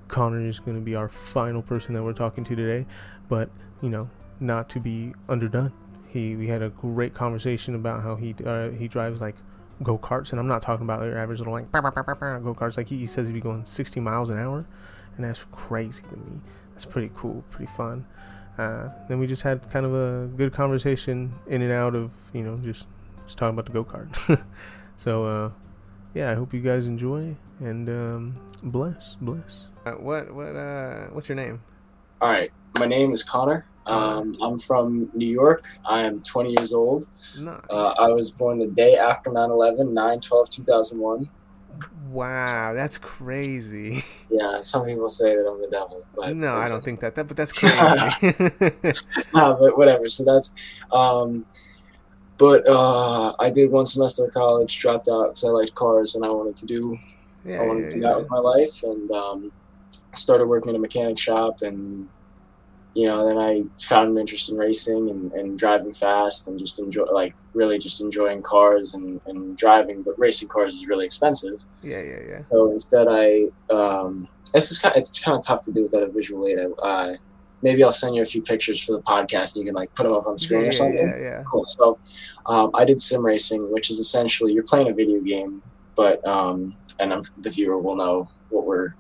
Connor 0.09 0.41
is 0.41 0.59
going 0.59 0.75
to 0.75 0.83
be 0.83 0.95
our 0.95 1.07
final 1.07 1.61
person 1.61 1.93
that 1.93 2.03
we're 2.03 2.13
talking 2.13 2.43
to 2.43 2.55
today, 2.55 2.85
but 3.29 3.49
you 3.81 3.89
know, 3.89 4.09
not 4.39 4.67
to 4.69 4.79
be 4.79 5.13
underdone. 5.29 5.71
he 6.07 6.35
we 6.35 6.47
had 6.47 6.61
a 6.61 6.69
great 6.69 7.13
conversation 7.13 7.75
about 7.75 8.03
how 8.03 8.15
he 8.15 8.35
uh, 8.45 8.69
he 8.71 8.87
drives 8.87 9.21
like 9.21 9.35
go 9.81 9.97
karts, 9.97 10.31
and 10.31 10.39
I'm 10.39 10.47
not 10.47 10.61
talking 10.61 10.85
about 10.85 11.01
your 11.03 11.17
average 11.17 11.39
little 11.39 11.53
like 11.53 11.71
go 11.71 12.53
karts. 12.53 12.75
Like 12.75 12.87
he, 12.87 12.97
he 12.97 13.07
says 13.07 13.27
he'd 13.27 13.33
be 13.33 13.41
going 13.41 13.63
60 13.63 13.99
miles 13.99 14.29
an 14.29 14.37
hour, 14.37 14.65
and 15.15 15.25
that's 15.25 15.45
crazy 15.51 16.03
to 16.03 16.17
me. 16.17 16.41
That's 16.73 16.85
pretty 16.85 17.11
cool, 17.15 17.43
pretty 17.51 17.71
fun. 17.73 18.05
Uh, 18.57 18.89
then 19.07 19.19
we 19.19 19.27
just 19.27 19.41
had 19.43 19.69
kind 19.71 19.85
of 19.85 19.93
a 19.93 20.27
good 20.35 20.51
conversation 20.51 21.33
in 21.47 21.61
and 21.61 21.71
out 21.71 21.95
of 21.95 22.11
you 22.33 22.43
know 22.43 22.57
just 22.57 22.87
just 23.25 23.37
talking 23.37 23.57
about 23.57 23.65
the 23.65 23.71
go 23.71 23.85
kart. 23.85 24.43
so 24.97 25.23
uh, 25.23 25.51
yeah, 26.13 26.31
I 26.31 26.33
hope 26.33 26.53
you 26.53 26.61
guys 26.61 26.87
enjoy 26.87 27.35
and 27.59 27.89
um, 27.89 28.39
bless, 28.63 29.15
bless. 29.21 29.67
Uh, 29.85 29.91
what 29.93 30.33
what 30.33 30.55
uh 30.55 31.07
what's 31.11 31.29
your 31.29 31.35
name? 31.35 31.59
All 32.21 32.29
right, 32.29 32.51
my 32.77 32.85
name 32.85 33.13
is 33.13 33.23
Connor. 33.23 33.65
Um, 33.85 34.37
I'm 34.41 34.57
from 34.59 35.09
New 35.13 35.27
York. 35.27 35.63
I 35.85 36.05
am 36.05 36.21
20 36.21 36.53
years 36.57 36.73
old. 36.73 37.07
Nice. 37.39 37.59
Uh, 37.69 37.93
I 37.99 38.07
was 38.09 38.29
born 38.29 38.59
the 38.59 38.67
day 38.67 38.97
after 38.97 39.31
9 39.31 39.49
11, 39.49 39.93
9 39.93 40.19
12 40.19 40.49
2001. 40.49 41.29
wow, 42.11 42.73
that's 42.73 42.97
crazy. 42.97 44.03
Yeah, 44.31 44.61
some 44.61 44.85
people 44.85 45.09
say 45.09 45.35
that 45.35 45.41
I'm 45.41 45.59
the 45.59 45.67
devil. 45.71 46.05
But 46.15 46.35
no, 46.35 46.53
I 46.53 46.67
don't 46.67 46.83
think 46.83 46.99
that. 46.99 47.15
That 47.15 47.27
but 47.27 47.35
that's 47.35 47.51
crazy. 47.59 47.75
no, 49.33 49.57
but 49.59 49.75
whatever. 49.75 50.07
So 50.07 50.23
that's, 50.23 50.53
um, 50.91 51.43
but 52.37 52.67
uh, 52.67 53.33
I 53.39 53.49
did 53.49 53.71
one 53.71 53.87
semester 53.87 54.25
of 54.25 54.31
college, 54.31 54.77
dropped 54.77 55.07
out 55.07 55.29
because 55.29 55.43
I 55.43 55.47
liked 55.49 55.73
cars 55.73 56.13
and 56.13 56.23
I 56.23 56.29
wanted 56.29 56.57
to 56.57 56.67
do, 56.67 56.95
yeah, 57.43 57.59
I 57.59 57.65
wanted 57.65 57.85
yeah, 57.85 57.89
to 57.89 57.93
do 57.95 57.99
that 58.01 58.17
with 58.19 58.29
my 58.29 58.37
life, 58.37 58.83
and 58.83 59.09
um, 59.09 59.51
started 60.13 60.47
working 60.47 60.69
in 60.69 60.75
a 60.75 60.79
mechanic 60.79 61.17
shop, 61.17 61.61
and 61.61 62.07
you 62.95 63.05
know, 63.05 63.25
then 63.27 63.37
I 63.37 63.63
found 63.81 64.09
an 64.09 64.17
interest 64.17 64.51
in 64.51 64.57
racing 64.57 65.09
and, 65.09 65.31
and 65.33 65.57
driving 65.57 65.93
fast, 65.93 66.47
and 66.47 66.59
just 66.59 66.79
enjoy, 66.79 67.03
like, 67.03 67.35
really 67.53 67.77
just 67.77 68.01
enjoying 68.01 68.41
cars 68.41 68.95
and, 68.95 69.21
and 69.27 69.55
driving. 69.55 70.01
But 70.01 70.17
racing 70.17 70.49
cars 70.49 70.75
is 70.75 70.87
really 70.87 71.05
expensive. 71.05 71.65
yeah, 71.81 72.01
yeah, 72.01 72.19
yeah. 72.27 72.41
So 72.41 72.71
instead, 72.71 73.07
I 73.07 73.45
um, 73.73 74.27
it's 74.53 74.69
just 74.69 74.81
kind 74.81 74.95
of, 74.95 74.99
it's 74.99 75.19
kind 75.19 75.37
of 75.37 75.45
tough 75.45 75.63
to 75.63 75.71
do 75.71 75.83
without 75.83 76.03
a 76.03 76.07
visual 76.07 76.47
aid. 76.47 76.59
Uh, 76.81 77.13
maybe 77.61 77.83
I'll 77.83 77.91
send 77.91 78.15
you 78.15 78.21
a 78.21 78.25
few 78.25 78.41
pictures 78.41 78.83
for 78.83 78.93
the 78.93 79.01
podcast, 79.01 79.55
and 79.55 79.57
you 79.57 79.65
can 79.65 79.75
like 79.75 79.93
put 79.93 80.03
them 80.03 80.13
up 80.13 80.25
on 80.25 80.35
screen 80.37 80.63
yeah, 80.63 80.69
or 80.69 80.71
something. 80.71 81.07
Yeah, 81.07 81.21
yeah. 81.21 81.43
Cool. 81.49 81.65
So 81.65 81.99
um, 82.47 82.71
I 82.73 82.85
did 82.85 82.99
sim 82.99 83.23
racing, 83.23 83.71
which 83.71 83.89
is 83.91 83.99
essentially 83.99 84.51
you're 84.53 84.63
playing 84.63 84.89
a 84.89 84.93
video 84.93 85.21
game, 85.21 85.61
but 85.95 86.25
um, 86.27 86.75
and 86.99 87.13
I'm, 87.13 87.21
the 87.37 87.49
viewer 87.49 87.77
will 87.77 87.95
know 87.95 88.29
what 88.49 88.65
we're 88.65 88.93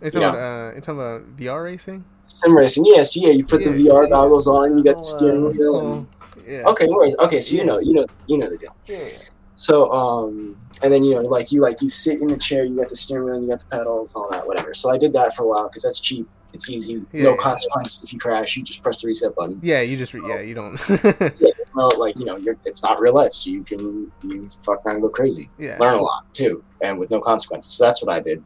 Talking 0.00 0.22
about 0.22 0.34
uh, 0.36 0.72
talking 0.80 0.94
about 0.94 1.36
VR 1.36 1.64
racing. 1.64 2.04
sim 2.24 2.56
racing. 2.56 2.84
Yes, 2.86 3.16
yeah, 3.16 3.30
you 3.30 3.44
put 3.44 3.64
the 3.64 3.70
VR 3.70 4.04
yeah. 4.04 4.08
goggles 4.10 4.46
on, 4.46 4.78
you 4.78 4.84
got 4.84 4.98
the 4.98 5.02
steering 5.04 5.46
uh, 5.46 5.50
wheel. 5.50 5.92
And, 5.92 6.06
yeah. 6.46 6.62
okay, 6.66 6.86
no 6.86 7.14
okay, 7.20 7.40
so 7.40 7.56
you 7.56 7.64
know, 7.64 7.78
you 7.78 7.94
know, 7.94 8.06
you 8.26 8.38
know 8.38 8.48
the 8.48 8.56
deal. 8.56 8.76
Yeah, 8.84 8.98
yeah. 8.98 9.18
So, 9.54 9.90
um, 9.92 10.56
and 10.82 10.92
then 10.92 11.02
you 11.02 11.16
know, 11.16 11.22
like 11.22 11.50
you 11.50 11.60
like 11.60 11.82
you 11.82 11.88
sit 11.88 12.20
in 12.20 12.28
the 12.28 12.38
chair, 12.38 12.64
you 12.64 12.76
got 12.76 12.88
the 12.88 12.96
steering 12.96 13.24
wheel, 13.24 13.42
you 13.42 13.48
got 13.48 13.58
the 13.58 13.66
pedals, 13.66 14.14
all 14.14 14.30
that, 14.30 14.46
whatever. 14.46 14.72
So 14.72 14.92
I 14.92 14.98
did 14.98 15.12
that 15.14 15.34
for 15.34 15.42
a 15.42 15.48
while 15.48 15.68
because 15.68 15.82
that's 15.82 15.98
cheap, 15.98 16.28
it's 16.52 16.68
easy, 16.70 17.04
Yeah, 17.12 17.24
no 17.24 17.30
yeah. 17.30 17.36
consequences 17.36 18.04
if 18.04 18.12
you 18.12 18.18
crash. 18.18 18.56
You 18.56 18.62
just 18.62 18.82
press 18.82 19.02
the 19.02 19.08
reset 19.08 19.34
button. 19.34 19.58
Yeah, 19.62 19.80
you 19.80 19.96
just 19.96 20.14
re- 20.14 20.22
yeah, 20.26 20.40
you 20.40 20.54
don't. 20.54 20.78
No, 21.74 21.88
like 21.96 22.18
you 22.18 22.24
know, 22.24 22.36
you're, 22.36 22.56
it's 22.64 22.82
not 22.82 22.98
real 23.00 23.14
life, 23.14 23.32
so 23.32 23.50
you 23.50 23.62
can 23.62 24.10
you 24.24 24.48
fuck 24.48 24.84
around 24.84 24.96
and 24.96 25.02
go 25.02 25.08
crazy, 25.08 25.48
yeah. 25.58 25.76
learn 25.78 25.96
a 25.96 26.02
lot 26.02 26.24
too, 26.34 26.64
and 26.80 26.98
with 26.98 27.12
no 27.12 27.20
consequences. 27.20 27.72
So 27.72 27.84
that's 27.84 28.02
what 28.02 28.12
I 28.12 28.18
did. 28.18 28.42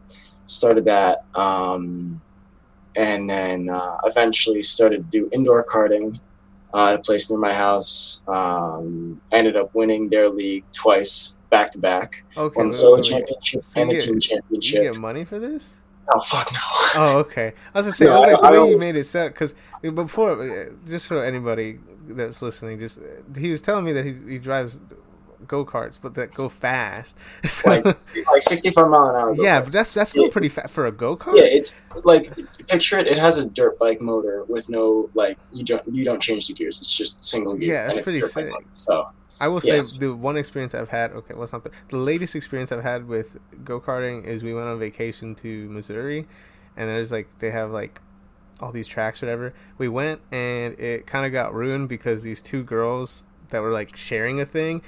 Started 0.47 0.85
that, 0.87 1.25
um, 1.35 2.21
and 2.97 3.29
then 3.31 3.69
uh, 3.71 3.97
eventually 4.05 4.63
started 4.63 5.11
to 5.11 5.19
do 5.19 5.29
indoor 5.33 5.65
karting 5.65 6.19
uh, 6.75 6.89
at 6.89 6.95
a 6.95 6.99
place 6.99 7.31
near 7.31 7.39
my 7.39 7.53
house. 7.53 8.23
Um, 8.29 9.21
ended 9.31 9.57
up 9.57 9.75
winning 9.75 10.09
their 10.11 10.29
league 10.29 10.65
twice 10.73 11.37
back 11.51 11.71
to 11.73 11.79
back. 11.79 12.25
Okay. 12.37 12.63
wait, 12.63 12.75
solo 12.75 12.97
wait, 12.97 13.05
championship 13.05 13.63
you 13.75 13.81
and 13.83 13.91
the 13.91 13.95
get- 13.95 14.03
team 14.05 14.15
You 14.15 14.21
championship. 14.21 14.83
get 14.83 14.97
money 14.97 15.25
for 15.25 15.39
this? 15.39 15.79
Oh 16.13 16.21
fuck 16.25 16.51
no! 16.53 16.59
Oh, 16.95 17.19
okay. 17.21 17.53
I 17.75 17.79
was 17.79 17.87
gonna 17.87 17.93
say, 17.95 18.05
No, 18.07 18.13
I 18.15 18.19
was 18.19 18.33
like, 18.33 18.43
I- 18.43 18.53
the 18.57 18.61
way 18.63 18.71
you 18.71 18.79
made 18.79 18.97
it 18.97 19.05
sound, 19.05 19.33
because 19.33 19.55
before, 19.83 20.43
uh, 20.43 20.71
just 20.87 21.07
for 21.07 21.23
anybody 21.25 21.79
that's 22.09 22.43
listening, 22.43 22.79
just 22.81 22.99
uh, 22.99 23.39
he 23.39 23.51
was 23.51 23.61
telling 23.63 23.85
me 23.85 23.93
that 23.93 24.05
he, 24.05 24.15
he 24.29 24.39
drives 24.39 24.81
go 25.47 25.65
karts, 25.65 25.99
but 26.01 26.15
that 26.15 26.33
go 26.35 26.49
fast. 26.49 27.17
So, 27.49 27.69
like 27.71 27.85
like 27.85 28.43
65 28.43 28.89
mile 28.89 29.09
an 29.09 29.17
hour. 29.17 29.35
yeah, 29.37 29.61
but 29.61 29.73
that's 29.73 29.93
that's 29.93 30.11
still 30.11 30.25
Yeah. 30.25 30.31
pretty 30.33 30.49
fast 30.49 30.73
for 30.73 30.87
a 30.87 30.93
go 30.93 31.17
kart. 31.17 31.37
yeah, 31.37 31.45
it's 31.45 31.81
like 32.05 32.33
picture 32.69 32.99
it. 32.99 33.07
It 33.07 33.19
has 33.19 33.39
a 33.39 33.47
dirt 33.47 33.79
bike 33.79 34.01
motor 34.01 34.45
with 34.45 34.69
no 34.69 35.11
like 35.15 35.39
you 35.53 35.65
don't 35.65 35.83
you 35.93 36.05
don't 36.05 36.21
change 36.21 36.49
the 36.49 36.55
gears. 36.55 36.81
It's 36.81 36.97
just 36.97 37.23
single 37.23 37.55
gear. 37.57 37.75
Yeah, 37.75 37.89
and 37.89 37.99
that's 37.99 38.09
it's 38.09 38.33
pretty 38.33 38.49
sick. 38.49 38.51
motor. 38.53 38.65
So 38.75 39.09
I 39.41 39.49
will 39.49 39.61
say 39.61 39.77
Yes. 39.77 39.99
the 39.99 40.15
one 40.15 40.37
experience 40.37 40.75
I've 40.75 40.89
had. 40.91 41.13
Okay, 41.13 41.35
well, 41.35 41.49
not 41.53 41.65
the 41.65 41.71
the 41.89 41.97
latest 41.97 42.35
experience 42.37 42.71
I've 42.73 42.83
had 42.85 43.09
with 43.09 43.37
go 43.65 43.81
karting 43.81 44.25
is 44.25 44.43
we 44.45 44.55
went 44.55 44.69
on 44.69 44.79
vacation 44.79 45.35
to 45.37 45.69
Missouri, 45.69 46.27
and 46.77 46.89
there's 46.89 47.11
like 47.13 47.29
they 47.41 47.51
have 47.51 47.71
like 47.71 48.01
all 48.61 48.71
these 48.71 48.87
tracks, 48.87 49.21
or 49.23 49.27
whatever. 49.27 49.53
We 49.79 49.89
went 49.89 50.21
and 50.31 50.79
it 50.79 51.07
kind 51.07 51.27
of 51.27 51.33
got 51.33 51.53
ruined 51.53 51.89
because 51.89 52.23
these 52.23 52.41
two 52.41 52.63
girls 52.63 53.25
that 53.51 53.61
were 53.61 53.73
like 53.73 53.97
sharing 53.97 54.41
a 54.41 54.47
thing 54.47 54.81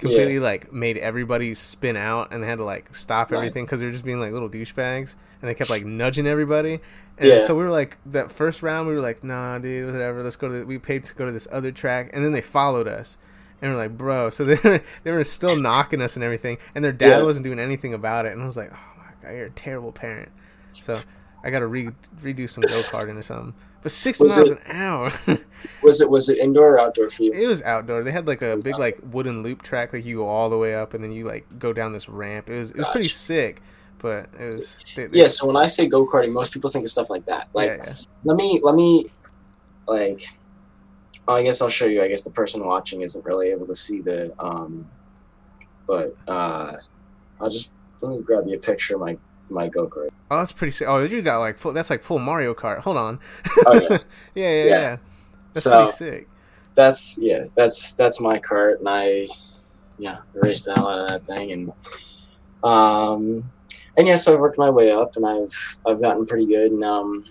completely 0.00 0.38
like 0.40 0.72
made 0.72 0.96
everybody 0.98 1.54
spin 1.54 1.96
out 1.96 2.32
and 2.32 2.42
they 2.42 2.46
had 2.46 2.58
to 2.58 2.64
like 2.64 2.94
stop 2.94 3.30
Nice. 3.30 3.38
everything 3.38 3.64
because 3.64 3.80
they 3.80 3.86
were 3.86 3.92
just 3.92 4.04
being 4.04 4.20
like 4.20 4.32
little 4.32 4.48
douchebags 4.48 5.14
and 5.40 5.48
they 5.48 5.54
kept 5.54 5.70
like 5.70 5.84
nudging 5.84 6.26
everybody. 6.26 6.80
And 7.18 7.28
Yeah. 7.28 7.40
so 7.42 7.54
we 7.54 7.62
were 7.62 7.70
like 7.70 7.98
that 8.06 8.32
first 8.32 8.62
round 8.62 8.88
we 8.88 8.94
were 8.94 9.00
like 9.00 9.22
nah 9.22 9.58
dude 9.58 9.92
whatever 9.92 10.22
let's 10.22 10.36
go 10.36 10.48
to 10.48 10.54
the, 10.60 10.66
we 10.66 10.78
paid 10.78 11.04
to 11.06 11.14
go 11.14 11.26
to 11.26 11.32
this 11.32 11.46
other 11.52 11.70
track 11.70 12.10
and 12.14 12.24
then 12.24 12.32
they 12.32 12.40
followed 12.40 12.88
us 12.88 13.18
and 13.60 13.70
we're 13.72 13.78
like 13.78 13.96
bro 13.98 14.30
so 14.30 14.44
they 14.46 14.56
were, 14.64 14.82
they 15.04 15.12
were 15.12 15.22
still 15.24 15.60
knocking 15.60 16.00
us 16.00 16.16
and 16.16 16.24
everything 16.24 16.56
and 16.74 16.82
their 16.84 16.92
dad 16.92 17.18
Yeah. 17.18 17.22
wasn't 17.22 17.44
doing 17.44 17.58
anything 17.58 17.92
about 17.94 18.24
it 18.26 18.32
and 18.32 18.42
I 18.42 18.46
was 18.46 18.56
like 18.56 18.72
oh 18.72 18.96
my 18.98 19.28
god 19.28 19.36
you're 19.36 19.46
a 19.46 19.50
terrible 19.50 19.92
parent 19.92 20.30
so 20.70 20.98
I 21.44 21.50
gotta 21.50 21.66
re- 21.66 21.90
redo 22.22 22.48
some 22.48 22.62
go 22.62 22.68
karting 22.68 23.18
or 23.18 23.22
something 23.22 23.52
but 23.82 23.92
60 23.92 24.24
Was 24.24 24.36
miles 24.36 24.50
it- 24.50 24.58
an 24.66 24.76
hour 24.76 25.12
was 25.82 26.00
it 26.00 26.10
was 26.10 26.28
it 26.28 26.38
indoor 26.38 26.72
or 26.74 26.78
outdoor 26.80 27.08
for 27.08 27.22
you? 27.22 27.32
It 27.32 27.46
was 27.46 27.62
outdoor. 27.62 28.02
They 28.02 28.12
had 28.12 28.26
like 28.26 28.42
a 28.42 28.56
big 28.56 28.78
like 28.78 28.98
wooden 29.02 29.42
loop 29.42 29.62
track, 29.62 29.92
like 29.92 30.04
you 30.04 30.16
go 30.18 30.28
all 30.28 30.50
the 30.50 30.58
way 30.58 30.74
up 30.74 30.94
and 30.94 31.02
then 31.02 31.12
you 31.12 31.24
like 31.24 31.46
go 31.58 31.72
down 31.72 31.92
this 31.92 32.08
ramp. 32.08 32.48
It 32.50 32.58
was 32.58 32.70
it 32.70 32.76
was 32.78 32.88
pretty 32.88 33.08
sick, 33.08 33.62
but 33.98 34.26
it 34.38 34.56
was 34.56 34.78
they, 34.96 35.06
they- 35.06 35.18
Yeah. 35.18 35.26
So 35.28 35.46
when 35.46 35.56
I 35.56 35.66
say 35.66 35.86
go 35.86 36.06
karting, 36.06 36.32
most 36.32 36.52
people 36.52 36.68
think 36.70 36.84
of 36.84 36.90
stuff 36.90 37.08
like 37.10 37.24
that. 37.26 37.48
Like 37.54 37.68
yeah, 37.68 37.84
yeah. 37.86 37.94
let 38.24 38.36
me 38.36 38.60
let 38.62 38.74
me 38.74 39.06
like. 39.86 40.22
oh, 41.28 41.34
I 41.34 41.42
guess 41.42 41.60
I'll 41.62 41.68
show 41.68 41.86
you. 41.86 42.02
I 42.02 42.08
guess 42.08 42.22
the 42.22 42.30
person 42.30 42.66
watching 42.66 43.02
isn't 43.02 43.24
really 43.24 43.50
able 43.50 43.66
to 43.66 43.76
see 43.76 44.00
the 44.00 44.32
um, 44.38 44.86
but 45.86 46.14
uh, 46.28 46.76
I'll 47.40 47.50
just 47.50 47.72
let 48.02 48.10
me 48.16 48.22
grab 48.22 48.46
you 48.46 48.56
a 48.56 48.58
picture 48.60 48.94
of 48.94 49.00
my 49.00 49.16
my 49.50 49.68
go 49.68 49.88
kart. 49.88 50.08
Oh, 50.30 50.38
that's 50.38 50.52
pretty 50.52 50.70
sick. 50.72 50.86
Oh, 50.88 51.02
you 51.04 51.22
got 51.22 51.38
like 51.38 51.58
full. 51.58 51.72
That's 51.72 51.90
like 51.90 52.02
full 52.02 52.18
Mario 52.18 52.54
Kart. 52.54 52.78
Hold 52.78 52.96
on. 52.96 53.20
Oh, 53.66 53.74
yeah. 53.74 53.88
yeah, 53.90 53.98
yeah, 54.34 54.50
yeah, 54.50 54.64
Yeah. 54.64 54.96
That's 55.52 55.62
So- 55.64 55.76
pretty 55.76 55.92
sick. 55.92 56.28
that's 56.74 57.18
yeah, 57.20 57.44
that's 57.56 57.94
that's 57.94 58.20
my 58.20 58.38
cart, 58.38 58.78
and 58.80 58.88
I 58.88 59.26
yeah 59.98 60.18
raced 60.34 60.64
the 60.66 60.74
hell 60.74 60.88
out 60.88 61.00
of 61.00 61.08
that 61.08 61.26
thing, 61.26 61.52
and 61.52 61.72
um, 62.62 63.50
and 63.96 64.06
yeah, 64.06 64.16
so 64.16 64.32
I've 64.34 64.40
worked 64.40 64.58
my 64.58 64.70
way 64.70 64.92
up, 64.92 65.16
and 65.16 65.26
I've 65.26 65.78
I've 65.86 66.00
gotten 66.00 66.24
pretty 66.26 66.46
good, 66.46 66.70
and 66.72 66.84
um, 66.84 67.24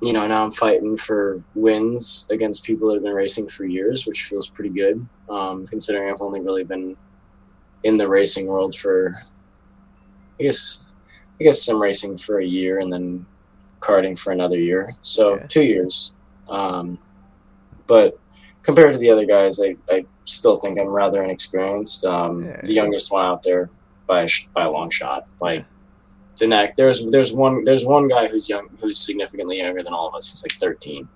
you 0.00 0.12
know, 0.12 0.26
now 0.26 0.44
I'm 0.44 0.52
fighting 0.52 0.96
for 0.96 1.42
wins 1.54 2.26
against 2.30 2.64
people 2.64 2.88
that 2.88 2.94
have 2.94 3.02
been 3.02 3.14
racing 3.14 3.48
for 3.48 3.64
years, 3.64 4.06
which 4.06 4.24
feels 4.24 4.46
pretty 4.48 4.70
good, 4.70 5.06
um, 5.28 5.66
considering 5.66 6.10
I've 6.10 6.22
only 6.22 6.40
really 6.40 6.64
been 6.64 6.96
in 7.84 7.96
the 7.96 8.08
racing 8.08 8.46
world 8.46 8.74
for, 8.76 9.14
I 10.38 10.42
guess, 10.44 10.82
I 11.40 11.44
guess 11.44 11.62
sim 11.62 11.80
racing 11.80 12.18
for 12.18 12.40
a 12.40 12.44
year, 12.44 12.80
and 12.80 12.92
then 12.92 13.24
karting 13.80 14.18
for 14.18 14.32
another 14.32 14.58
year, 14.58 14.94
so 15.02 15.36
Yeah. 15.36 15.46
two 15.46 15.62
years. 15.62 16.12
Um, 16.48 16.98
but 17.86 18.18
compared 18.62 18.92
to 18.92 18.98
the 18.98 19.10
other 19.10 19.24
guys, 19.24 19.60
I, 19.60 19.76
I 19.90 20.04
still 20.24 20.56
think 20.58 20.78
I'm 20.80 20.88
rather 20.88 21.22
inexperienced. 21.22 22.04
Um, 22.04 22.44
Yeah. 22.44 22.60
The 22.64 22.72
youngest 22.72 23.12
one 23.12 23.24
out 23.24 23.42
there 23.42 23.68
by 24.06 24.22
a, 24.22 24.28
sh- 24.28 24.48
by 24.54 24.64
a 24.64 24.70
long 24.70 24.90
shot. 24.90 25.26
Like 25.40 25.64
the 26.38 26.46
neck, 26.48 26.76
there's 26.76 27.06
there's 27.06 27.32
one 27.32 27.64
there's 27.64 27.84
one 27.84 28.08
guy 28.08 28.26
who's 28.28 28.48
young 28.48 28.68
who's 28.80 28.98
significantly 29.04 29.58
younger 29.58 29.82
than 29.82 29.92
all 29.92 30.08
of 30.08 30.14
us. 30.14 30.30
He's 30.30 30.42
like 30.42 30.52
13. 30.52 31.08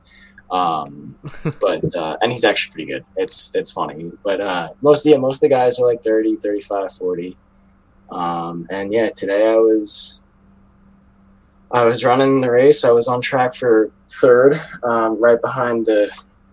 Um, 0.51 1.17
but 1.61 1.85
uh, 1.97 2.17
and 2.23 2.31
he's 2.31 2.45
actually 2.45 2.73
pretty 2.73 2.93
good. 2.93 3.05
It's 3.17 3.55
it's 3.55 3.73
funny. 3.73 4.13
But 4.23 4.41
uh, 4.41 4.69
most 4.83 5.05
yeah 5.07 5.17
most 5.17 5.37
of 5.37 5.49
the 5.49 5.55
guys 5.55 5.79
are 5.81 5.87
like 5.87 6.03
30, 6.03 6.37
35, 6.37 6.93
40. 6.93 7.37
Um, 8.13 8.67
and 8.71 8.93
yeah, 8.93 9.11
today 9.15 9.49
I 9.49 9.57
was 9.57 10.23
I 11.71 11.85
was 11.85 12.05
running 12.05 12.41
the 12.41 12.51
race. 12.51 12.85
I 12.85 12.91
was 12.91 13.09
on 13.09 13.21
track 13.21 13.55
for 13.55 13.91
third, 14.09 14.61
um, 14.83 15.21
right 15.21 15.41
behind 15.41 15.87
the 15.87 16.11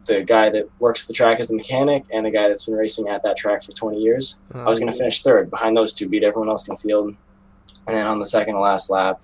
the 0.07 0.23
guy 0.23 0.49
that 0.49 0.67
works 0.79 1.05
the 1.05 1.13
track 1.13 1.39
as 1.39 1.49
the 1.49 1.55
mechanic 1.55 2.03
and 2.11 2.25
the 2.25 2.31
guy 2.31 2.47
that's 2.47 2.63
been 2.65 2.73
racing 2.73 3.09
at 3.09 3.21
that 3.21 3.37
track 3.37 3.61
for 3.61 3.71
20 3.73 3.99
years. 3.99 4.41
I 4.55 4.67
was 4.67 4.79
going 4.79 4.91
to 4.91 4.97
finish 4.97 5.21
third 5.21 5.51
behind 5.51 5.77
those 5.77 5.93
two, 5.93 6.09
beat 6.09 6.23
everyone 6.23 6.49
else 6.49 6.67
in 6.67 6.73
the 6.73 6.81
field. 6.81 7.15
And 7.87 7.95
then 7.95 8.07
on 8.07 8.17
the 8.17 8.25
second 8.25 8.55
to 8.55 8.59
last 8.59 8.89
lap, 8.89 9.21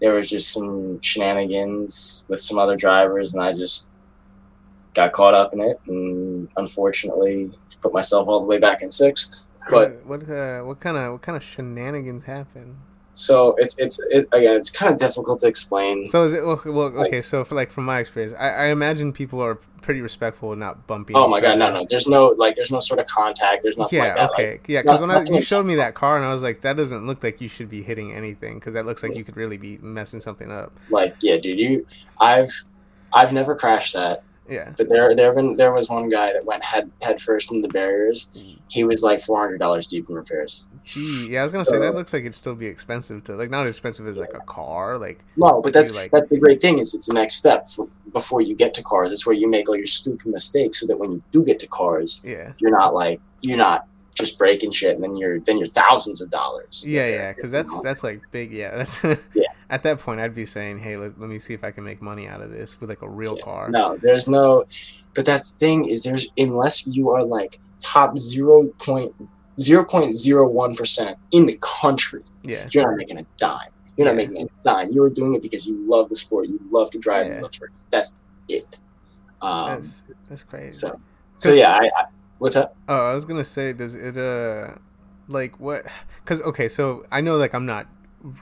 there 0.00 0.14
was 0.14 0.30
just 0.30 0.52
some 0.52 0.98
shenanigans 1.02 2.24
with 2.28 2.40
some 2.40 2.58
other 2.58 2.74
drivers, 2.74 3.34
and 3.34 3.42
I 3.42 3.52
just 3.52 3.90
got 4.94 5.12
caught 5.12 5.34
up 5.34 5.52
in 5.52 5.60
it 5.60 5.78
and 5.88 6.48
unfortunately 6.56 7.50
put 7.80 7.92
myself 7.92 8.28
all 8.28 8.40
the 8.40 8.46
way 8.46 8.58
back 8.58 8.82
in 8.82 8.90
sixth. 8.90 9.44
But 9.70 10.04
what 10.04 10.28
uh, 10.28 10.62
what 10.62 10.80
kind 10.80 10.96
of 10.96 11.12
what 11.12 11.22
kind 11.22 11.36
of 11.36 11.42
shenanigans 11.42 12.24
happen? 12.24 12.76
so 13.16 13.54
it's 13.58 13.78
it's 13.78 14.00
it, 14.10 14.26
again 14.32 14.56
it's 14.56 14.70
kind 14.70 14.92
of 14.92 14.98
difficult 14.98 15.38
to 15.38 15.46
explain. 15.46 16.08
So 16.08 16.24
is 16.24 16.32
it 16.32 16.44
well? 16.44 16.60
well 16.66 16.98
okay, 17.06 17.22
so 17.22 17.44
for 17.44 17.54
like 17.54 17.70
from 17.70 17.84
my 17.84 18.00
experience, 18.00 18.34
I, 18.38 18.50
I 18.50 18.66
imagine 18.66 19.12
people 19.12 19.40
are 19.40 19.54
pretty 19.82 20.00
respectful 20.00 20.50
and 20.50 20.58
not 20.60 20.86
bumping. 20.88 21.14
oh 21.16 21.28
my 21.28 21.40
god, 21.40 21.58
no, 21.58 21.70
no, 21.72 21.86
there's 21.88 22.08
no 22.08 22.34
like 22.36 22.56
there's 22.56 22.72
no 22.72 22.80
sort 22.80 22.98
of 22.98 23.06
contact. 23.06 23.62
There's 23.62 23.78
nothing 23.78 23.98
Yeah, 24.00 24.06
like 24.06 24.16
that. 24.16 24.30
okay, 24.32 24.50
Like, 24.52 24.68
yeah. 24.68 24.82
Because 24.82 25.00
no- 25.00 25.06
when 25.06 25.16
I, 25.16 25.22
you 25.22 25.40
showed 25.42 25.64
me 25.64 25.76
that 25.76 25.94
car, 25.94 26.16
and 26.16 26.24
I 26.24 26.32
was 26.32 26.42
like, 26.42 26.62
that 26.62 26.76
doesn't 26.76 27.06
look 27.06 27.22
like 27.22 27.40
you 27.40 27.48
should 27.48 27.70
be 27.70 27.82
hitting 27.84 28.12
anything 28.12 28.54
because 28.58 28.74
that 28.74 28.84
looks 28.84 29.04
like 29.04 29.14
you 29.14 29.22
could 29.22 29.36
really 29.36 29.58
be 29.58 29.78
messing 29.78 30.18
something 30.20 30.50
up. 30.50 30.72
like 30.90 31.14
yeah, 31.22 31.36
dude, 31.36 31.58
you 31.58 31.86
I've 32.20 32.52
I've 33.12 33.32
never 33.32 33.54
crashed 33.54 33.94
that. 33.94 34.24
Yeah. 34.48 34.72
But 34.76 34.88
there, 34.90 35.14
there 35.16 35.32
been 35.32 35.56
there 35.56 35.72
was 35.72 35.88
one 35.88 36.08
guy 36.10 36.32
that 36.34 36.44
went 36.44 36.62
head 36.62 36.90
head 37.02 37.20
first 37.20 37.50
into 37.50 37.66
the 37.66 37.72
barriers. 37.72 38.26
Mm. 38.36 38.60
He 38.68 38.84
was 38.84 39.02
like 39.02 39.20
four 39.20 39.38
hundred 39.40 39.58
dollars 39.58 39.86
deep 39.86 40.08
in 40.08 40.14
repairs. 40.14 40.66
Gee, 40.84 41.28
yeah. 41.30 41.40
I 41.40 41.44
was 41.44 41.52
gonna 41.52 41.64
say 41.64 41.78
that 41.78 41.94
looks 41.94 42.12
like 42.12 42.22
it'd 42.22 42.34
still 42.34 42.54
be 42.54 42.66
expensive 42.66 43.24
to 43.24 43.36
like 43.36 43.48
not 43.50 43.64
as 43.64 43.70
expensive 43.70 44.06
as 44.06 44.16
like 44.18 44.34
a 44.34 44.40
car. 44.40 44.98
Like 44.98 45.24
No, 45.36 45.62
but 45.62 45.72
that's 45.72 45.94
like- 45.94 46.10
that's 46.10 46.28
the 46.28 46.38
great 46.38 46.60
thing 46.60 46.78
is 46.78 46.94
it's 46.94 47.06
the 47.06 47.14
next 47.14 47.36
step 47.36 47.66
for, 47.66 47.88
before 48.12 48.42
you 48.42 48.54
get 48.54 48.74
to 48.74 48.82
cars. 48.82 49.10
That's 49.10 49.24
where 49.26 49.34
you 49.34 49.48
make 49.48 49.68
all 49.68 49.76
your 49.76 49.86
stupid 49.86 50.26
mistakes, 50.26 50.80
so 50.80 50.86
that 50.88 50.98
when 50.98 51.12
you 51.12 51.22
do 51.30 51.42
get 51.44 51.58
to 51.60 51.66
cars, 51.66 52.20
yeah, 52.24 52.52
you're 52.58 52.70
not 52.70 52.94
like 52.94 53.20
you're 53.40 53.56
not 53.58 53.86
just 54.14 54.38
breaking 54.38 54.70
shit, 54.72 54.94
and 54.94 55.02
then 55.02 55.16
you're 55.16 55.40
then 55.40 55.56
you're 55.58 55.66
thousands 55.66 56.20
of 56.20 56.28
dollars. 56.30 56.84
yeah, 56.86 57.08
yeah. 57.08 57.32
Because 57.32 57.50
that's 57.50 57.80
that's 57.80 58.04
like 58.04 58.20
big. 58.30 58.52
Yeah, 58.52 58.76
that's 58.76 59.02
Yeah. 59.34 59.44
At 59.70 59.82
that 59.84 59.98
point, 59.98 60.20
I'd 60.20 60.34
be 60.34 60.46
saying, 60.46 60.78
hey, 60.78 60.96
let, 60.96 61.18
let 61.18 61.28
me 61.30 61.38
see 61.38 61.54
if 61.54 61.64
I 61.64 61.70
can 61.70 61.84
make 61.84 62.02
money 62.02 62.28
out 62.28 62.40
of 62.40 62.50
this 62.50 62.80
with 62.80 62.90
like 62.90 63.02
a 63.02 63.08
real 63.08 63.36
Yeah. 63.38 63.44
car. 63.44 63.68
No, 63.70 63.96
there's 63.96 64.28
no. 64.28 64.64
But 65.14 65.24
that's 65.24 65.52
the 65.52 65.58
thing 65.58 65.86
is 65.88 66.02
there's 66.02 66.28
unless 66.38 66.86
you 66.86 67.10
are 67.10 67.22
like 67.22 67.58
top 67.80 68.18
zero 68.18 68.64
point 68.78 69.14
zero 69.60 69.84
point 69.84 70.14
zero 70.14 70.48
one 70.48 70.74
percent 70.74 71.16
in 71.32 71.46
the 71.46 71.58
country, 71.60 72.22
Yeah. 72.42 72.68
you're 72.72 72.86
not 72.86 72.96
making 72.96 73.18
a 73.18 73.26
dime. 73.36 73.60
You're 73.96 74.06
not 74.08 74.16
making 74.16 74.42
a 74.42 74.46
dime. 74.64 74.90
You're 74.90 75.08
doing 75.10 75.34
it 75.34 75.42
because 75.42 75.66
you 75.66 75.76
love 75.88 76.08
the 76.08 76.16
sport. 76.16 76.48
You 76.48 76.58
love 76.64 76.90
to 76.90 76.98
drive. 76.98 77.26
Yeah. 77.28 77.36
You 77.36 77.42
love 77.42 77.52
to 77.52 77.64
race. 77.66 77.86
That's 77.90 78.16
it. 78.48 78.78
Um, 79.40 79.68
That's 79.70 80.02
that's 80.28 80.42
crazy. 80.42 80.72
so, 80.72 81.00
so 81.36 81.52
yeah. 81.52 81.72
I, 81.74 81.84
I, 81.96 82.04
what's 82.38 82.56
up? 82.56 82.76
Oh, 82.88 83.10
I 83.10 83.14
was 83.14 83.24
gonna 83.24 83.44
say, 83.44 83.72
does 83.72 83.94
it 83.94 84.16
uh, 84.16 84.74
like 85.28 85.60
what? 85.60 85.84
Because 86.24 86.40
okay, 86.42 86.68
so 86.68 87.04
I 87.12 87.20
know 87.20 87.36
like 87.36 87.54
I'm 87.54 87.66
not 87.66 87.86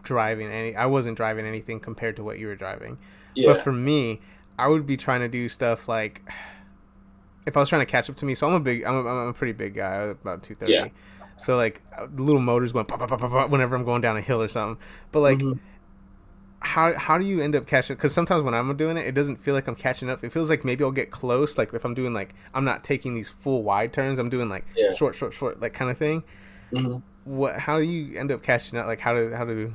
driving 0.03 0.49
any. 0.49 0.74
I 0.74 0.87
wasn't 0.87 1.16
driving 1.16 1.47
anything 1.47 1.80
compared 1.80 2.16
to 2.16 2.22
what 2.24 2.39
you 2.39 2.47
were 2.47 2.57
driving. 2.57 2.99
Yeah. 3.35 3.53
But 3.53 3.62
for 3.62 3.72
me, 3.72 4.20
I 4.59 4.68
would 4.68 4.87
be 4.87 4.97
trying 4.97 5.20
to 5.20 5.28
do 5.28 5.49
stuff 5.49 5.89
like 5.89 6.22
if 7.47 7.57
I 7.57 7.61
was 7.61 7.68
trying 7.68 7.83
to 7.85 7.91
catch 7.91 8.09
up 8.11 8.16
to 8.16 8.24
me. 8.24 8.35
So 8.35 8.47
I'm 8.49 8.55
a 8.55 8.61
big, 8.61 8.85
I'm 8.85 8.95
a, 8.95 9.09
I'm 9.09 9.28
a 9.28 9.33
pretty 9.33 9.53
big 9.53 9.74
guy, 9.74 9.95
about 9.97 10.43
two 10.43 10.55
thirty. 10.55 10.72
Yeah. 10.72 10.89
So 11.39 11.57
like 11.57 11.80
the 12.14 12.22
little 12.22 12.41
motors 12.41 12.72
going 12.72 12.87
pop, 12.87 13.01
pop, 13.01 13.09
pop, 13.09 13.20
pop, 13.20 13.51
whenever 13.51 13.74
I'm 13.74 13.85
going 13.85 14.01
down 14.01 14.16
a 14.16 14.20
hill 14.20 14.41
or 14.41 14.49
something. 14.49 14.80
But 15.11 15.20
like, 15.20 15.39
Mhm. 15.39 15.59
how 16.61 16.93
how 16.97 17.18
do 17.18 17.24
you 17.24 17.41
end 17.41 17.57
up 17.57 17.66
catching? 17.66 17.97
Because 17.97 18.12
sometimes 18.12 18.45
when 18.45 18.55
I'm 18.55 18.76
doing 18.76 18.97
it, 18.97 19.07
it 19.07 19.12
doesn't 19.14 19.43
feel 19.43 19.55
like 19.55 19.66
I'm 19.66 19.74
catching 19.74 20.09
up. 20.09 20.22
It 20.22 20.30
feels 20.30 20.49
like 20.51 20.64
maybe 20.64 20.85
I'll 20.85 20.93
get 20.93 21.11
close. 21.11 21.59
Like 21.59 21.74
if 21.74 21.85
I'm 21.85 21.95
doing 21.95 22.14
like 22.14 22.35
I'm 22.55 22.64
not 22.64 22.85
taking 22.85 23.14
these 23.14 23.28
full 23.28 23.62
wide 23.64 23.93
turns. 23.93 24.18
I'm 24.20 24.30
doing 24.30 24.49
like 24.49 24.64
Yeah. 24.76 24.93
short, 24.93 25.16
short, 25.16 25.33
short, 25.33 25.61
like 25.61 25.72
kind 25.74 25.91
of 25.91 25.99
thing. 25.99 26.22
Mhm. 26.72 27.03
What? 27.24 27.58
How 27.58 27.78
do 27.78 27.84
you 27.84 28.18
end 28.18 28.32
up 28.32 28.42
catching 28.42 28.78
up? 28.78 28.86
Like 28.86 29.00
how 29.00 29.14
do 29.14 29.30
how 29.30 29.44
do? 29.44 29.72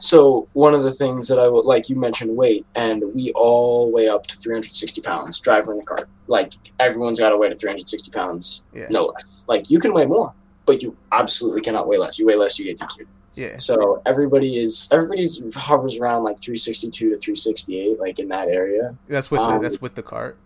So 0.00 0.48
one 0.52 0.74
of 0.74 0.82
the 0.84 0.92
things 0.92 1.28
that 1.28 1.38
I 1.38 1.48
would 1.48 1.64
like 1.64 1.88
you 1.88 1.96
mentioned 1.96 2.36
weight, 2.36 2.66
and 2.74 3.02
we 3.14 3.32
all 3.34 3.90
weigh 3.92 4.08
up 4.08 4.26
to 4.28 4.36
360 4.36 5.00
pounds 5.02 5.38
driving 5.38 5.72
in 5.72 5.78
the 5.78 5.84
car. 5.84 6.08
Like 6.26 6.54
everyone's 6.78 7.18
got 7.18 7.30
to 7.30 7.36
weigh 7.38 7.48
to 7.48 7.54
360 7.54 8.10
pounds, 8.10 8.64
Yeah. 8.72 8.86
no 8.90 9.06
less. 9.06 9.44
Like 9.48 9.70
you 9.70 9.78
can 9.78 9.92
weigh 9.92 10.06
more, 10.06 10.32
but 10.66 10.82
you 10.82 10.96
absolutely 11.12 11.60
cannot 11.62 11.88
weigh 11.88 11.98
less. 11.98 12.18
You 12.18 12.26
weigh 12.26 12.36
less, 12.36 12.58
you 12.58 12.64
get 12.64 12.78
DQ'd. 12.78 13.06
Yeah. 13.34 13.56
So 13.56 14.02
everybody 14.04 14.58
is 14.58 14.88
everybody's 14.90 15.42
hovers 15.54 15.96
around 15.98 16.24
like 16.24 16.40
362 16.40 17.10
to 17.10 17.16
368, 17.16 18.00
like 18.00 18.18
in 18.18 18.28
that 18.28 18.48
area. 18.48 18.96
That's 19.08 19.30
with 19.30 19.40
Um, 19.40 19.54
the, 19.54 19.60
that's 19.68 19.80
with 19.80 19.94
the 19.94 20.02
cart. 20.02 20.36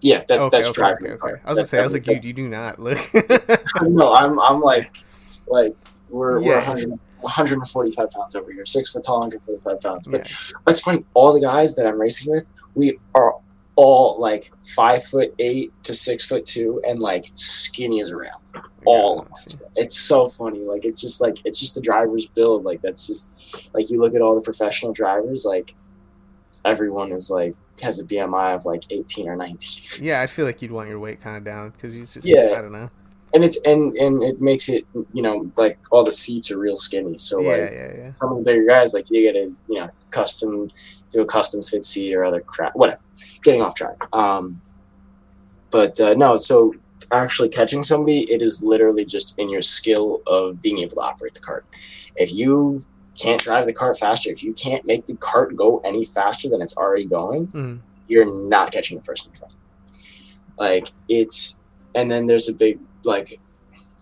Yeah, 0.00 0.24
that's 0.26 0.46
okay, 0.46 0.56
that's 0.56 0.68
okay, 0.70 0.74
driving. 0.74 1.06
okay, 1.12 1.32
okay. 1.34 1.42
I 1.44 1.48
was 1.50 1.56
gonna 1.56 1.66
say, 1.68 1.78
I 1.78 1.82
was 1.84 1.92
like, 1.94 2.06
you, 2.08 2.18
you 2.20 2.32
do 2.32 2.48
not 2.48 2.80
look. 2.80 2.98
no, 3.82 4.12
I'm 4.12 4.38
I'm 4.40 4.60
like 4.60 4.90
like 5.46 5.76
we're 6.08 6.40
we're 6.40 6.56
100, 6.56 6.90
145 6.90 8.10
pounds 8.10 8.34
over 8.34 8.52
here, 8.52 8.66
six 8.66 8.90
foot 8.90 9.04
tall, 9.04 9.20
145 9.20 9.80
pounds. 9.80 10.06
But 10.06 10.28
yeah. 10.28 10.70
it's 10.70 10.80
funny, 10.80 11.04
all 11.14 11.32
the 11.32 11.40
guys 11.40 11.74
that 11.76 11.86
I'm 11.86 12.00
racing 12.00 12.32
with, 12.32 12.50
we 12.74 12.98
are 13.14 13.34
all 13.76 14.20
like 14.20 14.52
five 14.74 15.02
foot 15.02 15.34
eight 15.38 15.72
to 15.84 15.94
six 15.94 16.26
foot 16.26 16.44
two, 16.44 16.82
and 16.86 17.00
like 17.00 17.26
skinny 17.34 18.00
as 18.00 18.10
a 18.10 18.16
rail. 18.16 18.42
All. 18.84 19.28
It's 19.76 19.98
so 19.98 20.28
funny. 20.28 20.60
Like 20.60 20.84
it's 20.84 21.00
just 21.00 21.20
like 21.20 21.38
it's 21.44 21.58
just 21.58 21.74
the 21.74 21.80
driver's 21.80 22.26
build. 22.26 22.64
Like 22.64 22.82
that's 22.82 23.06
just 23.06 23.70
like 23.74 23.90
you 23.90 24.00
look 24.00 24.14
at 24.14 24.20
all 24.20 24.34
the 24.34 24.40
professional 24.40 24.92
drivers. 24.92 25.44
Like 25.44 25.74
everyone 26.64 27.12
is 27.12 27.30
like 27.30 27.54
has 27.80 27.98
a 27.98 28.04
BMI 28.04 28.54
of 28.54 28.66
like 28.66 28.84
18 28.90 29.28
or 29.28 29.36
19. 29.36 30.04
Yeah, 30.04 30.20
I 30.20 30.26
feel 30.26 30.44
like 30.44 30.62
you'd 30.62 30.70
want 30.70 30.88
your 30.88 30.98
weight 30.98 31.20
kind 31.20 31.36
of 31.36 31.44
down 31.44 31.70
because 31.70 31.96
you 31.96 32.06
just 32.06 32.24
Yeah. 32.24 32.54
I 32.56 32.60
don't 32.60 32.72
know. 32.72 32.90
And 33.34 33.44
it's 33.44 33.58
and 33.64 33.96
and 33.96 34.22
it 34.22 34.40
makes 34.40 34.68
it 34.68 34.84
you 35.12 35.22
know 35.22 35.50
like 35.56 35.78
all 35.90 36.04
the 36.04 36.12
seats 36.12 36.50
are 36.50 36.58
real 36.58 36.76
skinny 36.76 37.16
so 37.18 37.40
yeah, 37.40 37.48
like 37.50 37.70
yeah, 37.72 37.96
yeah. 37.96 38.12
some 38.12 38.30
of 38.32 38.38
the 38.38 38.44
bigger 38.44 38.64
guys 38.66 38.92
like 38.94 39.10
you 39.10 39.26
gotta 39.26 39.52
you 39.68 39.78
know 39.78 39.88
custom 40.10 40.68
do 41.10 41.20
a 41.20 41.26
custom 41.26 41.62
fit 41.62 41.84
seat 41.84 42.14
or 42.14 42.24
other 42.24 42.40
crap 42.40 42.74
whatever 42.76 43.00
getting 43.42 43.62
off 43.62 43.74
track 43.74 43.96
um 44.14 44.60
but 45.70 45.98
uh, 46.00 46.14
no 46.14 46.36
so 46.36 46.74
actually 47.10 47.48
catching 47.48 47.82
somebody 47.82 48.30
it 48.30 48.42
is 48.42 48.62
literally 48.62 49.04
just 49.04 49.38
in 49.38 49.48
your 49.48 49.62
skill 49.62 50.20
of 50.26 50.60
being 50.62 50.78
able 50.78 50.94
to 50.96 51.00
operate 51.00 51.34
the 51.34 51.40
cart 51.40 51.64
if 52.16 52.32
you 52.32 52.80
can't 53.18 53.42
drive 53.42 53.66
the 53.66 53.72
cart 53.72 53.98
faster 53.98 54.30
if 54.30 54.42
you 54.42 54.52
can't 54.54 54.84
make 54.86 55.04
the 55.06 55.14
cart 55.16 55.54
go 55.54 55.78
any 55.84 56.04
faster 56.04 56.48
than 56.48 56.62
it's 56.62 56.76
already 56.76 57.04
going 57.04 57.46
Mhm. 57.48 57.80
you're 58.08 58.48
not 58.48 58.72
catching 58.72 58.96
the 58.96 59.02
person 59.02 59.30
in 59.32 59.38
front. 59.38 59.54
Like 60.58 60.88
it's, 61.08 61.60
and 61.94 62.10
then 62.10 62.26
there's 62.26 62.48
a 62.48 62.54
big 62.54 62.78
like 63.04 63.38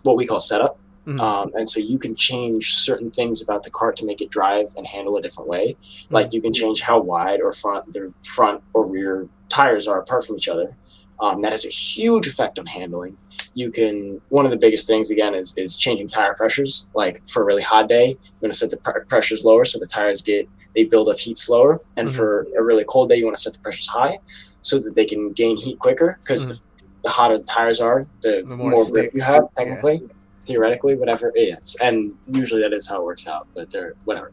what 0.03 0.17
we 0.17 0.27
call 0.27 0.41
setup, 0.41 0.79
Mhm. 1.07 1.21
um, 1.21 1.51
and 1.55 1.69
so 1.69 1.81
you 1.81 1.99
can 1.99 2.15
change 2.15 2.75
certain 2.77 3.11
things 3.11 3.43
about 3.43 3.63
the 3.63 3.71
cart 3.71 3.97
to 3.97 4.05
make 4.07 4.21
it 4.21 4.31
drive 4.31 4.73
and 4.77 4.87
handle 4.87 5.17
a 5.17 5.23
different 5.23 5.49
way. 5.49 5.77
Like 6.11 6.33
you 6.33 6.41
can 6.41 6.53
change 6.53 6.81
how 6.81 7.01
wide 7.01 7.41
or 7.41 7.53
front 7.53 7.93
the 7.93 8.13
front 8.25 8.63
or 8.75 8.87
rear 8.87 9.29
tires 9.49 9.89
are 9.89 9.99
apart 10.01 10.25
from 10.27 10.37
each 10.37 10.49
other. 10.49 10.77
Um, 11.21 11.43
that 11.43 11.53
has 11.53 11.67
a 11.67 11.69
huge 11.69 12.27
effect 12.27 12.59
on 12.59 12.65
handling. 12.65 13.19
You 13.53 13.71
can 13.71 14.23
one 14.31 14.47
of 14.47 14.51
the 14.51 14.57
biggest 14.57 14.87
things 14.87 15.11
again 15.11 15.35
is 15.35 15.53
is 15.59 15.77
changing 15.77 16.07
tire 16.09 16.33
pressures. 16.35 16.89
Like 16.95 17.27
for 17.29 17.43
a 17.43 17.45
really 17.45 17.63
hot 17.63 17.89
day, 17.89 18.07
you're 18.09 18.41
going 18.41 18.53
to 18.53 18.57
set 18.57 18.71
the 18.71 18.79
pr- 18.79 19.01
pressures 19.07 19.45
lower 19.45 19.65
so 19.67 19.79
the 19.79 19.87
tires 19.87 20.23
get 20.23 20.49
they 20.75 20.85
build 20.85 21.09
up 21.11 21.19
heat 21.19 21.37
slower. 21.37 21.81
And 21.97 22.09
Mhm. 22.09 22.13
for 22.13 22.47
a 22.59 22.63
really 22.63 22.85
cold 22.85 23.09
day, 23.11 23.17
you 23.17 23.25
want 23.25 23.37
to 23.37 23.43
set 23.43 23.53
the 23.53 23.59
pressures 23.59 23.87
high 23.89 24.19
so 24.63 24.79
that 24.79 24.95
they 24.95 25.05
can 25.05 25.33
gain 25.33 25.57
heat 25.59 25.79
quicker. 25.79 26.19
Because 26.23 26.63
the, 27.03 27.09
hotter 27.11 27.39
the 27.39 27.45
tires 27.45 27.81
are, 27.81 28.05
the, 28.23 28.43
The 28.47 28.57
more 28.57 28.71
more, 28.71 28.85
stick- 28.85 28.93
grip 28.95 29.15
you 29.15 29.23
have. 29.23 29.45
yeah. 29.59 29.65
Technically, 29.65 30.09
theoretically, 30.43 30.95
whatever 30.97 31.33
it 31.35 31.41
is, 31.61 31.77
and 31.83 32.15
usually 32.27 32.61
that 32.63 32.73
is 32.73 32.87
how 32.89 32.97
it 33.01 33.05
works 33.05 33.27
out. 33.29 33.47
But 33.55 33.71
they're 33.71 33.95
whatever. 34.05 34.31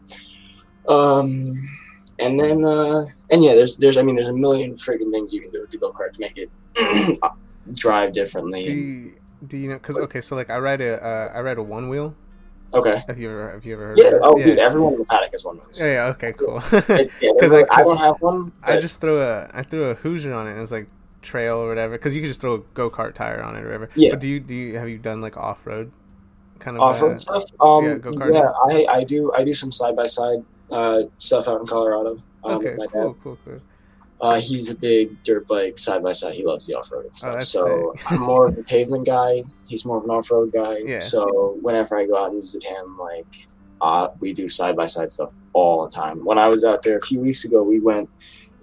Um, 0.87 1.53
and 2.19 2.39
then 2.39 2.63
uh, 2.63 3.05
and 3.29 3.43
yeah, 3.43 3.53
there's 3.53 3.77
there's 3.77 3.97
I 3.97 4.01
mean 4.01 4.15
there's 4.15 4.29
a 4.29 4.33
million 4.33 4.73
freaking 4.75 5.11
things 5.11 5.33
you 5.33 5.41
can 5.41 5.51
do 5.51 5.61
with 5.61 5.69
the 5.71 5.77
go 5.77 5.91
kart 5.91 6.13
to 6.13 6.19
make 6.19 6.37
it 6.37 6.49
drive 7.73 8.13
differently. 8.13 8.63
Do 8.63 8.71
you, 8.71 9.13
do 9.47 9.57
you 9.57 9.69
know? 9.69 9.75
Because 9.75 9.97
okay, 9.97 10.21
so 10.21 10.35
like 10.35 10.49
I 10.49 10.57
ride 10.59 10.81
a 10.81 11.03
uh, 11.03 11.31
I 11.37 11.41
ride 11.41 11.57
a 11.57 11.63
one 11.63 11.89
wheel. 11.89 12.15
okay. 12.73 13.03
Have 13.07 13.19
you 13.19 13.29
ever 13.29 13.51
have 13.51 13.65
you 13.65 13.73
ever 13.73 13.87
heard? 13.89 13.97
Yeah. 13.99 14.07
of 14.07 14.13
it? 14.13 14.19
Oh, 14.23 14.37
yeah. 14.37 14.45
dude, 14.45 14.59
everyone 14.59 14.93
in 14.93 14.99
the 14.99 15.05
paddock 15.05 15.31
has 15.31 15.43
one 15.45 15.57
of 15.57 15.65
those. 15.65 15.79
Yeah, 15.81 15.93
yeah, 15.93 16.05
okay, 16.15 16.33
cool. 16.33 16.57
It's- 16.57 17.11
yeah, 17.21 17.31
like, 17.47 17.67
I 17.71 17.83
don't 17.83 17.97
have 17.97 18.15
one. 18.21 18.51
I 18.63 18.79
just 18.79 18.99
threw 19.01 19.21
a 19.21 19.49
I 19.53 19.61
threw 19.63 19.85
a 19.85 19.93
Hoosier 19.95 20.33
on 20.33 20.47
it. 20.47 20.51
and 20.51 20.57
It 20.57 20.61
was 20.61 20.71
like 20.71 20.87
trail 21.27 21.57
or 21.57 21.67
whatever. 21.67 21.93
Because 21.93 22.15
you 22.15 22.21
could 22.21 22.27
just 22.27 22.41
throw 22.41 22.55
a 22.55 22.59
go 22.73 22.89
kart 22.89 23.13
tire 23.13 23.41
on 23.41 23.55
it 23.55 23.61
or 23.61 23.65
whatever. 23.65 23.89
Yeah. 23.95 24.11
But 24.11 24.21
do 24.21 24.27
you 24.27 24.39
do 24.39 24.55
you 24.55 24.77
have 24.77 24.89
you 24.89 24.97
done 24.97 25.21
like 25.21 25.37
off 25.37 25.65
road 25.65 25.91
kind 26.59 26.77
of 26.77 26.81
off 26.81 27.01
road 27.01 27.13
uh, 27.13 27.17
stuff. 27.17 27.43
Um, 27.59 27.85
yeah, 27.85 28.29
yeah. 28.31 28.51
I, 28.63 28.85
I 28.89 29.03
do 29.03 29.31
I 29.33 29.43
do 29.43 29.53
some 29.53 29.71
side 29.71 29.95
by 29.95 30.05
side 30.05 30.43
stuff 31.17 31.47
out 31.47 31.61
in 31.61 31.67
Colorado. 31.67 32.17
Um, 32.43 32.57
Okay, 32.57 32.65
with 32.65 32.77
my 32.77 32.85
dad. 32.85 32.91
cool, 32.93 33.17
cool, 33.23 33.37
cool. 33.45 33.59
Uh, 34.19 34.39
he's 34.39 34.69
a 34.71 34.75
big 34.75 35.21
dirt 35.23 35.47
bike 35.47 35.77
side 35.77 36.01
by 36.01 36.11
side. 36.11 36.33
He 36.33 36.43
loves 36.43 36.65
the 36.65 36.73
off 36.73 36.91
road 36.91 37.15
stuff. 37.15 37.35
Oh, 37.35 37.39
so. 37.39 37.93
I'm 38.07 38.21
more 38.21 38.47
of 38.47 38.57
a 38.57 38.63
pavement 38.63 39.05
guy. 39.05 39.43
He's 39.65 39.85
more 39.85 39.97
of 39.97 40.05
an 40.05 40.09
off 40.09 40.31
road 40.31 40.51
guy. 40.51 40.77
Yeah. 40.85 40.99
So 40.99 41.57
whenever 41.61 41.97
I 41.97 42.07
go 42.07 42.17
out 42.17 42.31
and 42.31 42.41
visit 42.41 42.63
him, 42.63 42.97
like 42.97 43.47
uh, 43.81 44.09
we 44.19 44.33
do 44.33 44.49
side 44.49 44.75
by 44.75 44.87
side 44.87 45.11
stuff 45.11 45.31
all 45.53 45.85
the 45.85 45.91
time. 45.91 46.25
When 46.25 46.39
I 46.39 46.47
was 46.47 46.63
out 46.63 46.81
there 46.81 46.97
a 46.97 47.01
few 47.01 47.19
weeks 47.19 47.45
ago, 47.45 47.61
we 47.61 47.79
went 47.79 48.09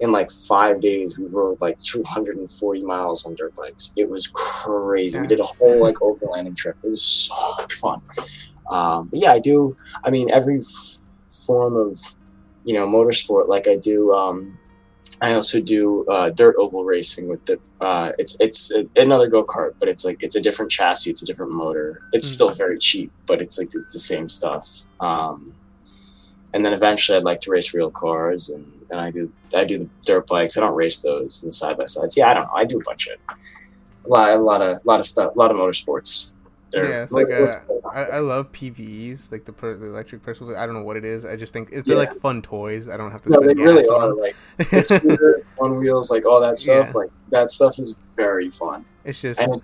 in 0.05 0.13
like 0.13 0.31
five 0.31 0.81
days. 0.81 1.19
We 1.19 1.27
rode 1.27 1.61
like 1.61 1.79
240 1.79 2.85
miles 2.85 3.27
on 3.27 3.35
dirt 3.35 3.55
bikes. 3.57 3.93
It 3.97 4.09
was 4.09 4.29
crazy. 4.29 5.19
We 5.21 5.27
did 5.27 5.41
a 5.41 5.45
whole 5.45 5.81
like 5.81 5.97
overlanding 5.97 6.57
trip. 6.57 6.77
It 6.85 6.91
was 6.91 7.03
so 7.03 7.35
much 7.61 7.75
fun. 7.75 8.01
Um, 8.71 9.09
but 9.09 9.19
yeah, 9.19 9.33
I 9.33 9.41
do. 9.41 9.77
I 10.05 10.11
mean, 10.11 10.31
every 10.31 10.59
f- 10.59 11.25
form 11.47 11.75
of 11.77 11.99
you 12.65 12.75
know 12.75 12.87
motorsport, 12.87 13.49
like 13.49 13.67
I 13.67 13.77
do. 13.77 14.13
Um, 14.13 14.59
I 15.23 15.33
also 15.35 15.61
do 15.61 16.05
uh, 16.07 16.31
dirt 16.31 16.55
oval 16.59 16.85
racing 16.85 17.29
with 17.29 17.45
the. 17.47 17.59
Uh, 17.81 18.13
it's 18.19 18.37
it's 18.41 18.73
a, 18.73 18.87
another 18.97 19.29
go 19.29 19.45
kart, 19.45 19.75
but 19.79 19.89
it's 19.89 20.05
like 20.05 20.23
it's 20.23 20.37
a 20.37 20.41
different 20.41 20.71
chassis, 20.71 21.11
it's 21.11 21.23
a 21.23 21.27
different 21.27 21.53
motor. 21.53 22.01
It's 22.13 22.27
Mm. 22.29 22.33
still 22.35 22.51
very 22.51 22.79
cheap, 22.79 23.11
but 23.27 23.41
it's 23.41 23.59
like 23.59 23.69
it's 23.75 23.93
the 23.93 23.99
same 23.99 24.29
stuff. 24.29 24.69
Um, 25.01 25.55
and 26.53 26.65
then 26.65 26.73
eventually, 26.73 27.19
I'd 27.19 27.25
like 27.25 27.41
to 27.43 27.51
race 27.51 27.75
real 27.75 27.91
cars, 27.91 28.49
and 28.49 28.65
then 28.99 29.05
I 29.07 29.11
do 29.11 29.33
I 29.55 29.65
do 29.65 29.79
the 29.79 29.89
dirt 30.05 30.27
bikes. 30.27 30.57
I 30.57 30.61
don't 30.61 30.75
race 30.77 30.99
those 31.01 31.43
and 31.43 31.51
the 31.51 31.53
side 31.55 31.77
by 31.77 31.85
sides. 31.85 32.17
Yeah, 32.17 32.31
I 32.31 32.35
don't 32.35 32.45
know. 32.45 32.53
I 32.55 32.65
do 32.65 32.79
a 32.79 32.83
bunch 32.85 33.09
of 33.09 33.19
a 34.05 34.09
lot, 34.09 34.31
a 34.31 34.37
lot 34.41 34.63
of 34.63 34.79
lot 34.85 35.01
of 35.01 35.07
stuff, 35.07 35.35
a 35.35 35.39
lot 35.39 35.51
of 35.51 35.57
motorsports. 35.57 36.33
They're- 36.71 36.91
Yeah, 36.91 37.03
it's 37.05 37.13
like 37.13 37.29
a, 37.29 37.31
motorsports- 37.31 37.85
uh, 37.85 37.89
I, 37.89 38.03
I 38.05 38.19
love 38.19 38.51
PVEs, 38.53 39.31
like 39.31 39.45
the, 39.45 39.53
per, 39.53 39.77
the 39.77 39.87
electric 39.87 40.23
personal. 40.23 40.57
I 40.57 40.67
don't 40.67 40.75
know 40.75 40.83
what 40.83 40.97
it 40.97 41.05
is. 41.05 41.25
I 41.25 41.37
just 41.37 41.53
think 41.53 41.71
they're 41.71 41.83
Yeah. 41.87 41.95
like 41.95 42.19
fun 42.21 42.43
toys. 42.43 42.89
I 42.89 42.97
don't 42.97 43.13
have 43.13 43.23
to 43.23 43.31
no, 43.31 43.39
they 43.41 43.47
spend 43.55 43.61
really 43.61 43.83
gas 43.83 43.91
are. 43.91 44.03
on. 44.11 44.19
Like 44.19 44.37
the 44.59 44.83
scooters, 44.83 45.43
one 45.57 45.77
wheels, 45.77 46.11
like 46.11 46.27
all 46.27 46.41
that 46.41 46.57
stuff. 46.57 46.89
Yeah. 46.89 46.93
Like 47.01 47.11
that 47.31 47.49
stuff 47.51 47.79
is 47.79 47.93
very 48.17 48.51
fun. 48.51 48.85
It's 49.05 49.21
just 49.21 49.41
and 49.41 49.63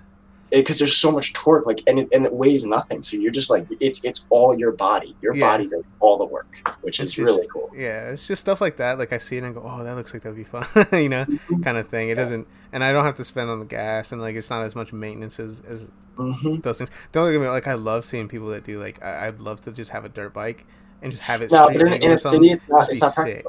because 0.51 0.79
there's 0.79 0.97
so 0.97 1.13
much 1.13 1.33
torque, 1.33 1.67
like 1.67 1.81
and 1.87 1.99
it, 2.01 2.09
and 2.13 2.27
it 2.27 2.33
weighs 2.33 2.65
nothing, 2.65 3.03
so 3.03 3.17
you're 3.17 3.31
just 3.31 3.51
like 3.51 3.67
it's 3.81 4.05
it's 4.05 4.27
all 4.31 4.59
your 4.59 4.73
body. 4.73 5.15
Your 5.23 5.35
Yeah. 5.35 5.51
body 5.51 5.67
does 5.67 5.83
all 6.01 6.19
the 6.19 6.27
work, 6.27 6.57
which 6.83 6.99
It's 7.01 7.11
is 7.11 7.15
just- 7.15 7.25
really 7.25 7.47
cool. 7.53 7.71
yeah, 7.75 8.11
it's 8.11 8.27
just 8.27 8.41
stuff 8.41 8.61
like 8.61 8.77
that. 8.77 8.99
Like 8.99 9.13
I 9.13 9.19
see 9.19 9.37
it 9.37 9.45
and 9.45 9.55
go, 9.55 9.63
oh, 9.65 9.85
that 9.85 9.95
looks 9.95 10.13
like 10.13 10.23
that'd 10.25 10.37
be 10.37 10.45
fun, 10.45 10.67
you 10.93 11.09
know, 11.09 11.27
kind 11.63 11.79
of 11.79 11.89
thing. 11.89 12.09
It 12.11 12.17
doesn't, 12.17 12.47
and 12.73 12.83
I 12.83 12.93
don't 12.93 13.05
have 13.05 13.15
to 13.17 13.25
spend 13.25 13.49
on 13.51 13.59
the 13.61 13.65
gas, 13.67 14.13
and 14.13 14.21
like 14.21 14.35
it's 14.37 14.51
not 14.51 14.63
as 14.63 14.75
much 14.75 14.93
maintenance 14.93 15.39
as 15.39 15.61
as 15.61 15.89
hmm 16.17 16.57
those 16.61 16.79
things. 16.79 16.91
Don't 17.13 17.31
get 17.33 17.41
me 17.41 17.49
like 17.49 17.67
I 17.67 17.75
love 17.75 18.05
seeing 18.05 18.29
people 18.29 18.49
that 18.49 18.65
do 18.65 18.81
like 18.81 19.03
I, 19.03 19.29
I'd 19.29 19.39
love 19.39 19.63
to 19.63 19.73
just 19.73 19.91
have 19.93 20.05
a 20.05 20.09
dirt 20.09 20.35
bike 20.35 20.67
and 21.03 21.11
just 21.13 21.25
have 21.25 21.41
it 21.43 21.51
No, 21.53 21.69
in, 21.69 21.81
in 21.81 22.13
a 22.13 22.19
city, 22.19 22.51
it's 22.51 22.69
not 22.69 22.91
it's 22.91 23.01
not 23.01 23.13
sick. 23.13 23.45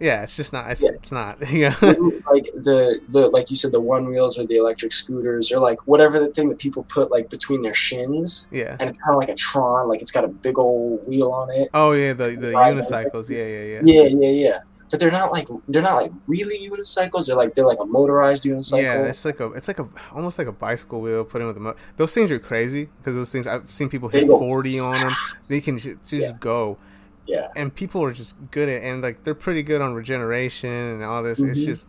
Yeah, 0.00 0.22
it's 0.22 0.34
just 0.36 0.52
not. 0.52 0.70
It's, 0.70 0.82
Yeah. 0.82 0.90
it's 0.94 1.12
not. 1.12 1.38
You 1.50 1.70
know. 1.70 2.20
like 2.30 2.46
the 2.54 3.00
the 3.10 3.28
like 3.28 3.50
you 3.50 3.56
said, 3.56 3.72
the 3.72 3.80
one 3.80 4.06
wheels 4.06 4.38
or 4.38 4.46
the 4.46 4.56
electric 4.56 4.92
scooters 4.92 5.52
or 5.52 5.58
like 5.60 5.86
whatever 5.86 6.18
the 6.18 6.28
thing 6.28 6.48
that 6.48 6.58
people 6.58 6.82
put 6.84 7.10
like 7.10 7.30
between 7.30 7.62
their 7.62 7.74
shins, 7.74 8.48
yeah. 8.52 8.76
and 8.80 8.88
it's 8.90 8.98
kind 8.98 9.10
of 9.14 9.20
like 9.20 9.28
a 9.28 9.34
Tron, 9.34 9.88
like 9.88 10.00
it's 10.02 10.10
got 10.10 10.24
a 10.24 10.28
big 10.28 10.58
old 10.58 11.06
wheel 11.06 11.30
on 11.30 11.48
it. 11.52 11.68
Oh 11.74 11.92
yeah, 11.92 12.12
the 12.14 12.30
the 12.36 12.52
unicycles. 12.52 13.28
Yeah, 13.30 13.46
yeah, 13.46 13.64
yeah. 13.64 13.80
Yeah, 13.84 14.08
yeah, 14.08 14.30
yeah. 14.48 14.58
But 14.90 15.00
they're 15.00 15.10
not 15.10 15.32
like 15.32 15.48
they're 15.68 15.80
not 15.80 15.94
like 16.02 16.12
really 16.28 16.68
unicycles. 16.68 17.26
They're 17.26 17.36
like 17.36 17.54
they're 17.54 17.66
like 17.66 17.78
a 17.80 17.86
motorized 17.86 18.44
unicycle. 18.44 18.82
Yeah, 18.82 19.04
it's 19.06 19.24
like 19.24 19.40
a, 19.40 19.46
it's 19.52 19.66
like 19.68 19.78
a, 19.78 19.88
almost 20.12 20.38
like 20.38 20.48
a 20.48 20.52
bicycle 20.52 21.00
wheel 21.00 21.24
put 21.24 21.40
in 21.40 21.46
with 21.46 21.56
a 21.56 21.60
mo- 21.60 21.76
Those 21.96 22.12
things 22.12 22.30
are 22.30 22.38
crazy 22.38 22.90
because 22.98 23.14
those 23.14 23.32
things 23.32 23.46
I've 23.46 23.64
seen 23.64 23.88
people 23.88 24.08
hit 24.10 24.26
forty 24.26 24.78
on 24.80 25.00
them. 25.00 25.12
They 25.48 25.60
can 25.60 25.78
ju- 25.78 25.98
just 26.04 26.12
Yeah. 26.12 26.32
go, 26.40 26.76
yeah. 27.26 27.48
and 27.56 27.74
people 27.74 28.02
are 28.04 28.12
just 28.12 28.34
good 28.50 28.68
at, 28.68 28.82
and 28.82 29.02
like 29.02 29.22
they're 29.24 29.34
pretty 29.34 29.62
good 29.62 29.80
on 29.80 29.94
regeneration 29.94 30.70
and 30.70 31.04
all 31.04 31.22
this. 31.22 31.40
It's 31.40 31.60
Mhm. 31.60 31.64
just 31.64 31.86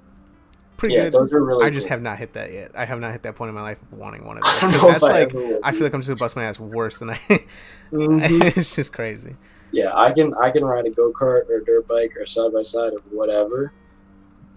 pretty 0.77 0.95
Yeah, 0.95 1.03
good. 1.05 1.13
those 1.13 1.33
are 1.33 1.43
really. 1.43 1.65
I 1.65 1.69
just 1.69 1.87
cool. 1.87 1.93
have 1.95 2.01
not 2.01 2.17
hit 2.17 2.33
that 2.33 2.51
yet. 2.51 2.71
I 2.75 2.85
have 2.85 2.99
not 2.99 3.11
hit 3.11 3.23
that 3.23 3.35
point 3.35 3.49
in 3.49 3.55
my 3.55 3.61
life 3.61 3.77
of 3.81 3.97
wanting 3.97 4.25
one 4.25 4.37
of 4.37 4.43
those. 4.45 4.59
don't 4.61 4.71
'Cause 4.71 4.81
know 4.81 4.91
that's 4.91 5.03
I 5.03 5.19
like. 5.23 5.35
I 5.63 5.71
feel 5.71 5.83
like 5.83 5.93
I'm 5.93 6.01
just 6.01 6.09
gonna 6.09 6.17
bust 6.19 6.35
my 6.35 6.43
ass 6.43 6.59
worse 6.59 6.99
than 6.99 7.09
I. 7.11 7.19
Mhm. 7.91 8.21
it's 8.57 8.75
just 8.75 8.91
crazy. 8.93 9.35
yeah, 9.71 9.91
I 9.95 10.11
can 10.11 10.33
I 10.35 10.49
can 10.51 10.63
ride 10.65 10.85
a 10.85 10.89
go 10.89 11.11
kart 11.11 11.49
or 11.49 11.57
a 11.57 11.63
dirt 11.65 11.87
bike 11.87 12.13
or 12.17 12.25
side 12.25 12.51
by 12.53 12.61
side 12.63 12.93
or 12.93 12.99
whatever 13.11 13.71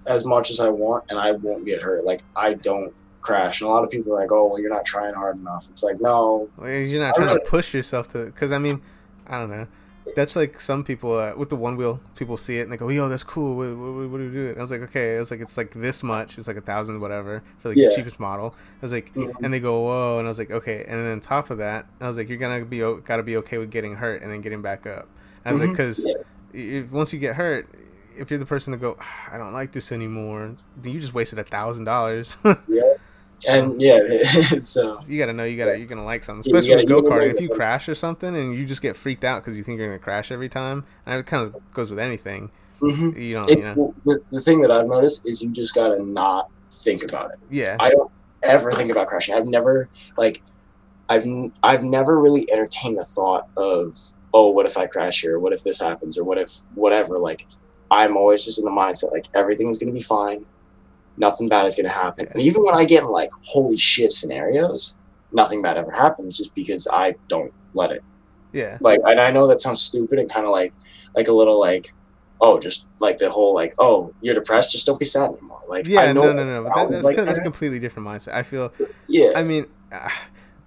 as 0.07 0.25
much 0.25 0.51
as 0.51 0.61
I 0.61 0.69
want, 0.69 1.05
and 1.11 1.19
I 1.19 1.33
won't 1.33 1.65
get 1.67 1.83
hurt. 1.83 2.05
Like 2.05 2.23
I 2.37 2.55
don't 2.55 2.93
crash. 3.21 3.61
And 3.61 3.69
a 3.69 3.73
lot 3.73 3.83
of 3.83 3.91
people 3.91 4.13
are 4.13 4.21
like, 4.21 4.31
"Oh, 4.31 4.47
well, 4.47 4.61
you're 4.61 4.71
not 4.71 4.85
trying 4.85 5.13
hard 5.15 5.37
enough." 5.37 5.67
It's 5.71 5.83
like, 5.83 5.97
no, 6.01 6.49
Well, 6.57 6.71
You're 6.71 7.01
not 7.03 7.15
trying 7.17 7.27
really- 7.29 7.41
to 7.41 7.45
push 7.47 7.75
yourself 7.75 8.07
to, 8.13 8.27
because 8.27 8.53
I 8.53 8.59
mean, 8.59 8.81
I 9.27 9.41
don't 9.41 9.51
know. 9.51 9.67
That's 10.15 10.37
like 10.37 10.61
some 10.61 10.85
people 10.85 11.19
uh, 11.19 11.35
with 11.37 11.51
the 11.51 11.57
one 11.57 11.77
wheel. 11.77 12.01
People 12.15 12.37
see 12.37 12.59
it 12.59 12.63
and 12.63 12.73
they 12.73 12.77
go, 12.77 12.89
"Yo, 12.89 13.09
that's 13.09 13.25
cool. 13.25 13.57
What, 13.57 13.77
what, 13.77 14.09
what 14.11 14.19
do 14.19 14.25
you 14.25 14.31
do?" 14.31 14.47
And 14.49 14.59
I 14.59 14.61
was 14.61 14.71
like, 14.71 14.83
"Okay." 14.83 15.11
It's 15.17 15.31
like 15.31 15.41
it's 15.41 15.57
like 15.57 15.73
this 15.75 16.03
much. 16.03 16.39
It's 16.39 16.47
like 16.47 16.57
a 16.57 16.61
thousand 16.61 17.01
whatever 17.01 17.43
for 17.59 17.69
like 17.71 17.77
Yeah. 17.79 17.89
the 17.89 17.97
cheapest 17.97 18.21
model. 18.21 18.55
I 18.57 18.85
was 18.85 18.93
like, 18.93 19.13
Mhm. 19.15 19.33
and 19.43 19.53
they 19.53 19.61
go, 19.61 19.81
"Whoa!" 19.81 20.19
And 20.19 20.27
I 20.27 20.31
was 20.31 20.39
like, 20.39 20.51
"Okay." 20.51 20.85
And 20.87 21.01
then 21.05 21.13
on 21.13 21.21
top 21.21 21.51
of 21.51 21.59
that, 21.59 21.87
I 22.01 22.07
was 22.07 22.17
like, 22.17 22.29
"You're 22.29 22.39
gonna 22.39 22.65
be 22.65 22.79
gotta 23.05 23.23
be 23.23 23.37
okay 23.39 23.59
with 23.59 23.71
getting 23.71 23.97
hurt 23.97 24.23
and 24.23 24.31
then 24.33 24.41
getting 24.41 24.63
back 24.63 24.87
up." 24.87 25.09
I 25.45 25.51
was 25.53 25.61
like, 25.61 25.71
Mhm. 25.71 25.77
'Cause 25.77 26.07
Yeah. 26.55 26.83
once 26.91 27.13
you 27.13 27.19
get 27.19 27.35
hurt, 27.37 27.69
if 28.17 28.31
you're 28.31 28.39
the 28.39 28.47
person 28.47 28.73
to 28.73 28.79
go, 28.79 28.97
"Ah, 29.01 29.29
"I 29.33 29.39
don't 29.39 29.53
like 29.53 29.73
this 29.73 29.93
anymore," 29.93 30.53
then 30.81 30.93
you 30.93 31.01
just 31.01 31.15
wasted 31.15 31.39
a 31.39 31.45
thousand 31.45 31.85
dollars. 31.85 32.37
and 33.49 33.81
yeah, 33.81 34.01
so 34.61 35.01
You 35.07 35.19
gotta 35.19 35.33
know 35.33 35.45
you 35.45 35.57
gotta 35.57 35.77
you're 35.79 35.87
gonna 35.87 36.05
like 36.05 36.25
something, 36.25 36.43
Yeah, 36.53 36.59
especially 36.59 36.77
with 36.77 36.89
gotta- 36.89 37.03
go 37.03 37.09
karting. 37.11 37.35
If 37.35 37.41
you 37.41 37.49
crash 37.49 37.89
or 37.89 37.95
something 37.95 38.35
and 38.35 38.55
you 38.55 38.65
just 38.67 38.83
get 38.83 38.97
freaked 38.97 39.25
out 39.25 39.43
because 39.43 39.57
you 39.57 39.63
think 39.63 39.79
you're 39.79 39.89
gonna 39.89 39.99
crash 39.99 40.31
every 40.33 40.49
time, 40.49 40.85
and 41.05 41.19
it 41.21 41.27
kind 41.27 41.47
of 41.47 41.55
goes 41.75 41.91
with 41.91 41.99
anything. 41.99 42.51
mhm. 42.81 43.17
You 43.19 43.35
don't, 43.35 43.51
it's, 43.51 43.61
you 43.67 43.75
know, 43.75 43.95
the, 44.05 44.21
the 44.31 44.41
thing 44.41 44.61
that 44.63 44.71
I've 44.71 44.87
noticed 44.87 45.27
is 45.29 45.43
you 45.43 45.51
just 45.51 45.75
gotta 45.75 46.03
not 46.03 46.51
think 46.71 47.03
about 47.05 47.31
it. 47.35 47.41
yeah, 47.51 47.77
I 47.81 47.91
don't 47.91 48.11
ever 48.43 48.71
think 48.73 48.91
about 48.91 49.07
crashing. 49.09 49.35
I've 49.35 49.47
never 49.47 49.89
like 50.17 50.43
I've 51.09 51.27
I've 51.63 51.85
never 51.85 52.21
really 52.21 52.51
entertained 52.53 52.99
the 52.99 53.05
thought 53.05 53.49
of 53.57 53.99
oh 54.35 54.49
what 54.49 54.67
if 54.67 54.77
I 54.77 54.87
crash 54.87 55.21
here? 55.21 55.39
What 55.39 55.53
if 55.53 55.63
this 55.63 55.81
happens? 55.81 56.19
Or 56.19 56.25
what 56.25 56.37
if 56.39 56.53
whatever? 56.75 57.19
Like 57.19 57.47
I'm 57.91 58.17
always 58.17 58.45
just 58.45 58.59
in 58.59 58.65
the 58.65 58.71
mindset 58.73 59.13
like 59.13 59.27
everything 59.35 59.69
is 59.69 59.79
gonna 59.79 59.93
be 59.93 60.01
fine. 60.01 60.45
Nothing 61.19 61.49
bad 61.49 61.67
is 61.67 61.75
gonna 61.75 61.89
happen. 61.89 62.29
And 62.31 62.43
even 62.43 62.63
when 62.63 62.75
I 62.75 62.85
get 62.85 63.03
in 63.03 63.09
like 63.11 63.31
holy 63.45 63.77
shit 63.77 64.13
scenarios, 64.13 64.99
nothing 65.33 65.63
bad 65.63 65.77
ever 65.77 65.91
happens 65.91 66.37
just 66.37 66.55
because 66.55 66.87
I 66.93 67.15
don't 67.29 67.53
let 67.75 67.91
it. 67.91 68.03
yeah, 68.53 68.79
Like 68.81 69.01
and 69.05 69.21
I 69.21 69.31
know 69.31 69.47
that 69.49 69.61
sounds 69.61 69.83
stupid 69.83 70.19
and 70.19 70.31
kinda 70.31 70.51
like 70.51 70.73
like 71.15 71.29
a 71.29 71.33
little 71.33 71.59
like 71.59 71.93
oh 72.41 72.59
just 72.59 72.87
like 73.01 73.17
the 73.19 73.31
whole 73.31 73.55
like 73.55 73.75
oh 73.79 74.13
you're 74.21 74.35
depressed 74.35 74.71
just 74.73 74.85
don't 74.87 74.99
be 74.99 75.05
sad 75.07 75.31
anymore 75.31 75.63
like 75.69 75.87
yeah. 75.89 76.01
I 76.03 76.13
know 76.13 76.23
No, 76.25 76.33
no, 76.33 76.45
no. 76.45 76.65
That, 76.65 76.91
that's 76.91 77.05
like, 77.05 77.17
that's 77.17 77.39
a 77.39 77.43
completely 77.43 77.79
different 77.79 78.07
mindset. 78.09 78.35
I 78.35 78.43
feel. 78.43 78.73
yeah 79.09 79.33
I 79.35 79.43
mean, 79.43 79.67
uh, 79.93 80.09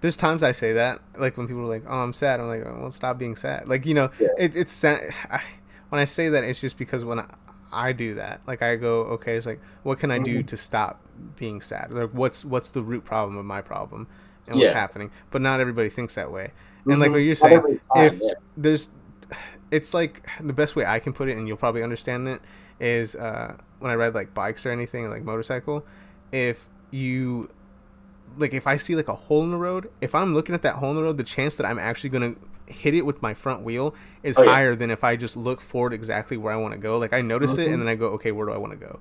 there's 0.00 0.16
times 0.16 0.42
I 0.42 0.52
say 0.52 0.72
that, 0.74 0.98
like 1.18 1.36
when 1.36 1.46
people 1.46 1.62
are 1.62 1.66
like, 1.66 1.84
"Oh, 1.86 1.98
I'm 1.98 2.12
sad," 2.14 2.40
I'm 2.40 2.46
like, 2.48 2.62
oh, 2.64 2.74
"Well, 2.80 2.90
stop 2.90 3.18
being 3.18 3.36
sad." 3.36 3.68
Like 3.68 3.84
you 3.86 3.94
know, 3.94 4.10
Yeah. 4.18 4.28
it, 4.38 4.56
it's 4.56 4.82
I, 4.84 5.42
when 5.90 6.00
I 6.00 6.06
say 6.06 6.28
that, 6.30 6.42
it's 6.42 6.60
just 6.60 6.78
because 6.78 7.04
when 7.04 7.18
I, 7.20 7.26
I 7.72 7.92
do 7.92 8.14
that, 8.14 8.40
like 8.46 8.62
I 8.62 8.76
go, 8.76 9.02
"Okay, 9.02 9.36
it's 9.36 9.46
like, 9.46 9.60
what 9.82 9.98
can 9.98 10.10
I 10.10 10.16
Mm-hmm. 10.16 10.24
do 10.24 10.42
to 10.42 10.56
stop 10.56 11.00
being 11.36 11.60
sad? 11.60 11.88
Like, 11.90 12.10
what's 12.10 12.44
what's 12.44 12.70
the 12.70 12.82
root 12.82 13.04
problem 13.04 13.36
of 13.38 13.44
my 13.44 13.60
problem, 13.62 14.06
and 14.46 14.56
what's 14.58 14.72
happening?" 14.74 15.10
But 15.30 15.42
not 15.42 15.60
everybody 15.60 15.88
thinks 15.90 16.14
that 16.16 16.30
way. 16.32 16.52
And 16.88 16.98
like 16.98 17.10
Mhm. 17.10 17.12
what 17.12 17.18
you're 17.18 17.34
saying, 17.34 17.60
time, 17.60 17.80
if- 18.06 18.20
yeah. 18.22 18.32
there's 18.56 18.88
it's 19.70 19.94
like 19.94 20.26
the 20.40 20.52
best 20.52 20.74
way 20.74 20.84
I 20.84 20.98
can 20.98 21.12
put 21.12 21.28
it, 21.28 21.36
and 21.36 21.46
you'll 21.46 21.56
probably 21.56 21.82
understand 21.82 22.26
it 22.26 22.40
is 22.80 23.14
uh, 23.14 23.54
when 23.78 23.90
I 23.92 23.94
ride 23.94 24.14
like 24.14 24.34
bikes 24.34 24.66
or 24.66 24.70
anything, 24.70 25.08
like 25.08 25.22
motorcycle. 25.22 25.84
If 26.32 26.66
you 26.90 27.50
like, 28.36 28.54
if 28.54 28.66
I 28.66 28.76
see 28.76 28.96
like 28.96 29.08
a 29.08 29.14
hole 29.14 29.42
in 29.44 29.50
the 29.50 29.58
road, 29.58 29.90
if 30.00 30.14
I'm 30.14 30.34
looking 30.34 30.54
at 30.54 30.62
that 30.62 30.76
hole 30.76 30.90
in 30.90 30.96
the 30.96 31.02
road, 31.02 31.16
the 31.18 31.24
chance 31.24 31.56
that 31.56 31.66
I'm 31.66 31.78
actually 31.78 32.10
gonna 32.10 32.34
hit 32.70 32.94
it 32.94 33.04
with 33.06 33.20
my 33.22 33.34
front 33.34 33.62
wheel 33.62 33.94
is 34.22 34.36
Oh, 34.38 34.42
yeah. 34.42 34.50
higher 34.50 34.74
than 34.74 34.90
if 34.90 35.02
I 35.04 35.16
just 35.16 35.36
look 35.36 35.60
forward 35.60 35.92
exactly 35.92 36.36
where 36.36 36.52
I 36.52 36.56
want 36.56 36.72
to 36.72 36.78
go. 36.78 36.98
Like 36.98 37.12
I 37.12 37.20
notice 37.20 37.56
it, 37.58 37.68
Mhm. 37.68 37.72
and 37.74 37.82
then 37.82 37.88
I 37.88 37.94
go, 37.96 38.08
okay, 38.10 38.32
where 38.32 38.46
do 38.46 38.52
I 38.52 38.58
want 38.58 38.72
to 38.72 38.78
go? 38.78 39.00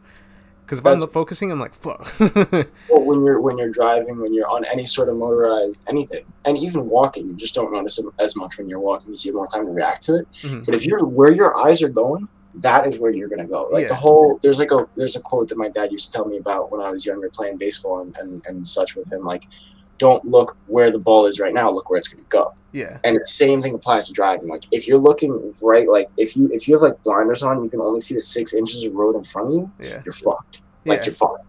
Because 0.65 0.79
if 0.79 0.83
That's- 0.83 1.03
I'm 1.03 1.09
focusing, 1.09 1.51
I'm 1.51 1.59
like, 1.59 1.73
fuck. 1.73 2.11
Well, 2.19 3.03
when 3.03 3.23
you're 3.23 3.41
when 3.41 3.57
you're 3.57 3.69
driving, 3.71 4.19
when 4.19 4.33
you're 4.33 4.47
on 4.47 4.65
any 4.65 4.85
sort 4.85 5.09
of 5.09 5.15
motorized 5.17 5.85
anything, 5.89 6.25
and 6.45 6.57
even 6.57 6.87
walking, 6.89 7.27
you 7.27 7.33
just 7.33 7.55
don't 7.55 7.71
notice 7.71 7.97
it 7.99 8.05
as 8.19 8.35
much 8.35 8.57
when 8.57 8.67
you're 8.69 8.79
walking 8.79 9.07
because 9.07 9.25
you 9.25 9.31
have 9.31 9.35
more 9.37 9.47
time 9.47 9.65
to 9.65 9.71
react 9.71 10.03
to 10.03 10.15
it. 10.15 10.31
Mhm. 10.31 10.65
But 10.65 10.75
if 10.75 10.85
you're 10.85 11.03
where 11.05 11.31
your 11.31 11.57
eyes 11.57 11.81
are 11.81 11.89
going, 11.89 12.27
that 12.55 12.85
is 12.87 12.99
where 12.99 13.11
you're 13.11 13.29
gonna 13.29 13.47
go. 13.47 13.67
Like 13.71 13.87
the 13.87 13.95
whole 13.95 14.37
there's 14.43 14.59
like 14.59 14.71
a 14.71 14.87
there's 14.95 15.15
a 15.15 15.21
quote 15.21 15.47
that 15.49 15.57
my 15.57 15.69
dad 15.69 15.91
used 15.91 16.07
to 16.07 16.11
tell 16.17 16.25
me 16.25 16.37
about 16.37 16.71
when 16.71 16.81
I 16.81 16.89
was 16.91 17.05
younger 17.05 17.29
playing 17.29 17.57
baseball 17.57 18.01
and, 18.01 18.15
and, 18.17 18.41
and 18.47 18.65
such 18.67 18.95
with 18.95 19.11
him. 19.11 19.23
Like, 19.23 19.45
don't 19.99 20.25
look 20.25 20.57
where 20.65 20.89
the 20.89 20.97
ball 20.97 21.27
is 21.27 21.39
right 21.39 21.53
now. 21.53 21.69
Look 21.69 21.89
where 21.89 21.99
it's 21.99 22.07
gonna 22.07 22.25
go. 22.29 22.53
yeah, 22.71 22.97
And 23.03 23.15
the 23.15 23.27
same 23.27 23.61
thing 23.61 23.75
applies 23.75 24.07
to 24.07 24.13
driving. 24.13 24.47
Like 24.47 24.63
if 24.71 24.87
you're 24.87 24.97
looking 24.97 25.51
right, 25.61 25.87
like 25.87 26.07
if 26.17 26.35
you 26.35 26.49
if 26.51 26.67
you 26.67 26.73
have 26.73 26.81
like 26.81 27.01
blinders 27.03 27.43
on, 27.43 27.63
you 27.63 27.69
can 27.69 27.81
only 27.81 27.99
see 27.99 28.15
the 28.15 28.21
six 28.21 28.53
inches 28.55 28.83
of 28.85 28.93
road 28.93 29.15
in 29.15 29.23
front 29.23 29.49
of 29.49 29.53
you. 29.53 29.71
yeah, 29.79 30.01
You're 30.03 30.13
fucked. 30.13 30.61
Like 30.85 30.99
yeah. 30.99 31.05
you're 31.05 31.13
fucked. 31.13 31.45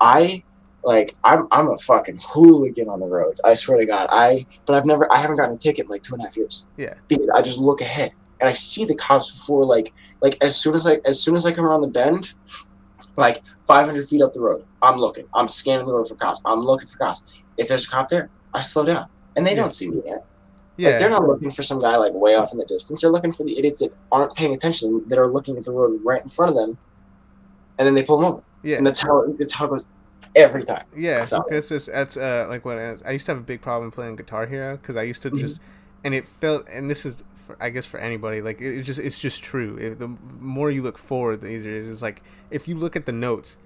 I 0.00 0.44
like 0.84 1.16
I'm 1.24 1.48
I'm 1.50 1.68
a 1.68 1.78
fucking 1.78 2.20
hooligan 2.22 2.88
on 2.88 3.00
the 3.00 3.06
roads. 3.06 3.40
I 3.44 3.54
swear 3.54 3.80
to 3.80 3.86
God. 3.86 4.08
I 4.10 4.46
but 4.66 4.74
I've 4.76 4.86
never 4.86 5.12
I 5.12 5.18
haven't 5.18 5.36
gotten 5.36 5.56
a 5.56 5.58
ticket 5.58 5.86
in 5.86 5.90
like 5.90 6.02
two 6.02 6.14
and 6.14 6.22
a 6.22 6.26
half 6.26 6.36
years. 6.36 6.64
Yeah. 6.76 6.94
Because 7.08 7.28
I 7.34 7.42
just 7.42 7.58
look 7.58 7.80
ahead 7.80 8.12
and 8.40 8.48
I 8.48 8.52
see 8.52 8.84
the 8.84 8.94
cops 8.94 9.30
before 9.30 9.64
like 9.64 9.92
like 10.20 10.36
as 10.42 10.56
soon 10.56 10.74
as 10.74 10.86
I 10.86 11.00
as 11.04 11.20
soon 11.20 11.34
as 11.34 11.46
I 11.46 11.52
come 11.52 11.64
around 11.64 11.80
the 11.80 11.88
bend, 11.88 12.34
like 13.16 13.42
500 13.66 14.06
feet 14.06 14.22
up 14.22 14.32
the 14.32 14.40
road, 14.40 14.64
I'm 14.82 14.96
looking. 14.96 15.26
I'm 15.34 15.48
scanning 15.48 15.86
the 15.86 15.94
road 15.94 16.08
for 16.08 16.14
cops. 16.16 16.40
I'm 16.44 16.60
looking 16.60 16.86
for 16.86 16.98
cops. 16.98 17.42
If 17.56 17.68
there's 17.68 17.86
a 17.86 17.88
cop 17.88 18.08
there, 18.08 18.28
I 18.54 18.60
slow 18.60 18.84
down, 18.84 19.08
and 19.36 19.46
they 19.46 19.54
Yeah. 19.54 19.62
don't 19.62 19.72
see 19.74 19.90
me 19.90 20.02
yet. 20.06 20.24
yeah. 20.76 20.90
Like 20.90 20.98
they're 20.98 21.10
not 21.10 21.26
looking 21.26 21.50
for 21.50 21.62
some 21.62 21.78
guy 21.78 21.96
like 21.96 22.12
way 22.12 22.34
off 22.34 22.52
in 22.52 22.58
the 22.58 22.64
distance. 22.66 23.00
They're 23.00 23.10
looking 23.10 23.32
for 23.32 23.44
the 23.44 23.58
idiots 23.58 23.80
that 23.80 23.92
aren't 24.12 24.34
paying 24.34 24.54
attention, 24.54 25.02
that 25.08 25.18
are 25.18 25.26
looking 25.28 25.56
at 25.56 25.64
the 25.64 25.72
road 25.72 26.00
right 26.04 26.22
in 26.22 26.28
front 26.28 26.50
of 26.50 26.56
them, 26.56 26.76
and 27.78 27.86
then 27.86 27.94
they 27.94 28.02
pull 28.02 28.18
them 28.18 28.26
over. 28.32 28.42
yeah. 28.62 28.76
And 28.76 28.86
that's 28.86 29.00
how 29.00 29.24
that's 29.38 29.52
how 29.54 29.66
it 29.66 29.68
goes 29.68 29.88
every 30.34 30.62
time. 30.64 30.84
Yeah, 30.94 31.24
So- 31.24 31.44
that's 31.48 31.68
just 31.70 31.86
that's 31.86 32.16
uh 32.16 32.46
like 32.48 32.64
when 32.64 32.78
I, 32.78 33.08
I 33.08 33.12
used 33.12 33.24
to 33.26 33.32
have 33.32 33.38
a 33.38 33.44
big 33.44 33.60
problem 33.62 33.90
playing 33.90 34.16
Guitar 34.16 34.44
Hero 34.46 34.76
because 34.76 34.96
I 34.96 35.02
used 35.02 35.22
to 35.22 35.30
Mhm. 35.30 35.38
just 35.40 35.60
and 36.04 36.12
it 36.14 36.28
felt 36.28 36.66
and 36.70 36.90
this 36.90 37.06
is 37.06 37.22
for, 37.46 37.56
I 37.60 37.70
guess 37.70 37.86
for 37.86 37.98
anybody, 37.98 38.42
like 38.42 38.60
it- 38.60 38.76
it's 38.76 38.86
just 38.86 38.98
it's 38.98 39.18
just 39.20 39.42
true. 39.42 39.76
It, 39.78 39.98
the 39.98 40.08
more 40.40 40.70
you 40.70 40.82
look 40.82 40.98
forward, 40.98 41.40
the 41.40 41.48
easier 41.48 41.70
it 41.70 41.78
is. 41.78 41.88
It's 41.88 42.02
like 42.02 42.22
if 42.50 42.68
you 42.68 42.76
look 42.76 42.96
at 42.96 43.06
the 43.06 43.12
notes 43.12 43.56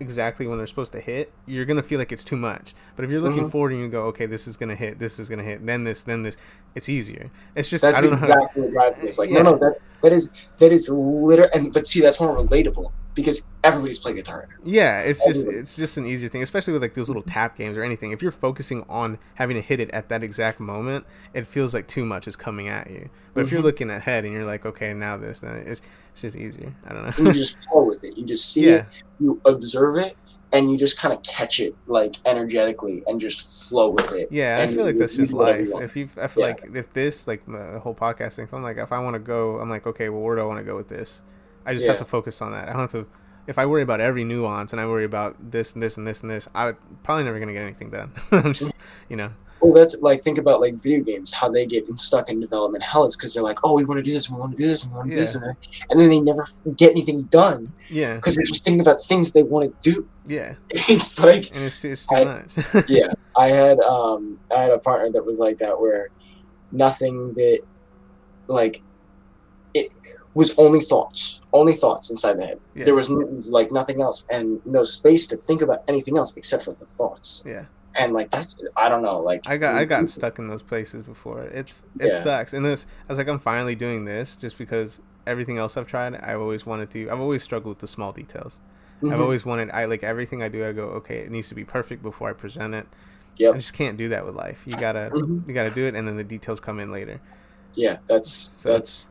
exactly 0.00 0.46
when 0.46 0.58
they're 0.58 0.66
supposed 0.66 0.92
to 0.92 1.00
hit, 1.00 1.32
you're 1.46 1.64
gonna 1.64 1.82
feel 1.82 1.98
like 1.98 2.12
it's 2.12 2.24
too 2.24 2.36
much. 2.36 2.74
But 2.96 3.04
if 3.04 3.10
you're 3.10 3.20
looking 3.20 3.44
Mhm. 3.44 3.50
forward 3.52 3.72
and 3.72 3.80
you 3.80 3.88
go, 3.88 4.04
okay, 4.06 4.26
this 4.26 4.46
is 4.48 4.56
gonna 4.56 4.74
hit, 4.74 4.98
this 4.98 5.18
is 5.20 5.28
gonna 5.28 5.42
hit, 5.42 5.64
then 5.64 5.84
this, 5.84 6.02
then 6.02 6.22
this, 6.22 6.36
it's 6.74 6.88
easier. 6.88 7.30
It's 7.54 7.68
just 7.68 7.82
That's 7.82 7.96
I 7.96 8.00
don't 8.00 8.10
know. 8.10 8.16
How, 8.16 8.22
exactly 8.24 8.62
what 8.62 8.72
drives 8.72 8.96
me. 8.98 9.08
It's 9.08 9.18
like 9.18 9.30
Yeah. 9.30 9.42
no, 9.42 9.52
no, 9.52 9.58
that 9.58 9.78
that 10.02 10.12
is 10.12 10.30
that 10.58 10.72
is 10.72 10.88
literal. 10.88 11.48
And 11.54 11.72
but 11.72 11.86
see, 11.86 12.00
that's 12.00 12.20
more 12.20 12.36
relatable 12.36 12.90
because 13.14 13.48
everybody's 13.62 13.98
playing 13.98 14.16
guitar. 14.16 14.48
Yeah, 14.64 15.00
it's 15.02 15.24
just 15.24 15.46
it's 15.46 15.76
just 15.76 15.96
an 15.98 16.06
easier 16.06 16.28
thing, 16.28 16.42
especially 16.42 16.72
with 16.72 16.82
like 16.82 16.94
those 16.94 17.08
little 17.08 17.22
tap 17.22 17.56
games 17.56 17.76
or 17.76 17.82
anything. 17.82 18.10
If 18.12 18.22
you're 18.22 18.32
focusing 18.32 18.84
on 18.88 19.18
having 19.34 19.54
to 19.56 19.62
hit 19.62 19.78
it 19.80 19.90
at 19.90 20.08
that 20.08 20.22
exact 20.24 20.58
moment, 20.58 21.06
it 21.34 21.46
feels 21.46 21.74
like 21.74 21.86
too 21.86 22.04
much 22.04 22.26
is 22.26 22.34
coming 22.36 22.68
at 22.68 22.90
you. 22.90 23.10
But 23.34 23.42
if 23.44 23.52
you're 23.52 23.60
Mhm. 23.60 23.64
looking 23.64 23.90
ahead 23.90 24.24
and 24.24 24.32
you're 24.34 24.44
like, 24.44 24.66
okay, 24.66 24.92
now 24.92 25.16
this, 25.16 25.40
then 25.40 25.62
it's 25.66 25.80
it's 26.12 26.20
just 26.22 26.36
easier. 26.36 26.74
I 26.86 26.92
don't 26.92 27.04
know. 27.18 27.24
you 27.24 27.32
just 27.32 27.68
flow 27.70 27.82
with 27.84 28.04
it. 28.04 28.16
You 28.16 28.24
just 28.24 28.52
see 28.52 28.66
Yeah. 28.66 28.76
it, 28.76 29.02
you 29.20 29.40
observe 29.46 29.96
it, 29.98 30.14
and 30.52 30.70
you 30.70 30.76
just 30.76 30.98
kind 30.98 31.12
of 31.14 31.22
catch 31.22 31.60
it 31.60 31.74
like 31.86 32.16
energetically 32.26 33.02
and 33.06 33.18
just 33.20 33.68
flow 33.70 33.90
with 33.90 34.12
it. 34.12 34.28
Yeah, 34.30 34.58
I 34.60 34.66
feel 34.66 34.84
like 34.84 34.98
that's 34.98 35.16
just 35.16 35.32
life. 35.32 35.68
If 35.80 35.96
you, 35.96 36.08
I 36.20 36.28
feel 36.28 36.42
Yeah. 36.42 36.48
like 36.50 36.62
if 36.74 36.92
this, 36.92 37.26
like 37.26 37.44
the 37.46 37.80
whole 37.82 37.94
podcasting, 37.94 38.44
if 38.44 38.52
I'm 38.54 38.62
like, 38.62 38.76
if 38.76 38.92
I 38.92 38.98
want 38.98 39.14
to 39.14 39.20
go, 39.20 39.58
I'm 39.58 39.70
like, 39.70 39.86
okay, 39.86 40.08
well, 40.10 40.20
where 40.20 40.36
do 40.36 40.42
I 40.42 40.44
want 40.44 40.58
to 40.58 40.64
go 40.64 40.76
with 40.76 40.88
this? 40.88 41.22
I 41.64 41.74
just 41.74 41.86
have 41.86 41.96
to 41.98 42.04
focus 42.04 42.42
on 42.42 42.52
that. 42.52 42.68
I 42.68 42.72
don't 42.72 42.80
have 42.82 42.90
to. 42.92 43.06
If 43.46 43.58
I 43.58 43.66
worry 43.66 43.82
about 43.82 44.00
every 44.00 44.22
nuance 44.24 44.72
and 44.72 44.80
I 44.80 44.86
worry 44.86 45.04
about 45.04 45.50
this 45.50 45.72
and 45.74 45.82
this 45.82 45.96
and 45.96 46.06
this 46.06 46.22
and 46.22 46.30
this, 46.30 46.48
I'm 46.54 46.76
probably 47.02 47.24
never 47.24 47.40
gonna 47.40 47.52
get 47.52 47.62
anything 47.62 47.90
done. 47.90 48.12
I'm 48.32 48.52
just, 48.52 48.72
you 49.08 49.16
know, 49.16 49.32
Well, 49.62 49.72
that's 49.72 50.02
like 50.02 50.22
think 50.22 50.38
about 50.38 50.60
like 50.60 50.74
video 50.74 51.04
games, 51.04 51.32
how 51.32 51.48
they 51.48 51.64
get 51.66 51.86
stuck 51.98 52.28
in 52.28 52.40
development 52.40 52.82
hell. 52.82 53.04
It's 53.04 53.14
because 53.14 53.32
they're 53.32 53.44
like, 53.44 53.60
oh, 53.62 53.76
we 53.76 53.84
want 53.84 53.98
to 53.98 54.02
do 54.02 54.12
this, 54.12 54.28
we 54.28 54.36
want 54.36 54.56
to 54.56 54.62
do 54.62 54.66
this, 54.68 54.86
we 54.86 54.92
want 54.92 55.08
to 55.10 55.14
do 55.14 55.20
this, 55.20 55.34
and, 55.36 55.44
then- 55.44 55.56
and 55.90 56.00
then 56.00 56.08
they 56.08 56.20
never 56.20 56.46
get 56.76 56.90
anything 56.90 57.22
done 57.24 57.72
yeah, 57.88 58.16
because 58.16 58.34
they're 58.34 58.44
just 58.44 58.64
thinking 58.64 58.80
about 58.80 59.00
things 59.04 59.32
they 59.32 59.44
want 59.44 59.82
to 59.82 59.90
do. 59.92 60.08
yeah, 60.26 60.54
It's 60.70 61.20
like 61.22 61.54
and 61.54 61.64
it's 61.64 61.84
it's 61.84 62.06
too 62.06 62.16
I- 62.16 62.24
much. 62.24 62.48
yeah, 62.88 63.12
I 63.36 63.48
had 63.50 63.78
um 63.80 64.38
I 64.54 64.62
had 64.62 64.72
a 64.72 64.78
partner 64.78 65.10
that 65.12 65.24
was 65.24 65.38
like 65.38 65.58
that 65.58 65.80
where 65.80 66.08
nothing 66.72 67.32
that 67.34 67.60
like 68.48 68.82
it 69.74 69.92
was 70.34 70.54
only 70.58 70.80
thoughts, 70.80 71.46
only 71.52 71.72
thoughts 71.74 72.10
inside 72.10 72.38
the 72.38 72.46
head. 72.46 72.60
Yeah. 72.74 72.84
There 72.86 72.94
was 72.94 73.10
n- 73.10 73.40
like 73.50 73.70
nothing 73.70 74.00
else 74.02 74.26
and 74.30 74.60
no 74.66 74.82
space 74.82 75.26
to 75.28 75.36
think 75.36 75.62
about 75.62 75.84
anything 75.88 76.16
else 76.18 76.36
except 76.36 76.64
for 76.64 76.72
the 76.72 76.84
thoughts. 76.86 77.44
yeah. 77.46 77.66
And 77.96 78.12
like 78.12 78.30
that's 78.30 78.62
I 78.76 78.88
don't 78.88 79.02
know, 79.02 79.20
like 79.20 79.48
I 79.48 79.56
got 79.56 79.74
I 79.74 79.84
got 79.84 80.08
stuck 80.10 80.38
in 80.38 80.48
those 80.48 80.62
places 80.62 81.02
before. 81.02 81.42
It's 81.42 81.84
it 82.00 82.12
Yeah. 82.12 82.18
sucks. 82.20 82.52
And 82.52 82.64
this 82.64 82.86
I 83.08 83.12
was 83.12 83.18
like 83.18 83.28
I'm 83.28 83.38
finally 83.38 83.74
doing 83.74 84.04
this 84.04 84.36
just 84.36 84.56
because 84.58 85.00
everything 85.26 85.58
else 85.58 85.76
I've 85.76 85.86
tried 85.86 86.14
I've 86.16 86.40
always 86.40 86.64
wanted 86.66 86.90
to 86.92 87.10
I've 87.10 87.20
always 87.20 87.42
struggled 87.42 87.72
with 87.76 87.78
the 87.80 87.86
small 87.86 88.12
details. 88.12 88.60
I've 89.04 89.10
Mhm. 89.10 89.20
always 89.20 89.44
wanted 89.44 89.70
I 89.72 89.84
like 89.86 90.02
everything 90.04 90.42
I 90.42 90.48
do 90.48 90.64
I 90.66 90.72
go 90.72 90.84
okay 91.00 91.18
it 91.18 91.30
needs 91.30 91.48
to 91.50 91.54
be 91.54 91.64
perfect 91.64 92.02
before 92.02 92.30
I 92.30 92.32
present 92.32 92.74
it. 92.74 92.86
Yep. 93.38 93.54
I 93.54 93.58
just 93.58 93.74
can't 93.74 93.96
do 93.96 94.08
that 94.10 94.24
with 94.26 94.34
life. 94.36 94.62
You 94.66 94.76
got 94.76 94.92
to 94.92 95.10
Mhm. 95.12 95.46
you 95.48 95.54
got 95.54 95.64
to 95.64 95.70
do 95.70 95.84
it 95.86 95.94
and 95.94 96.06
then 96.08 96.16
the 96.16 96.24
details 96.24 96.60
come 96.60 96.78
in 96.80 96.90
later. 96.92 97.20
Yeah, 97.74 97.98
that's 98.06 98.28
So- 98.30 98.72
that's 98.72 99.08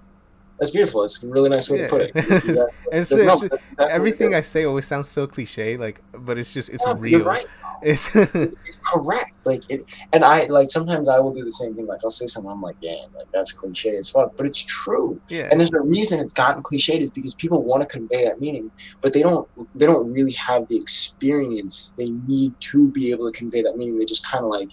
that's 0.59 0.69
beautiful. 0.69 1.03
It's 1.03 1.23
a 1.23 1.27
really 1.27 1.49
nice 1.49 1.71
way 1.71 1.79
Yeah. 1.79 1.87
to 1.87 1.89
put 1.89 2.01
it. 2.01 2.11
It's- 2.15 2.47
And 2.91 3.01
it's, 3.01 3.11
No, 3.11 3.41
it's 3.41 3.55
everything 3.79 4.35
I 4.35 4.41
say 4.41 4.63
always 4.65 4.85
sounds 4.85 5.07
so 5.09 5.25
cliche 5.25 5.75
like 5.77 6.01
but 6.13 6.37
it's 6.37 6.53
just 6.53 6.69
it's 6.69 6.83
Yeah, 6.85 6.93
real. 6.97 7.23
Right. 7.25 7.45
It's 7.81 8.13
It's, 8.15 8.57
it's 8.65 8.79
correct. 8.83 9.45
Like 9.45 9.63
it, 9.69 9.81
and 10.13 10.23
I 10.23 10.45
like 10.45 10.69
sometimes 10.69 11.09
I 11.09 11.19
will 11.19 11.33
do 11.33 11.43
the 11.43 11.51
same 11.51 11.73
thing. 11.75 11.87
Like 11.87 12.01
I'll 12.03 12.09
say 12.09 12.27
something, 12.27 12.51
I'm 12.51 12.61
like, 12.61 12.79
damn, 12.81 13.13
like 13.13 13.31
that's 13.31 13.51
cliche 13.51 13.97
as 13.97 14.09
fuck, 14.09 14.35
but 14.37 14.45
it's 14.45 14.61
true. 14.61 15.19
yeah. 15.29 15.47
And 15.49 15.59
there's 15.59 15.73
a 15.73 15.81
reason 15.81 16.19
it's 16.19 16.33
gotten 16.33 16.63
cliched 16.63 17.01
is 17.01 17.09
because 17.09 17.33
people 17.33 17.63
want 17.63 17.81
to 17.81 17.87
convey 17.87 18.25
that 18.25 18.39
meaning, 18.39 18.71
but 19.01 19.13
they 19.13 19.21
don't. 19.21 19.47
They 19.75 19.85
don't 19.85 20.11
really 20.11 20.33
have 20.33 20.67
the 20.67 20.77
experience 20.77 21.93
they 21.97 22.09
need 22.09 22.59
to 22.61 22.87
be 22.89 23.11
able 23.11 23.31
to 23.31 23.37
convey 23.37 23.61
that 23.63 23.77
meaning. 23.77 23.97
They 23.97 24.05
just 24.05 24.25
kind 24.25 24.43
of 24.43 24.51
like, 24.51 24.71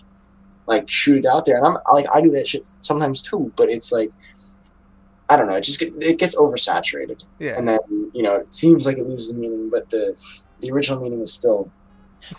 like 0.66 0.88
shoot 0.88 1.18
it 1.18 1.26
out 1.26 1.44
there. 1.44 1.56
And 1.56 1.66
I'm 1.66 1.78
like, 1.92 2.06
I 2.12 2.20
do 2.20 2.30
that 2.32 2.48
shit 2.48 2.66
sometimes 2.80 3.22
too. 3.22 3.52
But 3.56 3.70
it's 3.70 3.92
like, 3.92 4.10
I 5.28 5.36
don't 5.36 5.46
know. 5.46 5.56
It 5.56 5.64
just 5.64 5.78
get, 5.78 5.92
it 6.00 6.18
gets 6.18 6.34
oversaturated, 6.36 7.24
yeah. 7.38 7.56
and 7.56 7.68
then 7.68 7.78
you 8.12 8.22
know 8.22 8.36
it 8.36 8.54
seems 8.54 8.86
like 8.86 8.98
it 8.98 9.06
loses 9.06 9.32
the 9.32 9.38
meaning, 9.38 9.70
but 9.70 9.88
the 9.90 10.14
the 10.60 10.70
original 10.72 11.00
meaning 11.00 11.20
is 11.20 11.32
still 11.32 11.48
Still, 11.48 11.72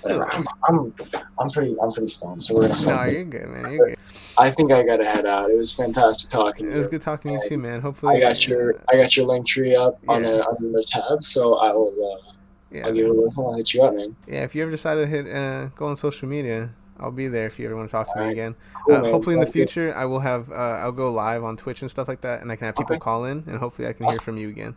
whatever. 0.02 0.30
I'm, 0.32 0.46
I'm 0.68 0.94
I'm 1.40 1.50
pretty 1.50 1.76
I'm 1.82 1.92
pretty 1.92 2.08
stoned, 2.10 2.44
so 2.44 2.56
we're 2.56 2.68
gonna. 2.68 2.86
no, 2.86 3.04
you're 3.12 3.24
good, 3.26 3.48
man. 3.50 3.72
You're 3.72 3.88
good. 3.90 3.96
I 4.38 4.50
think 4.50 4.72
I 4.72 4.84
gotta 4.84 5.06
head 5.06 5.26
out. 5.26 5.50
It 5.50 5.58
was 5.58 5.74
fantastic 5.74 6.30
talking. 6.30 6.66
to 6.68 6.74
It 6.74 6.78
was 6.78 6.88
good 6.88 7.02
talking 7.02 7.38
to 7.38 7.44
you 7.44 7.50
too, 7.50 7.58
man. 7.58 7.82
Hopefully 7.82 8.16
I 8.18 8.20
got 8.20 8.48
your 8.48 8.82
I 8.90 8.96
got 8.96 9.16
your 9.18 9.26
link 9.26 9.46
tree 9.48 9.76
up 9.76 10.00
on 10.08 10.24
Yeah. 10.24 10.30
the 10.32 10.44
on 10.46 10.72
the 10.72 10.84
tab, 10.88 11.24
so 11.24 11.56
I 11.56 11.72
will. 11.74 11.90
Uh, 12.28 12.32
yeah, 12.72 12.86
I'll 12.86 12.94
give 12.94 13.06
it 13.06 13.10
a 13.10 13.14
listen. 13.14 13.44
I'll 13.46 13.54
hit 13.56 13.74
you 13.74 13.82
up, 13.84 13.96
man. 13.96 14.16
yeah. 14.28 14.44
If 14.44 14.54
you 14.56 14.62
ever 14.62 14.72
decide 14.72 14.96
to 14.96 15.08
hit 15.08 15.28
uh, 15.28 15.68
go 15.76 15.88
on 15.88 15.96
social 15.98 16.28
media, 16.30 16.70
I'll 17.00 17.12
be 17.12 17.28
there 17.28 17.48
if 17.48 17.58
you 17.60 17.66
ever 17.66 17.76
want 17.76 17.90
to 17.90 17.92
talk 17.92 18.08
to 18.14 18.18
me 18.18 18.22
Alright. 18.22 18.34
again. 18.34 18.56
Cool, 18.86 18.96
uh, 18.96 19.02
hopefully 19.12 19.34
in 19.34 19.40
the 19.40 19.48
Sounds 19.48 19.54
good. 19.56 19.70
future, 19.72 19.94
I 19.96 20.06
will 20.06 20.20
have 20.20 20.52
uh, 20.52 20.54
I'll 20.54 20.92
go 20.92 21.12
live 21.12 21.44
on 21.44 21.58
Twitch 21.58 21.82
and 21.82 21.90
stuff 21.90 22.08
like 22.08 22.22
that, 22.22 22.42
and 22.42 22.52
I 22.52 22.56
can 22.56 22.66
have 22.68 22.76
people 22.76 22.94
Okay. 22.96 23.00
call 23.00 23.26
in, 23.26 23.44
and 23.48 23.58
hopefully 23.58 23.88
I 23.88 23.94
can 23.94 24.06
hear 24.06 24.20
from 24.20 24.38
you 24.38 24.50
again. 24.50 24.76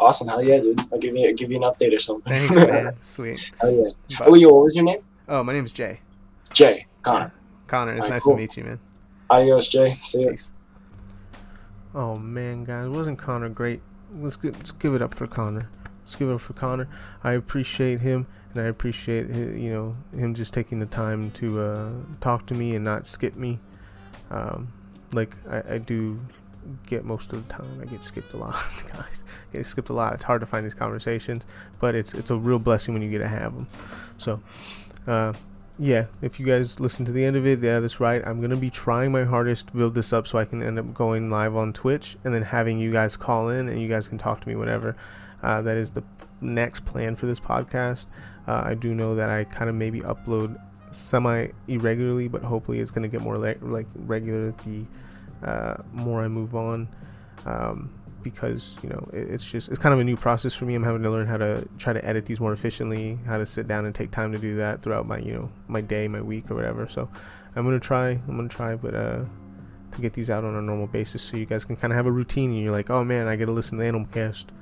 Awesome, 0.00 0.28
hell 0.28 0.42
yeah, 0.42 0.58
dude. 0.58 0.80
I'll 0.92 0.98
give 0.98 1.14
you 1.14 1.28
I'll 1.28 1.34
give 1.34 1.50
you 1.50 1.56
an 1.58 1.62
update 1.62 1.94
or 1.94 1.98
something. 1.98 2.32
Thanks, 2.34 2.54
man. 2.66 2.96
Sweet. 3.02 3.50
hell 3.60 3.70
yeah. 3.70 4.18
Bye. 4.18 4.24
Oh, 4.28 4.34
yo, 4.34 4.48
what 4.48 4.64
was 4.64 4.74
your 4.74 4.84
name? 4.84 5.00
Oh, 5.28 5.44
my 5.44 5.52
name's 5.52 5.72
Jay. 5.72 6.00
Jay 6.52 6.86
Connor. 7.02 7.32
Connor, 7.66 7.92
it's 7.92 8.06
Alright, 8.06 8.10
nice 8.10 8.22
cool. 8.24 8.34
to 8.34 8.40
meet 8.40 8.56
you, 8.56 8.64
man. 8.64 8.80
Adios, 9.28 9.68
Jay. 9.68 9.90
See 9.90 10.22
you. 10.22 10.36
Oh 11.94 12.16
man, 12.16 12.64
guys, 12.64 12.88
wasn't 12.88 13.18
Connor 13.18 13.48
great? 13.48 13.80
Let's 14.16 14.36
give, 14.36 14.56
let's 14.56 14.72
give 14.72 14.94
it 14.94 15.02
up 15.02 15.14
for 15.14 15.26
Connor. 15.26 15.68
Let's 16.02 16.16
give 16.16 16.28
it 16.28 16.34
up 16.34 16.40
for 16.40 16.52
Connor. 16.54 16.88
I 17.22 17.32
appreciate 17.32 18.00
him, 18.00 18.26
and 18.54 18.62
I 18.62 18.66
appreciate 18.66 19.28
you 19.28 19.70
know 19.70 19.96
him 20.16 20.34
just 20.34 20.52
taking 20.54 20.78
the 20.80 20.86
time 20.86 21.30
to 21.32 21.60
uh, 21.60 21.90
talk 22.20 22.46
to 22.46 22.54
me 22.54 22.74
and 22.74 22.84
not 22.84 23.06
skip 23.06 23.36
me. 23.36 23.60
Um, 24.30 24.72
like 25.12 25.36
I, 25.48 25.74
I 25.74 25.78
do 25.78 26.20
get 26.86 27.04
most 27.04 27.32
of 27.32 27.46
the 27.46 27.52
time. 27.52 27.80
I 27.80 27.86
get 27.86 28.02
skipped 28.02 28.32
a 28.32 28.36
lot, 28.36 28.54
guys. 28.92 29.24
I 29.52 29.56
get 29.58 29.66
skipped 29.66 29.88
a 29.88 29.92
lot. 29.92 30.14
It's 30.14 30.24
hard 30.24 30.40
to 30.40 30.46
find 30.46 30.64
these 30.64 30.74
conversations, 30.74 31.44
but 31.78 31.94
it's 31.94 32.14
it's 32.14 32.30
a 32.30 32.36
real 32.36 32.58
blessing 32.58 32.94
when 32.94 33.02
you 33.02 33.10
get 33.10 33.18
to 33.18 33.28
have 33.28 33.54
them. 33.54 33.66
So, 34.18 34.40
uh, 35.06 35.32
yeah, 35.78 36.06
if 36.20 36.38
you 36.38 36.44
guys 36.44 36.78
listen 36.78 37.06
to 37.06 37.12
the 37.12 37.24
end 37.24 37.36
of 37.36 37.46
it, 37.46 37.60
yeah, 37.60 37.80
that's 37.80 38.00
right. 38.00 38.22
I'm 38.26 38.40
gonna 38.40 38.56
be 38.56 38.70
trying 38.70 39.12
my 39.12 39.24
hardest 39.24 39.68
to 39.68 39.72
build 39.72 39.94
this 39.94 40.12
up 40.12 40.26
so 40.26 40.38
I 40.38 40.44
can 40.44 40.62
end 40.62 40.78
up 40.78 40.92
going 40.92 41.30
live 41.30 41.56
on 41.56 41.72
Twitch 41.72 42.16
and 42.24 42.34
then 42.34 42.42
having 42.42 42.78
you 42.78 42.92
guys 42.92 43.16
call 43.16 43.48
in 43.48 43.68
and 43.68 43.80
you 43.80 43.88
guys 43.88 44.06
can 44.06 44.18
talk 44.18 44.40
to 44.42 44.48
me 44.48 44.56
whenever. 44.56 44.96
Uh, 45.42 45.62
that 45.62 45.78
is 45.78 45.92
the 45.92 46.04
next 46.42 46.84
plan 46.84 47.16
for 47.16 47.26
this 47.26 47.40
podcast. 47.40 48.06
Uh, 48.46 48.62
I 48.64 48.74
do 48.74 48.94
know 48.94 49.14
that 49.14 49.30
I 49.30 49.44
kind 49.44 49.70
of 49.70 49.76
maybe 49.76 50.00
upload 50.00 50.60
semi 50.90 51.48
irregularly, 51.68 52.28
but 52.28 52.42
hopefully 52.42 52.80
it's 52.80 52.90
gonna 52.90 53.08
get 53.08 53.22
more 53.22 53.38
le- 53.38 53.54
like 53.62 53.86
regular 53.94 54.52
the 54.64 54.84
uh, 55.42 55.76
more 55.92 56.22
I 56.22 56.28
move 56.28 56.54
on. 56.54 56.88
Um, 57.46 57.94
because 58.22 58.76
you 58.82 58.88
know 58.90 59.08
it, 59.12 59.30
it's 59.30 59.50
just 59.50 59.68
it's 59.68 59.78
kind 59.78 59.92
of 59.92 59.98
a 59.98 60.04
new 60.04 60.16
process 60.16 60.54
for 60.54 60.64
me. 60.64 60.74
I'm 60.74 60.82
having 60.82 61.02
to 61.02 61.10
learn 61.10 61.26
how 61.26 61.38
to 61.38 61.66
try 61.78 61.92
to 61.92 62.04
edit 62.04 62.26
these 62.26 62.40
more 62.40 62.52
efficiently, 62.52 63.18
how 63.26 63.38
to 63.38 63.46
sit 63.46 63.66
down 63.66 63.86
and 63.86 63.94
take 63.94 64.10
time 64.10 64.32
to 64.32 64.38
do 64.38 64.56
that 64.56 64.82
throughout 64.82 65.06
my 65.06 65.18
you 65.18 65.32
know 65.32 65.50
my 65.68 65.80
day, 65.80 66.08
my 66.08 66.20
week, 66.20 66.50
or 66.50 66.54
whatever. 66.54 66.88
So 66.88 67.08
I'm 67.56 67.64
gonna 67.64 67.80
try. 67.80 68.10
I'm 68.10 68.36
gonna 68.36 68.48
try, 68.48 68.76
but 68.76 68.94
uh, 68.94 69.24
to 69.92 70.00
get 70.00 70.12
these 70.12 70.30
out 70.30 70.44
on 70.44 70.54
a 70.54 70.62
normal 70.62 70.86
basis, 70.86 71.22
so 71.22 71.36
you 71.36 71.46
guys 71.46 71.64
can 71.64 71.76
kind 71.76 71.92
of 71.92 71.96
have 71.96 72.06
a 72.06 72.12
routine. 72.12 72.50
And 72.50 72.62
you're 72.62 72.72
like, 72.72 72.90
oh 72.90 73.04
man, 73.04 73.26
I 73.26 73.36
get 73.36 73.46
to 73.46 73.52
listen 73.52 73.78
to 73.78 73.84
Animal 73.84 74.08
Cast 74.12 74.52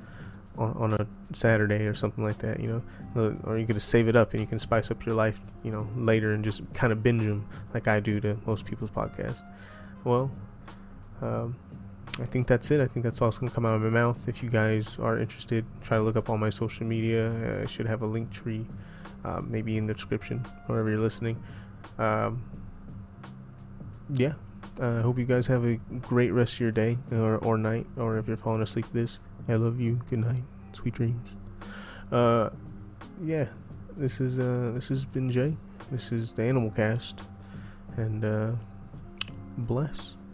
on, 0.57 0.73
on 0.73 0.93
a 0.95 1.07
Saturday 1.35 1.87
or 1.87 1.95
something 1.95 2.25
like 2.25 2.39
that, 2.39 2.61
you 2.61 2.83
know, 3.15 3.37
or 3.45 3.59
you 3.59 3.65
get 3.65 3.75
to 3.75 3.81
save 3.81 4.09
it 4.09 4.17
up 4.17 4.33
and 4.33 4.41
you 4.41 4.47
can 4.47 4.59
spice 4.59 4.91
up 4.91 5.05
your 5.07 5.15
life, 5.15 5.41
you 5.63 5.71
know, 5.71 5.89
later 5.97 6.33
and 6.33 6.45
just 6.45 6.63
kind 6.75 6.93
of 6.93 7.03
binge 7.03 7.23
them 7.23 7.47
like 7.75 7.89
I 7.89 8.01
do 8.01 8.21
to 8.21 8.37
most 8.47 8.65
people's 8.65 8.91
podcasts. 8.91 9.43
Well, 10.05 10.31
um, 11.23 11.57
I 12.21 12.27
think 12.27 12.47
that's 12.47 12.71
it. 12.71 12.81
I 12.81 12.87
think 12.87 13.05
that's 13.05 13.23
all 13.23 13.29
that's 13.29 13.39
gonna 13.39 13.53
come 13.53 13.65
out 13.65 13.75
of 13.75 13.83
my 13.83 13.91
mouth. 13.91 14.29
If 14.29 14.43
you 14.43 14.51
guys 14.51 14.99
are 15.01 15.19
interested, 15.19 15.65
try 15.83 15.99
to 15.99 16.03
look 16.03 16.17
up 16.17 16.29
all 16.29 16.39
my 16.39 16.51
social 16.51 16.87
media. 16.87 17.31
Uh, 17.31 17.63
I 17.63 17.67
should 17.67 17.87
have 17.87 18.03
a 18.03 18.07
link 18.07 18.31
tree, 18.31 18.67
uh, 19.25 19.41
maybe 19.43 19.77
in 19.77 19.87
the 19.87 19.95
description, 19.95 20.47
wherever 20.67 20.91
you're 20.91 21.01
listening. 21.01 21.43
Um, 21.99 22.43
yeah, 24.11 24.35
I 24.81 25.01
hope 25.01 25.19
you 25.19 25.25
guys 25.25 25.47
have 25.47 25.65
a 25.65 25.77
great 26.01 26.31
rest 26.31 26.55
of 26.55 26.61
your 26.61 26.71
day 26.71 26.99
or, 27.13 27.37
or 27.39 27.57
night, 27.57 27.87
or 27.97 28.19
if 28.19 28.27
you're 28.27 28.37
falling 28.37 28.63
asleep 28.63 28.87
this. 28.93 29.19
I 29.49 29.55
love 29.55 29.81
you. 29.81 30.01
Good 30.11 30.21
night. 30.21 30.43
Sweet 30.73 30.95
dreams. 30.95 31.29
Uh, 32.13 32.51
yeah, 33.25 33.47
this 33.97 34.21
is 34.21 34.39
uh, 34.39 34.73
this 34.75 34.89
has 34.89 35.05
been 35.05 35.31
Jay. 35.31 35.57
This 35.91 36.13
is 36.13 36.33
the 36.33 36.43
Animal 36.43 36.71
Cast, 36.71 37.21
and 37.97 38.25
uh, 38.25 38.51
bless. 39.57 40.18